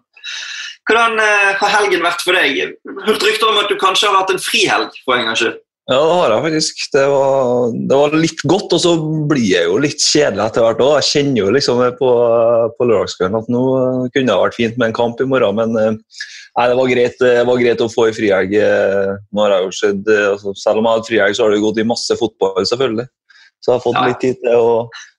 [0.86, 2.76] hvordan uh, har helgen vært for deg?
[3.08, 5.56] Hørt rykter om at du kanskje har hatt en frihelg for en gangs skyld?
[5.86, 6.80] Ja, det har jeg faktisk.
[6.94, 8.92] Det var, det var, litt godt, og så
[9.30, 10.94] blir jeg jo litt kjedelig etter hvert òg.
[10.98, 12.08] Jeg kjenner jo liksom på,
[12.78, 13.62] på lørdagskvelden at nå
[14.14, 16.00] kunne det vært fint med en kamp i morgen, men
[16.56, 18.56] nei, det var greit, det var greit å få i frihelg.
[19.30, 19.70] Nå har jeg jo
[20.32, 23.08] altså, selv om jeg har hatt frihelg, så har det gått i masse fotball, selvfølgelig.
[23.66, 24.04] Så jeg har fått ja.
[24.06, 24.74] litt tid til å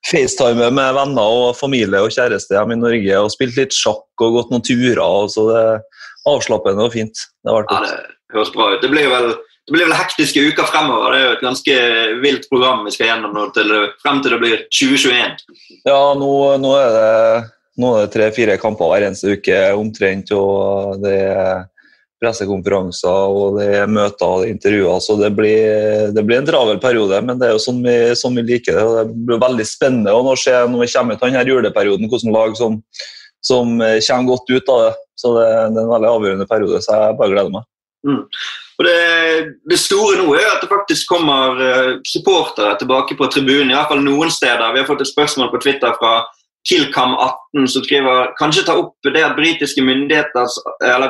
[0.08, 4.38] facetime med venner og familie og kjæreste hjemme i Norge og spilt litt sjakk og
[4.38, 5.04] gått noen turer.
[5.04, 5.82] Og så det er
[6.32, 7.26] avslappende og fint.
[7.44, 8.80] Det, ja, det høres bra ut.
[8.84, 9.34] Det blir vel,
[9.68, 11.12] det blir vel hektiske uker fremover.
[11.12, 11.76] Det er jo et ganske
[12.24, 15.38] vilt program vi skal gjennom nå til, frem til det blir 2021.
[15.90, 16.32] Ja, nå,
[16.64, 17.12] nå er det,
[17.78, 20.32] det tre-fire kamper hver eneste uke omtrent.
[20.34, 21.66] og det er
[22.22, 24.99] pressekonferanser og det er møter og intervjuer.
[25.04, 28.38] Så det blir, det blir, en travel periode, men det er jo sånn vi, sånn
[28.40, 28.86] vi liker det.
[28.86, 32.58] og Det blir veldig spennende å se når vi kommer ut denne juleperioden, hvilke lag
[32.60, 32.80] som,
[33.45, 34.94] som, kommer godt ut av det.
[35.18, 37.70] Så det, det, er en veldig avgjørende periode, så jeg bare gleder meg.
[38.06, 38.24] Mm.
[38.78, 38.98] Og det,
[39.72, 43.72] det, store nå er at det faktisk kommer uh, supportere tilbake på tribunen.
[43.72, 44.74] I hvert fall noen steder.
[44.74, 46.20] Vi har fått et spørsmål på Twitter fra
[46.68, 50.57] Kilcam18 som skriver kanskje ta opp det at britiske myndigheters,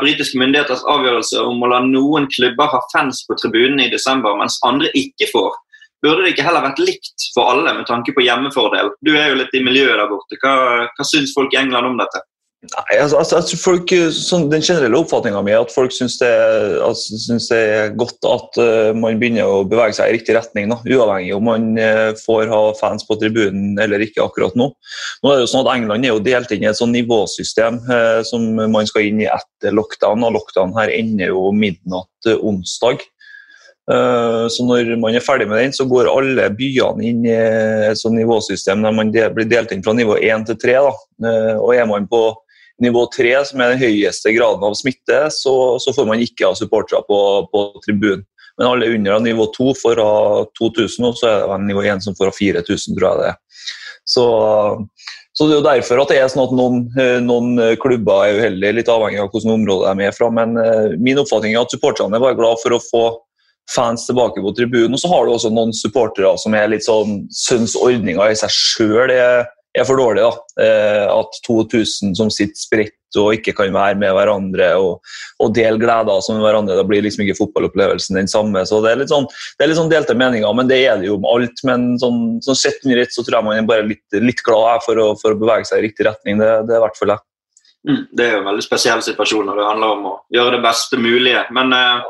[0.01, 4.59] britiske myndigheters avgjørelse om å la noen klubber ha fans på tribunene i desember, mens
[4.67, 5.57] andre ikke får.
[6.05, 8.91] Burde det ikke heller vært likt for alle med tanke på hjemmefordel?
[9.01, 10.37] Du er jo litt i miljøet der borte.
[10.43, 10.53] Hva,
[10.93, 12.21] hva syns folk i England om dette?
[12.65, 16.29] Nei, altså, altså folk, sånn, Den generelle oppfatninga mi er at folk syns det,
[16.81, 20.71] altså, det er godt at uh, man begynner å bevege seg i riktig retning.
[20.73, 24.71] Da, uavhengig om man uh, får ha fans på tribunen eller ikke akkurat nå.
[24.73, 27.77] Nå er det jo sånn at England er jo delt inn i et sånn nivåsystem
[27.91, 30.25] uh, som man skal inn i etter lockdown.
[30.25, 33.05] og Lockdown her ender jo midnatt onsdag.
[33.87, 38.17] Så når man er ferdig med den, så går alle byene inn i et sånt
[38.19, 40.75] nivåsystem der man blir delt inn fra nivå 1 til 3.
[40.83, 41.31] Da.
[41.61, 42.19] Og er man på
[42.83, 46.57] nivå tre, som er den høyeste graden av smitte, så, så får man ikke ha
[46.57, 47.19] supportere på,
[47.51, 48.25] på tribunen.
[48.57, 52.15] Men alle under nivå to får ha 2000, og så er det nivå én som
[52.17, 53.37] får ha 4000, tror jeg det er.
[54.07, 54.23] Så,
[55.35, 56.79] så, det er jo derfor at det er sånn at noen,
[57.27, 60.31] noen klubber er uheldige, litt avhengig av hvilket område de er fra.
[60.33, 63.03] Men uh, min oppfatning er at supporterne er bare glad for å få
[63.69, 64.95] fans tilbake på tribunen.
[64.95, 68.53] Og så har du også noen supportere som er litt sånn syns ordninga i seg
[68.53, 69.45] sjøl er
[69.79, 70.23] er for dårlig.
[70.25, 70.63] da.
[70.63, 75.79] Eh, at 2000 som sitter spredt og ikke kan være med hverandre og, og dele
[75.81, 76.75] gleder som hverandre.
[76.77, 78.65] Da blir liksom ikke fotballopplevelsen den samme.
[78.67, 81.09] så Det er litt sånn, det er litt sånn delte meninger, men det er det
[81.09, 81.63] jo om alt.
[81.67, 84.83] Men sånn, sånn sett under ett så tror jeg man er bare litt, litt glad
[84.85, 86.41] for å, for å, bevege seg i riktig retning.
[86.41, 87.25] Det, det er i hvert fall jeg.
[87.87, 90.63] Mm, det er jo en veldig spesiell situasjon, når det handler om å gjøre det
[90.65, 91.45] beste mulige.
[91.55, 92.07] Men uh,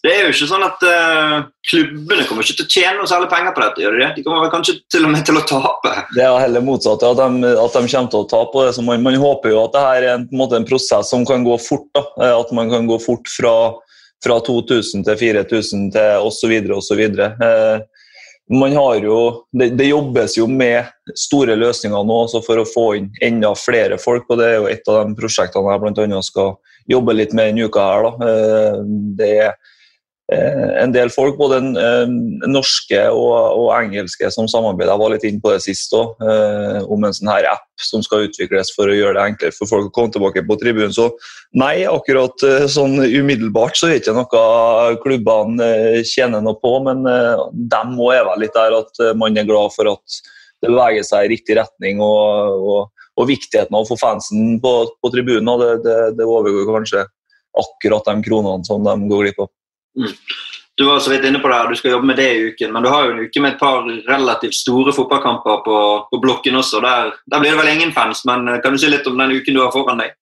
[0.00, 1.34] det er jo ikke sånn at uh,
[1.68, 3.82] Klubbene kommer ikke til å tjene noe særlig penger på dette.
[3.84, 4.08] gjør De det?
[4.16, 5.92] De kommer kanskje til og med til å tape.
[6.16, 8.64] Det er heller motsatt, at de, at de kommer til å tape.
[8.64, 8.72] det.
[8.76, 11.44] Så man, man, håper jo at det her er en, en, en, prosess som kan
[11.44, 11.84] gå fort.
[11.96, 12.04] Da.
[12.16, 13.54] Eh, at man kan gå fort fra,
[14.24, 16.54] fra 2000 til 4000 til osv.
[16.78, 17.02] osv.
[17.20, 18.06] Eh,
[18.56, 19.18] man har jo,
[19.52, 24.24] det, det, jobbes jo med store løsninger nå for å få inn enda flere folk.
[24.32, 26.56] og Det er jo et av de prosjektene jeg blant annet skal
[26.88, 27.84] jobbe litt med denne uka.
[27.84, 28.08] her.
[28.08, 28.32] Da.
[29.20, 29.69] Det er
[30.30, 32.12] en del folk, både eh,
[32.50, 34.92] norske og, og, engelske, som samarbeider.
[34.92, 38.04] Jeg var litt inne på det sist òg, eh, om en sånn her app som
[38.04, 40.94] skal utvikles for å gjøre det enklere for folk å komme tilbake på tribunen.
[40.94, 41.08] Så
[41.58, 45.70] nei, akkurat sånn umiddelbart så er det ikke noe klubbene
[46.06, 49.90] tjener noe på, men de må er vel litt der at man er glad for
[49.96, 50.20] at
[50.60, 52.04] det beveger seg i riktig retning.
[52.04, 56.70] og, og, og viktigheten av å få fansen på, på tribunen, det, det, det overgår
[56.78, 57.06] kanskje
[57.60, 59.50] akkurat de kronene som de går glipp av.
[59.98, 60.12] Mm.
[60.78, 62.70] du var så vidt inne på det, her, du skal jobbe med det i uken,
[62.72, 65.76] men du har jo en uke med et par relativt store fotballkamper på,
[66.10, 66.80] på blokken også.
[66.84, 69.36] Der, der, blir det vel ingen fans, men eh, kan du si litt om den
[69.36, 70.14] uken du har foran deg?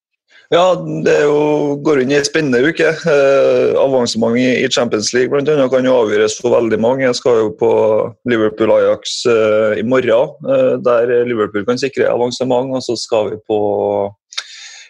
[0.48, 0.72] Ja,
[1.04, 1.40] det jo,
[1.84, 2.88] går inn i en spennende uke.
[2.88, 7.04] Eh, avansement i, Champions League blant annet, kan jo avgjøres for veldig mange.
[7.04, 7.72] Jeg skal jo på
[8.32, 12.72] Liverpool-Ajax eh, i morgen, eh, der Liverpool kan sikre avansement.
[12.72, 13.58] Og så skal vi på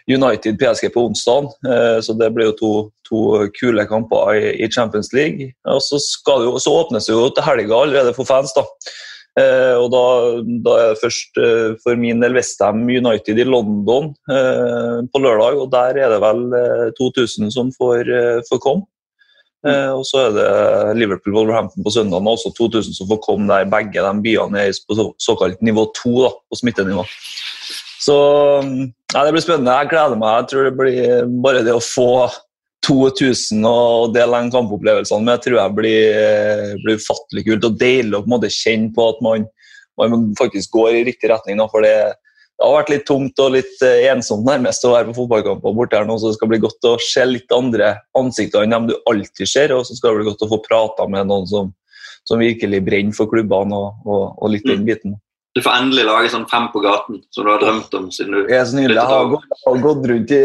[0.08, 1.50] United PSG på onsdag.
[1.68, 2.72] Eh, så det blir jo to,
[3.08, 3.20] to
[3.58, 5.52] kule kamper i, Champions League.
[5.68, 6.00] Og så,
[6.44, 8.54] jo, så åpnes det jo til helga allerede for fans.
[8.56, 8.64] da.
[9.38, 10.04] Eh, og da,
[10.64, 14.14] da, er det først eh, for min del Westham United i London
[15.12, 15.60] på lørdag.
[15.60, 16.46] Og der er det vel
[16.98, 18.08] 2000 som får,
[18.48, 18.88] får komme.
[19.68, 20.50] Og så er det
[21.00, 23.66] Liverpool Wolverhampton på søndag, og også 2000 som får komme der.
[23.68, 27.04] Begge de byene er på såkalt nivå 2 da, på smittenivå.
[27.98, 28.16] Så
[29.14, 29.74] ja, Det blir spennende.
[29.80, 30.36] Jeg gleder meg.
[30.42, 32.28] Jeg tror det blir bare det å få
[32.86, 37.66] 2000 og dele den kampopplevelsen med, tror jeg blir, blir ufattelig kult.
[37.68, 39.46] Og deilig å på en måte kjenne på at man,
[39.98, 41.60] man faktisk går i riktig retning.
[41.72, 45.18] For det, det, har vært litt tungt og litt eh, ensomt nærmest å være på
[45.22, 48.76] fotballkamper borte her nå, så det skal bli godt å se litt andre ansikter enn
[48.76, 49.74] dem du alltid ser.
[49.76, 51.72] Og så skal det bli godt å få prata med noen som,
[52.28, 54.92] som virkelig brenner for klubbene og, og, og litt den mm.
[54.92, 55.18] biten.
[55.56, 58.52] Du får endelig lage sånn Fem på gaten, som du har drømt om siden du
[58.52, 60.44] Jeg, nydelig, jeg har gått, gått, rundt i,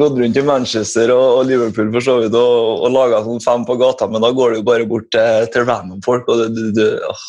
[0.00, 3.66] gått rundt i Manchester og, og Liverpool for så vidt og, og laga sånn Fem
[3.68, 6.30] på gata, men da går du bare bort til, til random folk.
[6.32, 7.26] og det, det, åh,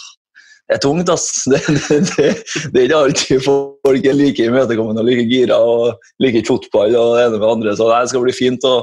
[0.65, 1.27] det er tungt, ass.
[1.51, 2.31] Det, det, det,
[2.73, 7.11] det, er ikke alltid folk er like imøtekommende og like gira og liker fotball og
[7.19, 8.65] det ene med andre, så det skal bli fint.
[8.65, 8.81] å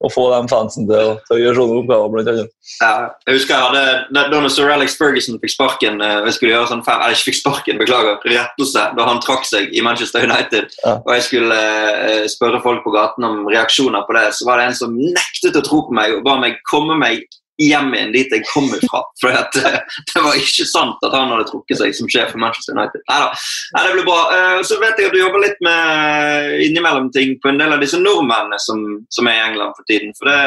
[0.00, 2.12] å få de fansen til til å gjøre sånne oppgaver.
[2.14, 2.52] blant annet.
[2.80, 2.92] Ja,
[3.26, 6.84] jeg husker jeg hadde, Da Sir Alex Ferguson fikk sparken eh, jeg skulle gjøre sånn
[6.86, 10.96] fem, jeg ikke fikk sparken, beklager, rettelse da han trakk seg i Manchester United, ja.
[10.98, 14.70] og jeg skulle uh, spørre folk på gaten om reaksjoner på det, så var det
[14.70, 17.26] en som nektet å tro på meg og ba meg komme meg
[17.60, 19.02] hjem igjen dit jeg kommer fra.
[19.20, 19.78] For uh,
[20.10, 23.04] det var ikke sant at han hadde trukket seg som sjef for Manchester United.
[23.10, 23.30] Neida.
[23.76, 24.20] Nei det blir bra.
[24.34, 27.82] Uh, så vet jeg at du jobber litt med innimellom ting på en del av
[27.82, 30.14] disse nordmennene som, som er i England for tiden.
[30.18, 30.38] For det,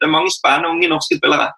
[0.00, 1.52] det er mange spennende unge norske spillere.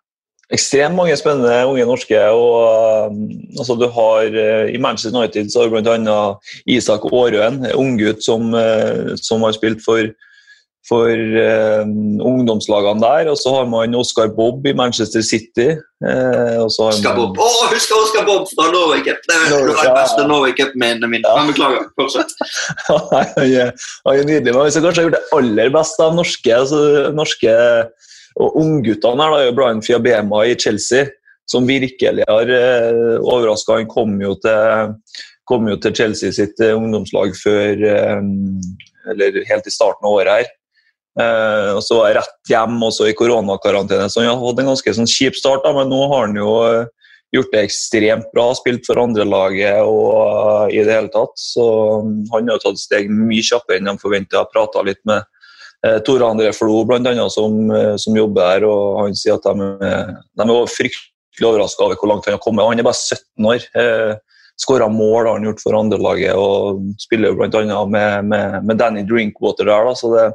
[0.53, 2.21] Ekstremt mange spennende unge norske.
[2.29, 3.25] og um,
[3.59, 6.19] altså du har uh, I Manchester United så har du bl.a.
[6.67, 10.05] Isak Aarøen, unggutt som, uh, som har spilt for
[10.89, 11.83] for eh,
[12.29, 13.31] ungdomslagene der.
[13.33, 15.71] Og så har man Oscar Bob i Manchester City.
[16.05, 17.39] Eh, Oscar Bob.
[17.41, 19.23] Å, oh, husker Oscar Bob fra Norway Cup!
[19.25, 19.97] Det er Norway, ja.
[19.97, 21.25] beste Norway Cup-minnene mine.
[21.25, 21.45] Ja.
[21.49, 21.89] Beklager.
[21.99, 22.37] Fortsett.
[22.89, 24.53] han, han er nydelig.
[24.53, 26.81] Men hvis jeg kanskje har gjort det aller beste av norske, altså,
[27.17, 27.59] norske
[28.35, 31.07] og ungguttene her, da, er Brian Fiabema i Chelsea,
[31.51, 33.79] som virkelig har eh, overraska.
[33.79, 34.99] Han kom jo til
[35.49, 38.21] kom jo til Chelsea sitt eh, ungdomslag før eh,
[39.13, 40.53] eller helt i starten av året her.
[41.21, 44.09] Eh, og så rett hjem også i koronakarantene.
[44.11, 46.57] Så han har hatt en ganske sånn kjip start, da, men nå har han jo
[46.67, 48.49] eh, gjort det ekstremt bra.
[48.59, 51.35] Spilt for andrelaget og uh, i det hele tatt.
[51.41, 51.65] Så
[52.03, 54.45] um, han har tatt steg mye kjappere enn de forventa.
[54.53, 55.27] Prata litt med
[56.07, 57.69] Tore André Flo annet, som,
[58.01, 59.67] som jobber her, og han sier at de,
[60.41, 61.13] de er fryktelig
[61.43, 62.65] overraska over hvor langt han har kommet.
[62.65, 63.67] Han er bare 17 år.
[63.77, 64.15] Eh,
[64.57, 67.81] Skåra mål har han gjort for andrelaget og spiller bl.a.
[67.91, 69.89] Med, med, med Danny Drinkwater der.
[69.89, 70.29] Da, så det,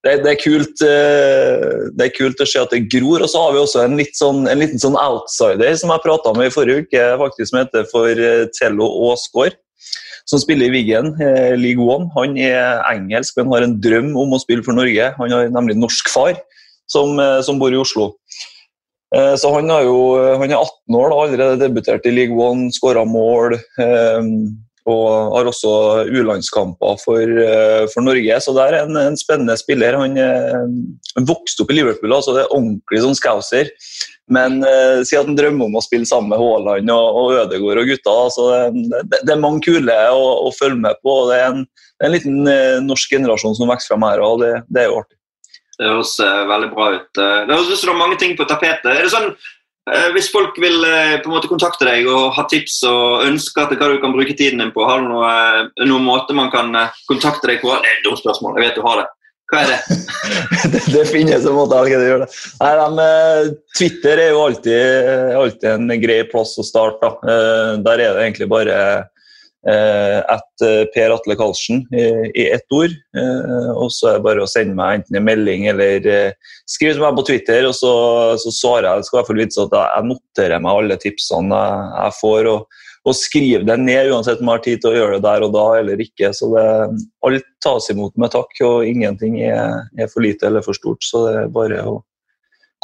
[0.00, 3.20] det, det, er kult, eh, det er kult å se at det gror.
[3.20, 6.48] Og så har vi også en, sånn, en liten sånn outsider som jeg prata med
[6.48, 9.58] i forrige uke, faktisk som heter for eh, Tello Aasgaard.
[10.28, 12.08] Som spiller i Wiggen, eh, League One.
[12.14, 15.10] Han er engelsk, men har en drøm om å spille for Norge.
[15.18, 16.38] Han har nemlig norsk far,
[16.88, 18.14] som, som bor i Oslo.
[19.10, 19.94] Så han, jo,
[20.38, 23.56] han, er 18 år, da, allerede debutert i League One, skåra mål.
[24.88, 25.70] Og har også
[26.08, 29.98] U-landskamper for, eh, for, Norge, så det er en, en spennende spiller.
[30.00, 33.68] Han, eh, vokste opp i Liverpool, altså det er ordentlig sånn scouser.
[34.32, 37.82] Men eh, si at han drømmer om å spille sammen med Haaland og, og Ødegaard
[37.82, 38.16] og gutta.
[38.24, 41.16] Altså, det, det, er mange kule å, å, følge med på.
[41.28, 41.64] Det er en,
[42.06, 45.16] en liten eh, norsk generasjon som vokser fram her, og det, det er jo artig.
[45.80, 47.06] Det høres uh, veldig bra ut.
[47.16, 48.84] Det høres ut som det er mange ting på tapetet.
[48.92, 49.59] Er det sånn Eh,
[50.14, 53.80] hvis folk vil eh, på en måte kontakte deg og ha tips og ønsker til
[53.80, 56.70] hva du kan bruke tiden din på, har du noen noen måte man kan
[57.08, 57.72] kontakte deg på?
[57.72, 59.08] Det er et dumt spørsmål, jeg vet du har det.
[59.50, 60.00] Hva er det?
[60.72, 62.42] det, det, finnes en måte jeg gjøre det.
[62.60, 65.08] Nei, de, Twitter er jo alltid,
[65.40, 67.10] alltid, en grei plass å starte.
[67.26, 68.76] Der er det egentlig bare
[69.60, 70.62] at
[70.94, 72.94] Per Atle Karlsen i, i ett ord.
[73.76, 76.06] Og så er det bare å sende meg enten en melding eller
[76.64, 77.92] skrive til meg på Twitter, og så,
[78.40, 79.04] så svarer jeg.
[79.04, 82.50] Skal i hvert fall vite at jeg noterer meg alle tipsene jeg, jeg får.
[82.54, 85.44] og, og skriver det ned, uansett om jeg har tid til å gjøre det der
[85.46, 86.32] og da eller ikke.
[86.36, 86.66] så det,
[87.26, 91.04] Alt tas imot med takk, og ingenting er, er, for lite eller for stort.
[91.04, 91.98] Så det er bare å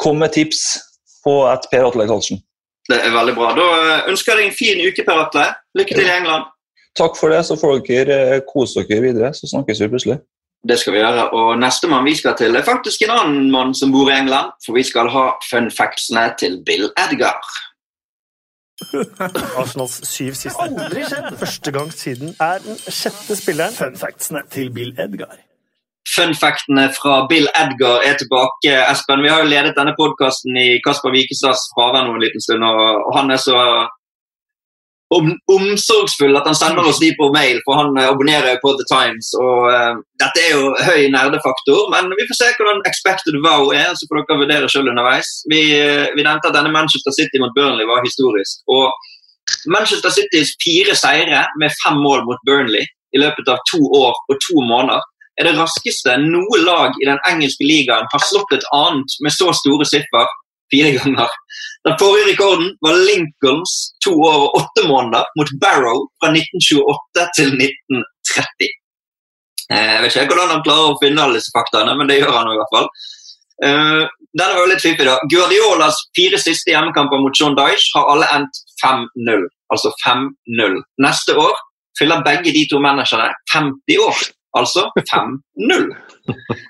[0.01, 0.65] komme med tips.
[1.27, 2.39] på et Per Atle Karlsen.
[2.87, 3.49] Det er veldig bra.
[3.57, 5.47] Da eh, ønsker jeg deg en fin uke, Per Atle.
[5.75, 6.45] Lykke til i England.
[6.97, 10.17] Takk for det, så får dere eh, kose dere videre, så snakkes vi plutselig.
[10.67, 11.29] Det skal vi gjøre.
[11.37, 14.51] Og nestemann vi skal til, er faktisk en annen mann som bor i England.
[14.65, 17.37] For vi skal ha fun factsene til Bill Edgar.
[19.61, 20.61] Arsenals syv siste.
[20.61, 21.37] Aldri skjedd!
[21.39, 23.77] Første gang siden er den sjette spilleren.
[23.77, 25.37] Fun factsene til Bill Edgar.
[26.15, 28.73] Fun factene fra Bill Edgar er tilbake.
[28.91, 32.63] Espen, Vi har jo ledet denne podkasten i Kasper Wikestads fravær nå en liten stund,
[32.63, 33.57] og han er så
[35.15, 38.87] om, omsorgsfull at han sender oss de på mail, for han eh, abonnerer på The
[38.91, 39.31] Times.
[39.39, 43.93] og uh, Dette er jo høy nerdefaktor, men vi får se hvordan expected wow er.
[43.95, 45.29] så får dere vurdere selv underveis.
[45.53, 48.63] Vi, uh, vi nevnte at denne Manchester City mot Burnley var historisk.
[48.77, 48.91] og
[49.75, 52.83] Manchester Citys fire seire med fem mål mot Burnley
[53.15, 54.99] i løpet av to år og to måneder
[55.39, 59.53] er det raskeste noe lag i den engelske ligaen har slått et annet med så
[59.55, 60.25] store siffer
[60.73, 61.29] fire ganger.
[61.87, 63.73] Den forrige rekorden var Lincolns
[64.03, 68.73] to år og åtte måneder mot Barrow fra 1928 til 1930.
[69.71, 72.35] Eh, jeg vet ikke hvordan han klarer å finne alle disse faktaene, men det gjør
[72.35, 72.89] han i hvert fall.
[73.57, 74.03] Uh,
[74.37, 75.15] denne var jo litt fiffig da.
[75.31, 79.47] Guardiolas fire siste hjemmekamper mot John Dyche har alle endt 5-0.
[79.73, 80.77] Altså 5-0.
[81.07, 81.55] Neste år
[81.97, 84.27] fyller begge de to managerne 50 år.
[84.59, 85.89] Altså 5-0.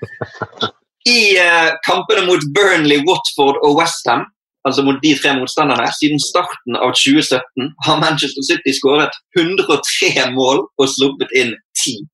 [1.18, 4.28] I uh, kampene mot Burnley, Watford og Westham,
[4.68, 10.64] altså mot de tre motstanderne, siden starten av 2017 har Manchester City skåret 103 mål
[10.66, 12.06] og sluppet inn 10.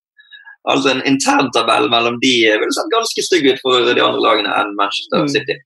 [0.72, 4.76] Altså en interntabell mellom de ville sett ganske stygg ut for de andre lagene enn
[4.78, 5.58] Manchester City.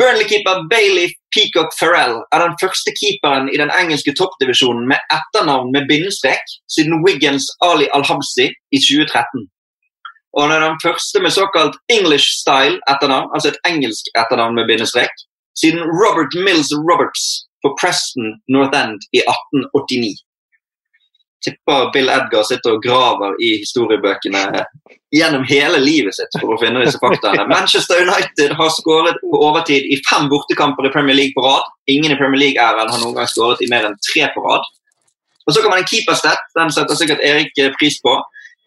[0.00, 5.88] Burnley-keeper Bailey Peacock Farrell er den første keeperen i den engelske toppdivisjonen med etternavn med
[5.90, 6.44] bindestrek
[6.74, 9.48] siden Wiggins Ali Al-Habsi i 2013.
[10.36, 14.68] Og han er den første med såkalt English style etternavn, altså et engelsk etternavn med
[14.70, 15.14] bindestrek,
[15.58, 20.14] siden Robert Mills Roberts på Preston North End i 1889.
[21.44, 24.42] Tipper Bill Edgar sitter og graver i historiebøkene
[25.16, 27.46] gjennom hele livet sitt for å finne disse faktaene.
[27.54, 31.64] Manchester United har skåret på overtid i fem bortekamper i Premier League på rad.
[31.88, 34.68] Ingen i Premier League-æren har noen gang skåret i mer enn tre på rad.
[35.48, 38.12] Og så kan man en keeperstat, den setter sikkert Erik pris på.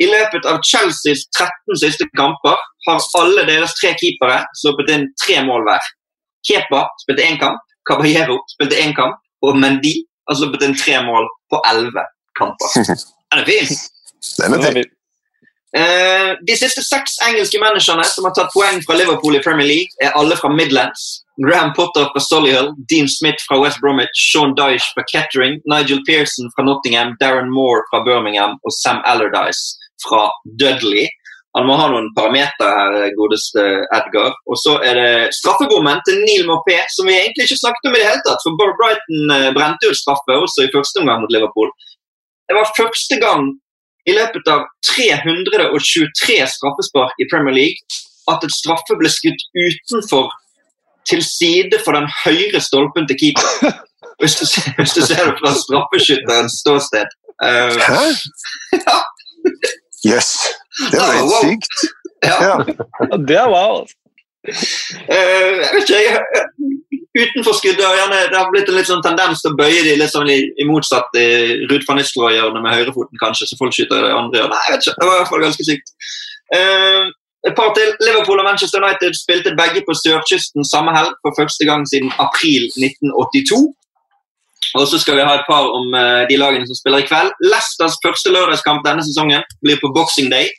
[0.02, 2.58] I løpet av Chelseas 13 siste kamper
[2.88, 5.92] har alle deres tre keepere sluppet inn tre mål hver.
[6.48, 9.96] Kepa spilte én kamp, Caballero spilte én kamp, og Mendy
[10.30, 12.06] har sluppet inn tre mål på elleve
[12.40, 12.76] kamper.
[13.34, 13.72] Den er fin!
[14.40, 14.92] Den er fin.
[15.74, 19.90] Uh, de siste seks engelske managerne som har tatt poeng fra Liverpool i Premier League,
[20.06, 21.24] er alle fra Midlands.
[21.42, 26.52] Graham Potter fra Solihull, Dean Smith fra West Bromwich, Sean Dyche fra Kettering, Nigel Pearson
[26.54, 29.64] fra Nottingham, Darren Moore fra Birmingham og Sam Allardyce
[30.06, 30.30] fra
[30.62, 31.10] Dudley.
[31.54, 33.64] Han må ha noen parametere her, godeste
[33.94, 34.32] Edgar.
[34.50, 38.02] Og så er det straffebommen til Neil Mopé, som vi egentlig ikke snakket om i
[38.02, 38.46] det hele tatt.
[38.46, 41.70] For Brighton eh, brente jo straffe også i første omgang mot Liverpool.
[42.50, 43.52] Det var første gang
[44.10, 48.02] i løpet av 323 straffespark i Premier League
[48.32, 50.34] at et straffe ble skutt utenfor
[51.08, 53.78] til side for den høyre stolpen til keeper.
[54.22, 54.46] Hvis du,
[54.78, 57.10] hvis du ser det fra straffeskytterens ståsted.
[57.44, 58.04] Uh, Hæ?
[58.88, 58.98] ja.
[60.08, 60.38] Yes.
[60.92, 61.78] Det var helt sykt.
[62.24, 62.38] Ja.
[62.40, 62.56] Ja.
[63.28, 63.82] Det er wow.
[64.48, 66.22] Eh, jeg vet ikke, jeg,
[67.20, 70.32] Utenfor skuddøyene det har blitt en litt sånn tendens til å bøye de litt sånn
[70.32, 71.26] i, i motsatt i
[71.68, 74.64] Ruud van Nistelrooy-hjørnet med høyrefoten, kanskje, så folk skyter i det andre hjørnet.
[74.64, 75.94] Jeg vet ikke, Det var i hvert fall ganske sykt.
[76.56, 77.12] Uh,
[77.48, 77.92] et par til.
[78.08, 82.70] Liverpool og Manchester United spilte begge på sørkysten samme helg for første gang siden april
[82.80, 83.62] 1982.
[84.80, 87.34] Og så skal vi ha et par om eh, de lagene som spiller i kveld.
[87.46, 90.50] Leicesters første lørdagskamp denne sesongen blir på Boxing Day.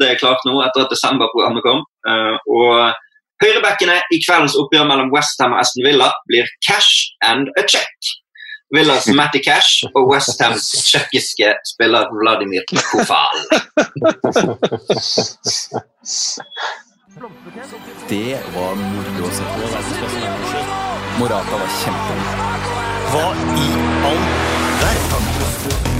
[0.00, 1.84] Det er klart nå etter at desemberprogrammet kom.
[2.10, 2.98] Eh, og
[3.40, 8.10] Høyrebackene i kveldens oppgjør mellom Westham og Aston Villa blir cash and a check.
[8.74, 13.40] Villas Matty Cash og Westhams tsjekkiske spiller Vladimir Kofal.
[18.12, 20.89] Det var moro å se på.
[21.18, 22.24] Morata var kjempegod.
[23.10, 23.26] Hva
[23.58, 23.68] i
[24.08, 24.24] all
[24.82, 25.30] verden?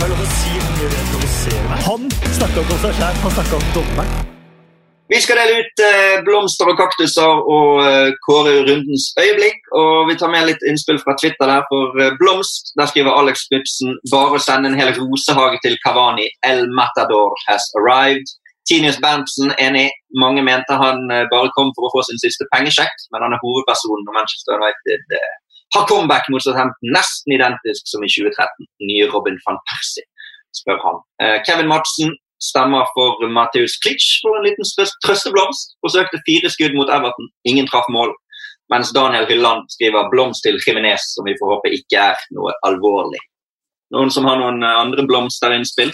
[0.00, 1.80] Er.
[1.84, 4.28] Han snakka ikke om seg sjæl, han snakka om dommeren.
[5.10, 9.58] Vi skal dele ut eh, blomster og kaktuser og eh, kåre rundens øyeblikk.
[9.80, 12.70] Og vi tar med litt innspill fra Twitter der for eh, blomst.
[12.78, 16.28] Der skriver Alex Knutsen bare å sende en hel rosehage til Kavani.
[16.46, 18.30] El Matador has arrived.
[18.70, 19.90] Tinius Berntsen enig.
[20.22, 23.42] Mange mente han eh, bare kom for å få sin siste pengesjekk, men han er
[23.42, 25.36] hovedpersonen når Manchester United eh,
[25.74, 28.70] har comeback mot Southampton nesten identisk som i 2013.
[28.86, 30.06] Nye Robin van Persie,
[30.56, 30.98] spør han.
[31.22, 34.66] Eh, Kevin Madsen stemmer for Matheus Klitsch for en liten
[35.05, 35.76] trøsteblomst.
[35.84, 37.30] Forsøkte fire skudd mot Everton.
[37.51, 38.14] Ingen traff mål.
[38.70, 43.18] Mens Daniel Hylland skriver 'blomst til Jimenez', som vi får håpe ikke er noe alvorlig.
[43.90, 45.90] Noen som har noen andre andre blomsterinnspill?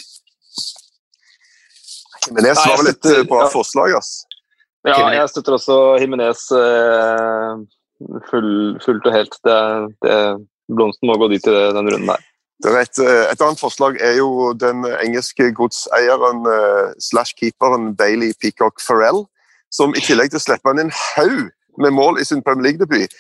[2.29, 4.25] Jimenez var vel et eh, bra forslag, ass.
[4.87, 7.53] Ja, jeg støtter også Jimenez eh,
[8.31, 8.53] full,
[8.85, 9.39] fullt og helt.
[9.47, 9.59] Det,
[10.07, 10.19] det,
[10.77, 12.25] blomsten må gå dit i den runden der.
[12.65, 17.91] Det er et, eh, et, annet forslag er jo den engelske godseieren uh, slash keeperen
[17.99, 19.27] Bailey Peacock Farrell,
[19.71, 21.51] som i tillegg til å slippe inn en haug
[21.83, 23.13] med mål i sin Premier League-debut,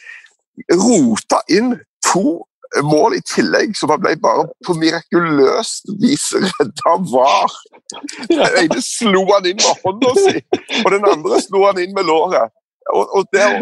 [0.81, 1.74] rota inn
[2.07, 2.41] to
[2.83, 7.57] mål i tillegg, som han ble bare på mirakuløst vis redda VAR.
[8.31, 10.45] Den ene slo han inn med hånda si,
[10.83, 12.55] og den andre slo han inn med låret.
[12.95, 13.59] Og, og der,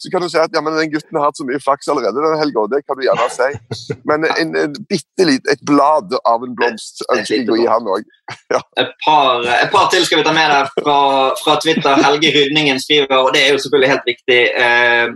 [0.00, 2.40] så kan du si at ja, den gutten har hatt så mye flaks allerede denne
[2.40, 3.94] helga, det kan du gjerne si.
[4.08, 7.90] Men en, en bitte litt, et blad av en blomst ønsker jeg å gi han
[7.96, 8.08] òg.
[8.50, 8.60] Ja.
[8.80, 10.98] Et, et, par, til skal vi ta med deg fra,
[11.42, 12.02] fra Twitter.
[12.02, 14.40] Helge Rydningen skriver, og det er jo selvfølgelig helt riktig.
[14.64, 15.14] Eh,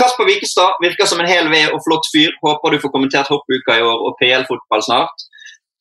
[0.00, 2.32] Kasper Wikestad virker som en hel ved og flott fyr.
[2.42, 5.26] Håper du får kommentert hoppuka i år og PL-fotball snart.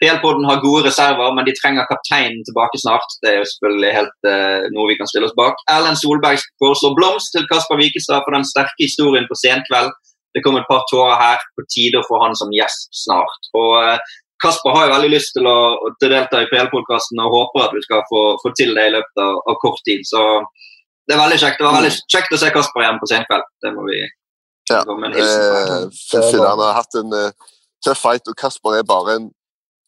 [0.01, 3.15] PL-podden har gode reserver, men de trenger kapteinen tilbake snart.
[3.21, 5.57] Det er jo selvfølgelig helt uh, noe vi kan stille oss bak.
[5.73, 9.89] Erlend Solberg foreslår blomst til Kasper Wikestad for den sterke historien på senkveld.
[10.37, 11.41] Det kom et par tårer her.
[11.57, 13.49] På tide å få han som gjest snart.
[13.57, 13.97] Og uh,
[14.43, 15.57] Kasper har jo veldig lyst til å,
[15.97, 19.23] til delta i PL-podkasten og håper at vi skal få, få, til det i løpet
[19.23, 20.05] av, av, kort tid.
[20.05, 20.21] Så
[21.07, 21.59] det er veldig kjekt.
[21.59, 23.49] Det var veldig kjekt å se Kasper igjen på senkveld.
[23.63, 24.81] Det må vi ja.
[24.83, 26.19] komme en hilsen på.
[26.19, 27.51] Eh, han har hatt en uh,
[27.85, 29.29] tøff fight, og Kasper er bare en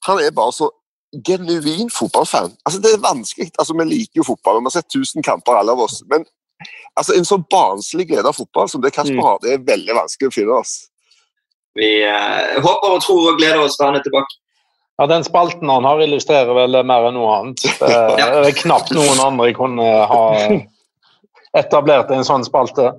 [0.08, 0.70] han er bare så
[1.28, 2.54] genuin fotballfan.
[2.64, 3.50] Altså, det er vanskelig.
[3.60, 6.00] Altså, Vi liker jo fotball, og vi har sett 1000 kamper, alle av oss.
[6.08, 6.24] Men
[6.96, 9.26] altså, en så barnslig glede av fotball som det Kasper mm.
[9.26, 10.62] har, det er veldig vanskelig å finne.
[10.62, 10.78] oss.
[11.76, 14.40] Vi uh, håper og tror og gleder oss til han er tilbake.
[15.00, 17.68] Ja, Den spalten han har, illustrerer vel mer enn noe annet.
[17.80, 20.24] Det er knapt noen andre kunne ha
[21.58, 22.92] etablert en sånn spalte.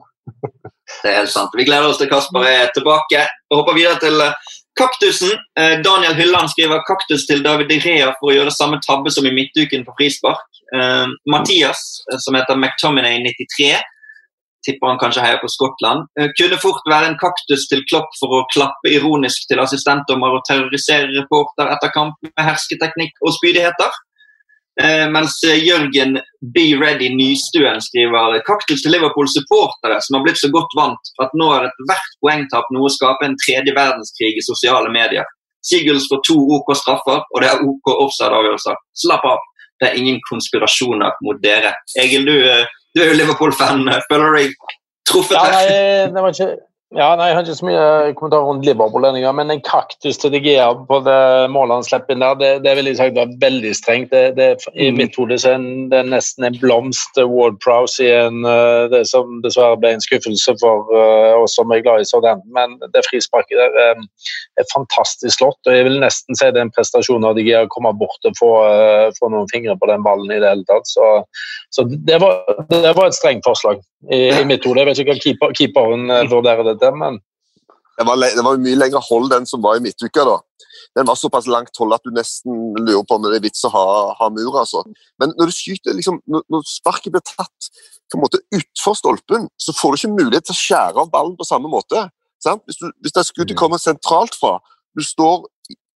[1.02, 1.55] Det er helt sant.
[1.56, 3.27] Vi gleder oss til Kasper er tilbake.
[3.51, 4.35] og hopper videre til eh,
[4.78, 5.31] Kaktusen.
[5.59, 9.35] Eh, Daniel Hylland skriver kaktus til David Rea for å gjøre samme tabbe som i
[9.35, 10.47] midtuken på frispark.
[10.70, 11.81] Uh, Mathias,
[12.12, 13.72] eh, som heter McTominay93,
[14.66, 16.05] tipper han kanskje heier på Skottland,
[16.36, 21.09] kunne fort være en kaktus til Klopp for å klappe ironisk til assistentdommer og terrorisere
[21.14, 23.97] reporter etter kamp med hersketeknikk og spydigheter.
[24.78, 26.14] Eh, mens eh, Jørgen
[26.55, 31.48] Be Ready Nystuen skriver kaktus til Liverpool-supportere som har blitt så godt vant at nå
[31.56, 35.26] er ethvert poengtap noe å skape en tredje verdenskrig i sosiale medier.
[35.66, 38.78] Seagulls får to OK straffer, og det er OK offside-avgjørelser.
[39.02, 39.42] Slapp av,
[39.82, 41.74] det er ingen konspirasjoner mot dere.
[42.01, 42.64] Egil, du, eh,
[42.94, 43.84] du er jo Liverpool-fan.
[44.09, 44.74] Føler du deg
[45.10, 45.36] truffet?
[45.36, 49.34] Ja, nei, det var ikke ja, nei, Jeg har ikke så mye kommentarer rundt Liverpool-lønninger,
[49.38, 52.72] men en kaktus til De Gea på det målet han slipper inn der, det, det
[52.74, 54.10] vil jeg si var veldig strengt.
[54.10, 54.98] Det, det, I mm.
[54.98, 55.62] mitt hode er
[55.92, 60.56] det nesten en blomst Ward Prowse i en, eh, det som dessverre ble en skuffelse
[60.58, 62.50] for uh, oss som er glad i Southampton.
[62.58, 64.02] Men det frisparket der er,
[64.74, 67.70] fantastisk slått, og jeg vil nesten si det er en prestasjon av De Gea å
[67.70, 68.50] komme bort og få,
[69.16, 70.90] få, noen fingre på den ballen i det hele tatt.
[70.90, 71.06] Så,
[71.72, 73.80] så det, var, det, var, et strengt forslag
[74.10, 74.82] i, i mitt hode.
[74.82, 77.20] Jeg vet ikke hva keeper, keeperen vurderer det men
[78.01, 80.24] det var, det var mye lengre hold den som var i midtuka.
[80.24, 80.39] da.
[80.97, 83.70] Den var såpass langt hold at du nesten lurer på om det er vits å
[83.74, 83.82] ha,
[84.16, 84.57] ha mur.
[84.62, 84.82] altså.
[85.20, 87.69] Men når du skyter, liksom, når, når sparket blir tatt
[88.11, 91.36] på en måte utfor stolpen, så får du ikke mulighet til å skjære av ballen
[91.36, 92.07] på samme måte.
[92.43, 92.65] Sant?
[92.65, 93.61] Hvis, du, hvis det skuddet mm.
[93.61, 94.57] kommer sentralt fra,
[94.97, 95.44] du står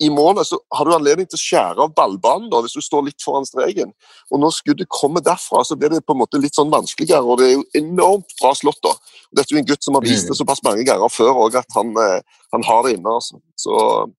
[0.03, 3.05] i målet, så har du anledning til å skjære av ballbanen da, hvis du står
[3.07, 3.93] litt foran streken.
[4.33, 7.23] Og Når skuddet kommer derfra, så blir det på en måte litt sånn vanskeligere.
[7.23, 8.81] og Det er jo enormt bra slått.
[8.83, 8.95] da.
[9.31, 11.71] Dette er jo en gutt som har vist det såpass mange ganger før òg, at
[11.79, 12.21] han, eh,
[12.53, 13.15] han, har det inne.
[13.15, 13.39] altså.
[13.57, 14.11] Så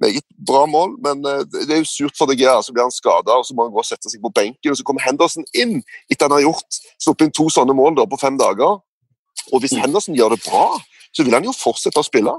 [0.00, 2.58] Meget bra mål, men eh, det er jo surt for DGA.
[2.62, 4.70] Så blir han skada, og så må han gå og sette seg på benken.
[4.72, 8.06] og Så kommer Henderson inn etter han har gjort sluppet inn to sånne mål da,
[8.10, 8.82] på fem dager.
[9.52, 9.86] Og Hvis mm.
[9.86, 10.80] Henderson gjør det bra,
[11.14, 12.34] så vil han jo fortsette å spille.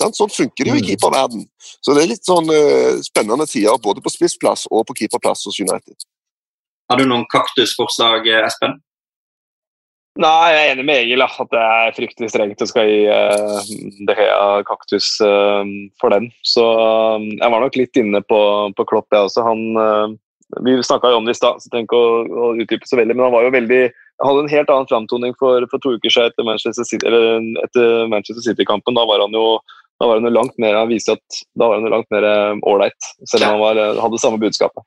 [0.00, 0.88] Sånn funker det jo i mm.
[0.88, 1.44] keeperverden.
[1.84, 5.60] Så det er litt sånn uh, spennende tider både på spissplass og på keeperplass hos
[5.60, 6.06] United.
[6.90, 8.78] Har du noen kaktusforslag, eh, Espen?
[10.20, 11.24] Nei, jeg er enig med Egil.
[11.24, 13.60] At det er fryktelig strengt å skal gi uh,
[14.08, 15.64] De Hea kaktus uh,
[16.00, 16.28] for den.
[16.44, 18.40] Så uh, jeg var nok litt inne på,
[18.76, 19.44] på Klopp, jeg også.
[19.46, 20.08] Han, uh,
[20.66, 23.00] vi snakka jo om det i stad, så jeg trenger ikke å, å, utdype så
[23.00, 23.16] veldig.
[23.16, 23.82] Men han var jo veldig
[24.22, 26.84] hadde en helt annen framtoning for, for to uker siden etter Manchester
[28.44, 28.92] City-kampen.
[28.92, 29.46] City da var han jo
[30.02, 32.24] da var han jo langt mer, han viste at da var han jo langt mer
[32.26, 34.82] eh, ålreit, selv om han var, eh, hadde samme budskapet.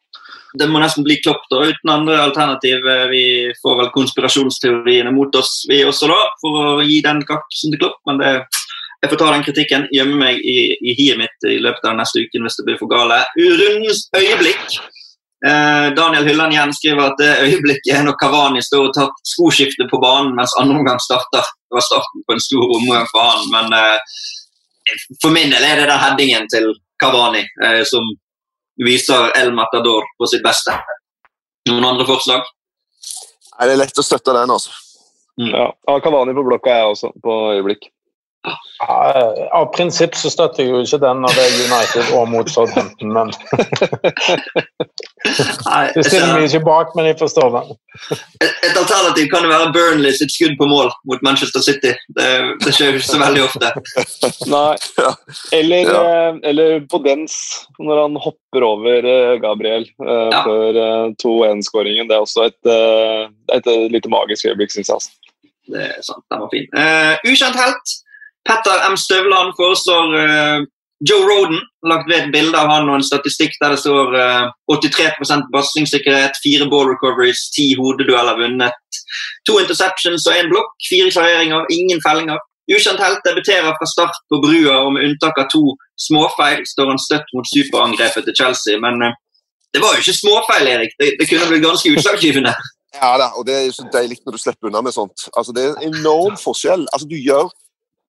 [0.59, 2.83] Det må nesten bli Klopp da, uten andre alternativ.
[2.83, 3.23] Eh, vi
[3.61, 8.01] får vel konspirasjonsteoriene mot oss, vi også, da, for å gi den kaksen til Klopp.
[8.11, 8.33] Men det,
[9.05, 12.25] jeg får ta den kritikken, gjemme meg i, i hiet mitt i løpet av neste
[12.25, 13.21] uke hvis det blir for gale.
[13.39, 14.79] Rundens øyeblikk.
[15.47, 19.91] Eh, Daniel Hylland igjen skriver at det øyeblikket er når Kavani står og tar skoskiftet
[19.91, 21.43] på banen mens andre omgang starter.
[21.67, 24.17] Det var starten på en stor omgang for han, men eh,
[25.21, 26.69] for min del er det den headingen til
[27.01, 28.05] Kavani eh, som
[28.85, 30.75] viser El Matador på sitt beste.
[31.69, 32.43] Noen andre forslag?
[33.59, 34.73] Er Det er lett å støtte den, altså.
[35.39, 35.51] Mm.
[35.51, 37.89] ja, Kavani på blokka jeg også, på øyeblikk.
[38.45, 38.95] Ja,
[39.55, 43.13] av prinsipp så støtter jeg jo ikke den når det er United og mot Southampton,
[43.15, 43.31] men
[45.95, 47.61] Du stiller meg ikke bak, men jeg forstår det.
[48.13, 51.93] Et, et alternativ kan jo være Burnley sitt skudd på mål mot Manchester City.
[52.17, 52.27] Det,
[52.61, 53.71] det skjer jo ikke så veldig ofte.
[54.53, 54.75] Nei.
[55.55, 56.03] Eller, Ja.
[56.51, 57.33] eller på dens,
[57.79, 60.43] når han hopper over eh, Gabriel eh, Ja.
[60.45, 62.11] før eh, 2-1-skåringen.
[62.11, 63.23] Det er også et, eh,
[63.57, 64.99] et, eh, lite magisk øyeblikk, syns jeg.
[64.99, 65.11] altså.
[65.73, 66.67] Det er sant, den var fin.
[66.77, 67.87] Uh, ukjent helt.
[68.45, 68.97] Petter M.
[68.97, 70.59] Støvland foreslår uh,
[71.09, 71.59] Joe Roden.
[71.91, 76.37] Lagt ved et bilde av han og en statistikk der det står uh, 83% pasningssikkerhet,
[76.45, 79.01] fire ball recoveries, ti hodedueller vunnet,
[79.47, 82.41] to interceptions og én blokk, fire klareringer, ingen fellinger.
[82.65, 85.75] Ukjent helt debuterer fra start på brua, og med unntak av to
[86.07, 88.79] småfeil står han støtt mot superangrepet til Chelsea.
[88.81, 89.13] Men uh,
[89.73, 90.95] det var jo ikke småfeil, Erik.
[91.01, 92.55] Det, det kunne blitt ganske utslagsgivende.
[92.95, 95.25] Ja da, og det er jo så deilig når du slipper unna med sånt.
[95.35, 96.85] Altså, Det er en enorm forskjell.
[96.93, 97.49] Altså, du, gjør,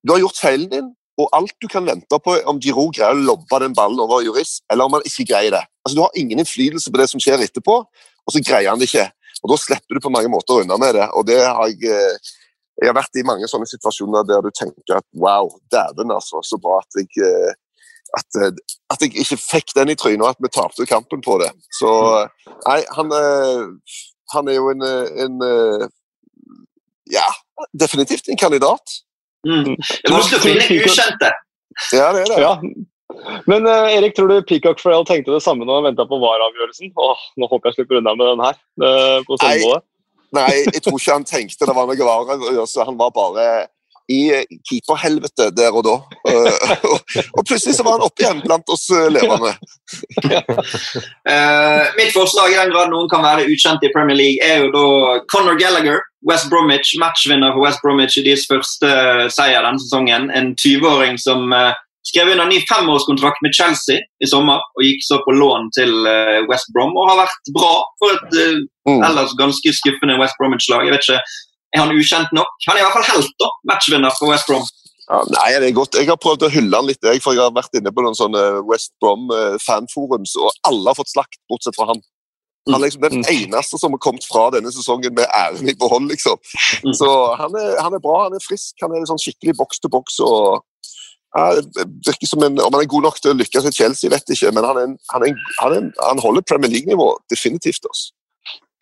[0.07, 3.27] du har gjort feilen din, og alt du kan vente på om Giroud greier å
[3.31, 5.63] lobbe den ballen over Juris, eller om han ikke greier det.
[5.83, 8.89] Altså, Du har ingen innflytelse på det som skjer etterpå, og så greier han det
[8.91, 9.07] ikke.
[9.43, 11.07] Og Da slipper du på mange måter unna med det.
[11.13, 11.81] og det har jeg...
[11.91, 12.17] eh,
[12.77, 16.59] Jeg har vært i mange sånne situasjoner der du tenker at wow, dæven, altså, så
[16.61, 17.55] bra at jeg eh,
[18.19, 18.51] at, eh,
[18.93, 21.49] at jeg ikke fikk den i trynet, og at vi tapte kampen på det.
[21.73, 21.89] Så
[22.67, 23.09] nei, han,
[24.35, 24.85] han er jo en,
[25.25, 25.41] en
[27.09, 27.25] Ja,
[27.73, 28.99] definitivt en kandidat.
[29.47, 29.73] Mm.
[29.79, 31.33] Det er vanskelig å finne ukjente.
[31.95, 32.39] Ja, det er det.
[32.43, 32.53] Ja.
[33.47, 36.91] Men uh, Erik, tror du Peacock Frail tenkte det samme når han venta på VAR-avgjørelsen?
[36.99, 38.59] Åh, nå håper jeg slipper unna med den her.
[38.81, 39.57] Uh, på Nei.
[40.35, 42.85] Nei, jeg tror ikke han tenkte det var noe VAR-avgjørelse.
[42.89, 43.47] Han var bare
[44.07, 44.19] i
[44.69, 45.95] keeperhelvete der og da.
[46.29, 46.85] Eh,
[47.37, 49.53] og, plutselig så var han oppe igjen blant oss eh, levende.
[51.27, 54.71] uh, mitt forslag, i den grad noen kan være ukjent i Premier League, er jo
[54.75, 54.85] da
[55.31, 55.99] Conor Gallagher.
[56.27, 58.87] West Bromwich, matchvinner for West Bromwich i deres første
[59.31, 60.31] seier denne sesongen.
[60.35, 61.75] En 20-åring som uh,
[62.07, 65.91] skrev under ny femårskontrakt med Chelsea i sommer og gikk så på lån til
[66.47, 69.03] West Brom og har vært bra for et Mm.
[69.03, 70.85] ellers ganske skuffende West Bromwich-lag.
[70.87, 71.19] Jeg vet ikke,
[71.75, 72.51] Er han ukjent nok?
[72.67, 73.49] Han er i hvert fall helt, da.
[73.71, 74.67] Matchvinner for West Brom.
[75.07, 75.95] Ja, nei, det er godt.
[75.95, 78.17] Jeg har prøvd å hylle han litt, jeg, for jeg har vært inne på noen
[78.17, 82.01] sånne West Brom-fanforums, og alle har fått slakt, bortsett fra han.
[82.67, 86.09] Han er liksom den eneste som har kommet fra denne sesongen med æren i behold,
[86.11, 86.39] liksom.
[86.83, 86.95] Mm.
[86.99, 87.07] Så
[87.39, 90.19] han er, han er bra, han er frisk, han er sånn skikkelig boks til boks.
[90.27, 90.65] og
[91.37, 91.45] ja,
[92.07, 94.39] virker som en, Om han er god nok til å lykkes i Chelsea, vet jeg
[94.39, 97.07] ikke, men han, er en, han, er en, han, er en, han holder Premier League-nivå,
[97.31, 97.87] definitivt.
[97.87, 98.11] altså.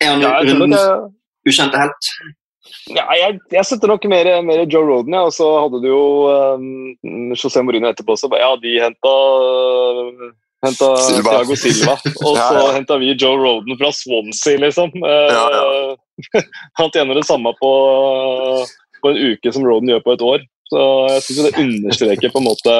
[0.02, 0.82] Er han Ja, rundens
[1.46, 2.10] ukjente helt?
[2.94, 5.26] Ja, jeg, jeg setter nok mer, mer Joe Roden, ja.
[5.26, 6.02] og så hadde du jo
[6.56, 8.14] um, José Mourinho etterpå.
[8.16, 8.30] også.
[8.38, 9.14] ja, de henta,
[10.66, 11.36] henta Silva.
[11.36, 12.72] Thiago Silva, og så ja.
[12.78, 14.94] henta vi Joe Roden fra Swansea, liksom.
[15.02, 15.96] Eh, Ja,
[16.80, 17.72] Han tjener det samme på,
[19.02, 20.46] på en uke som Roden gjør på et år.
[20.70, 20.82] Så
[21.12, 22.76] jeg syns det understreker på en måte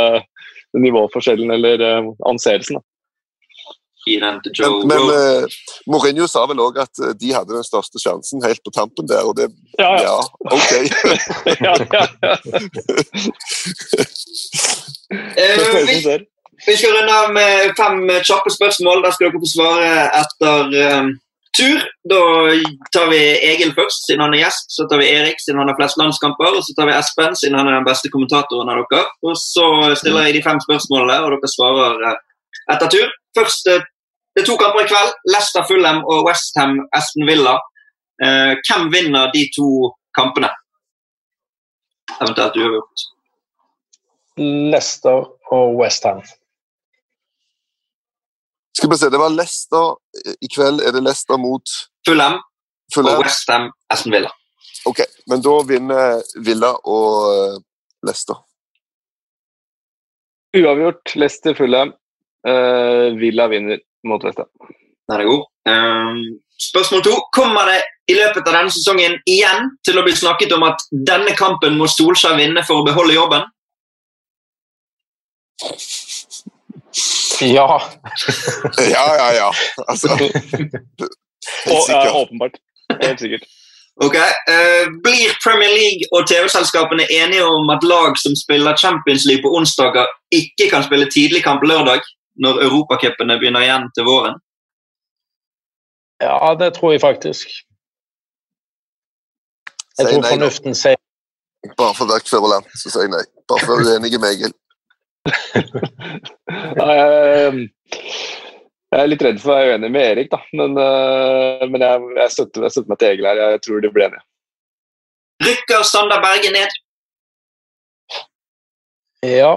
[0.76, 2.80] nivåforskjellen eller eh, anseelsen.
[2.80, 2.86] da.
[4.06, 5.56] Den til Joe Men, men eh,
[5.90, 9.26] Mourinho sa vel òg at eh, de hadde den største sjansen helt på tampen der,
[9.26, 10.04] og det Ja, ja.
[10.06, 10.18] Ja,
[10.54, 10.72] OK.
[11.66, 12.34] ja, ja, ja.
[15.38, 16.26] Eh, vi,
[16.66, 19.04] vi skal runde av med fem kjappe spørsmål.
[19.04, 21.10] Der skal dere få svare etter um,
[21.58, 21.84] tur.
[22.10, 22.20] Da
[22.94, 23.20] tar vi
[23.50, 24.72] Egil først, siden han er gjest.
[24.76, 26.56] Så tar vi Erik, siden han har flest landskamper.
[26.58, 29.04] Og så tar vi Espen, siden han er den beste kommentatoren av dere.
[29.26, 29.68] Og så
[30.00, 32.08] stiller jeg de fem spørsmålene, og dere svarer
[32.74, 33.14] etter tur.
[33.38, 33.70] Først,
[34.36, 35.12] det er to kamper i kveld.
[35.32, 37.54] Leicester Fulham og Westham Aston Villa.
[38.20, 39.68] Eh, hvem vinner de to
[40.18, 40.50] kampene?
[42.20, 43.06] Eventuelt uavgjort.
[44.74, 45.24] Leicester
[45.56, 46.20] og Westham.
[48.76, 49.96] Skal vi se, det var Leicester
[50.44, 50.84] i kveld.
[50.84, 51.76] Er det Leicester mot
[52.08, 53.24] Fulham og Fulham?
[53.24, 54.30] Westham Aston Villa.
[54.86, 55.00] Ok,
[55.32, 57.56] men da vinner Villa og eh,
[58.04, 58.44] Leicester.
[60.56, 61.96] Uavgjort, Leicester Fulham.
[62.46, 64.46] Uh, Villa vinner mot Vesta.
[65.08, 65.44] Den er god.
[65.70, 67.14] Um, spørsmål to.
[67.32, 71.34] Kommer det i løpet av denne sesongen igjen til å bli snakket om at denne
[71.38, 73.46] kampen må Solskjær vinne for å beholde jobben?
[77.40, 77.68] Ja.
[78.96, 79.50] Ja, ja, ja.
[79.88, 82.14] Altså, helt sikkert.
[82.14, 82.56] åpenbart.
[83.02, 83.44] Helt sikkert.
[84.04, 84.14] Ok.
[84.14, 89.52] uh, blir Premier League og TV-selskapene enige om at lag som spiller Champions League på
[89.56, 90.06] onsdager,
[90.40, 92.02] ikke kan spille tidligkamp lørdag,
[92.42, 94.36] når europacupene begynner igjen til våren?
[96.22, 97.50] Ja, det tror jeg faktisk.
[99.96, 100.34] Jeg Sier tror nei, da.
[100.36, 101.00] fornuften sier
[101.76, 103.24] Bare for å være kverulant, så sier jeg nei.
[103.50, 104.54] Bare for å være uenig med Egil.
[106.76, 107.64] Ja, jeg,
[108.94, 110.38] er litt redd for å være uenig med Erik, da.
[110.56, 113.40] Men, eh, men jeg, jeg, støtter, jeg støtter meg til Egil her.
[113.42, 114.22] Jeg tror de blir enige.
[115.44, 116.76] Rykker Sander Berge ned?
[119.26, 119.50] Ja.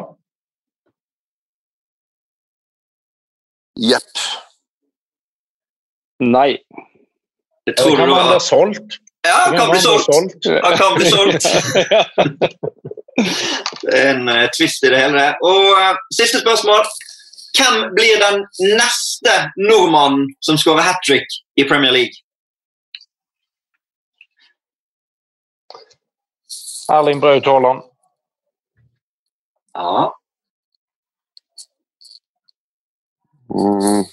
[3.80, 4.24] Jepp.
[6.20, 6.58] Nei.
[7.66, 9.00] Det tror du kan man solgt?
[9.28, 10.46] Ja, han kan bli solgt.
[10.64, 11.44] Han kan bli solgt.
[13.82, 15.26] Det er en uh, twist i det hele.
[15.44, 16.88] Og uh, Siste spørsmål.
[17.60, 18.44] Hvem blir den
[18.78, 21.28] neste nordmannen som skårer hat trick
[21.60, 22.16] i Premier League?
[26.92, 27.84] Erling Braut Haaland.
[29.74, 30.19] Ja.
[33.50, 34.04] Mm.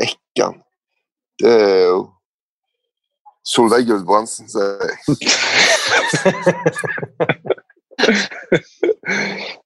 [0.00, 0.60] Hekkan.
[1.40, 1.98] Det er jo
[3.44, 4.98] Solveig Gulbrandsen, sier jeg.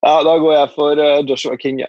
[0.02, 1.80] Ja, da går jeg for eh, Joshua King.
[1.84, 1.88] Ja.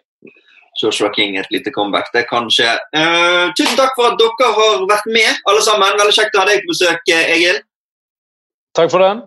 [0.81, 2.07] Joshua King, et lite comeback.
[2.13, 2.69] Det kan skje.
[2.95, 5.97] Uh, tusen takk for at dere har vært med, alle sammen.
[5.99, 7.61] Veldig kjekt å ha deg på besøk, eh, Egil.
[8.77, 9.25] Takk for den.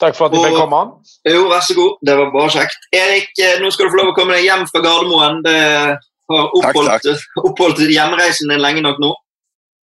[0.00, 0.82] Takk for at jeg fikk komme.
[1.28, 2.00] Jo, vær så god.
[2.08, 2.88] Det var bare kjekt.
[2.96, 5.42] Erik, nå skal du få lov å komme deg hjem fra Gardermoen.
[5.44, 5.58] Det
[6.30, 9.14] har oppholdt, oppholdt hjemreisen din lenge nok nå.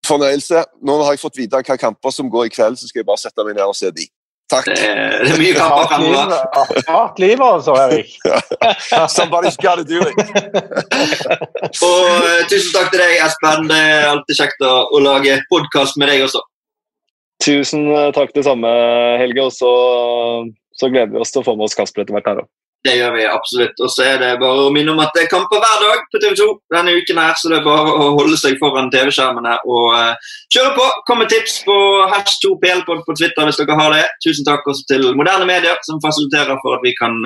[0.08, 0.64] Fornøyelse.
[0.88, 3.22] Nå har jeg fått vite hvilke kamper som går i kveld, så skal jeg bare
[3.22, 4.08] sette meg ned og se de.
[4.48, 4.68] Takk.
[4.70, 6.84] Det er, det er mye kamper fremover.
[6.88, 8.14] hardt liv altså, Erik.
[9.18, 10.22] Somebody's gotta do it.
[11.88, 13.68] Og eh, tusen takk til deg, Espen.
[13.68, 16.46] Det er alltid kjekt å, å lage podkast med deg også.
[17.44, 18.72] Tusen eh, takk det samme,
[19.20, 19.50] Helge.
[19.50, 19.74] Og så,
[20.80, 22.50] så gleder vi oss til å få med oss Kasper etter hvert her òg.
[22.88, 23.82] Det gjør vi absolutt.
[23.84, 26.22] Og så er det bare å minne om at det er kamper hver dag på
[26.24, 29.88] TV 2 denne uken her, så det er bare å holde seg foran TV-skjermene og
[29.98, 30.88] uh, kjøre på.
[31.10, 31.76] Kom med tips på
[32.14, 34.06] hash 2plpod på Twitter hvis dere har det.
[34.24, 37.20] Tusen takk også til moderne medier som fasiliterer for at vi kan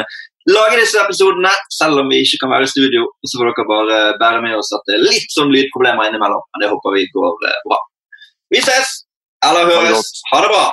[0.49, 3.05] lage disse episodene, selv om vi ikke kan være i studio.
[3.27, 6.65] Så får dere bare bære med oss at det er litt sånn lydproblemer innimellom, men
[6.65, 7.81] det håper vi går eh, bra.
[8.51, 9.03] Vi ses!
[9.45, 10.09] Eller høres.
[10.33, 10.65] Ha det bra!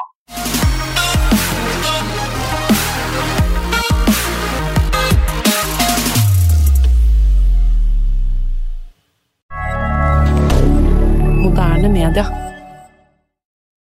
[11.79, 12.38] moderne media.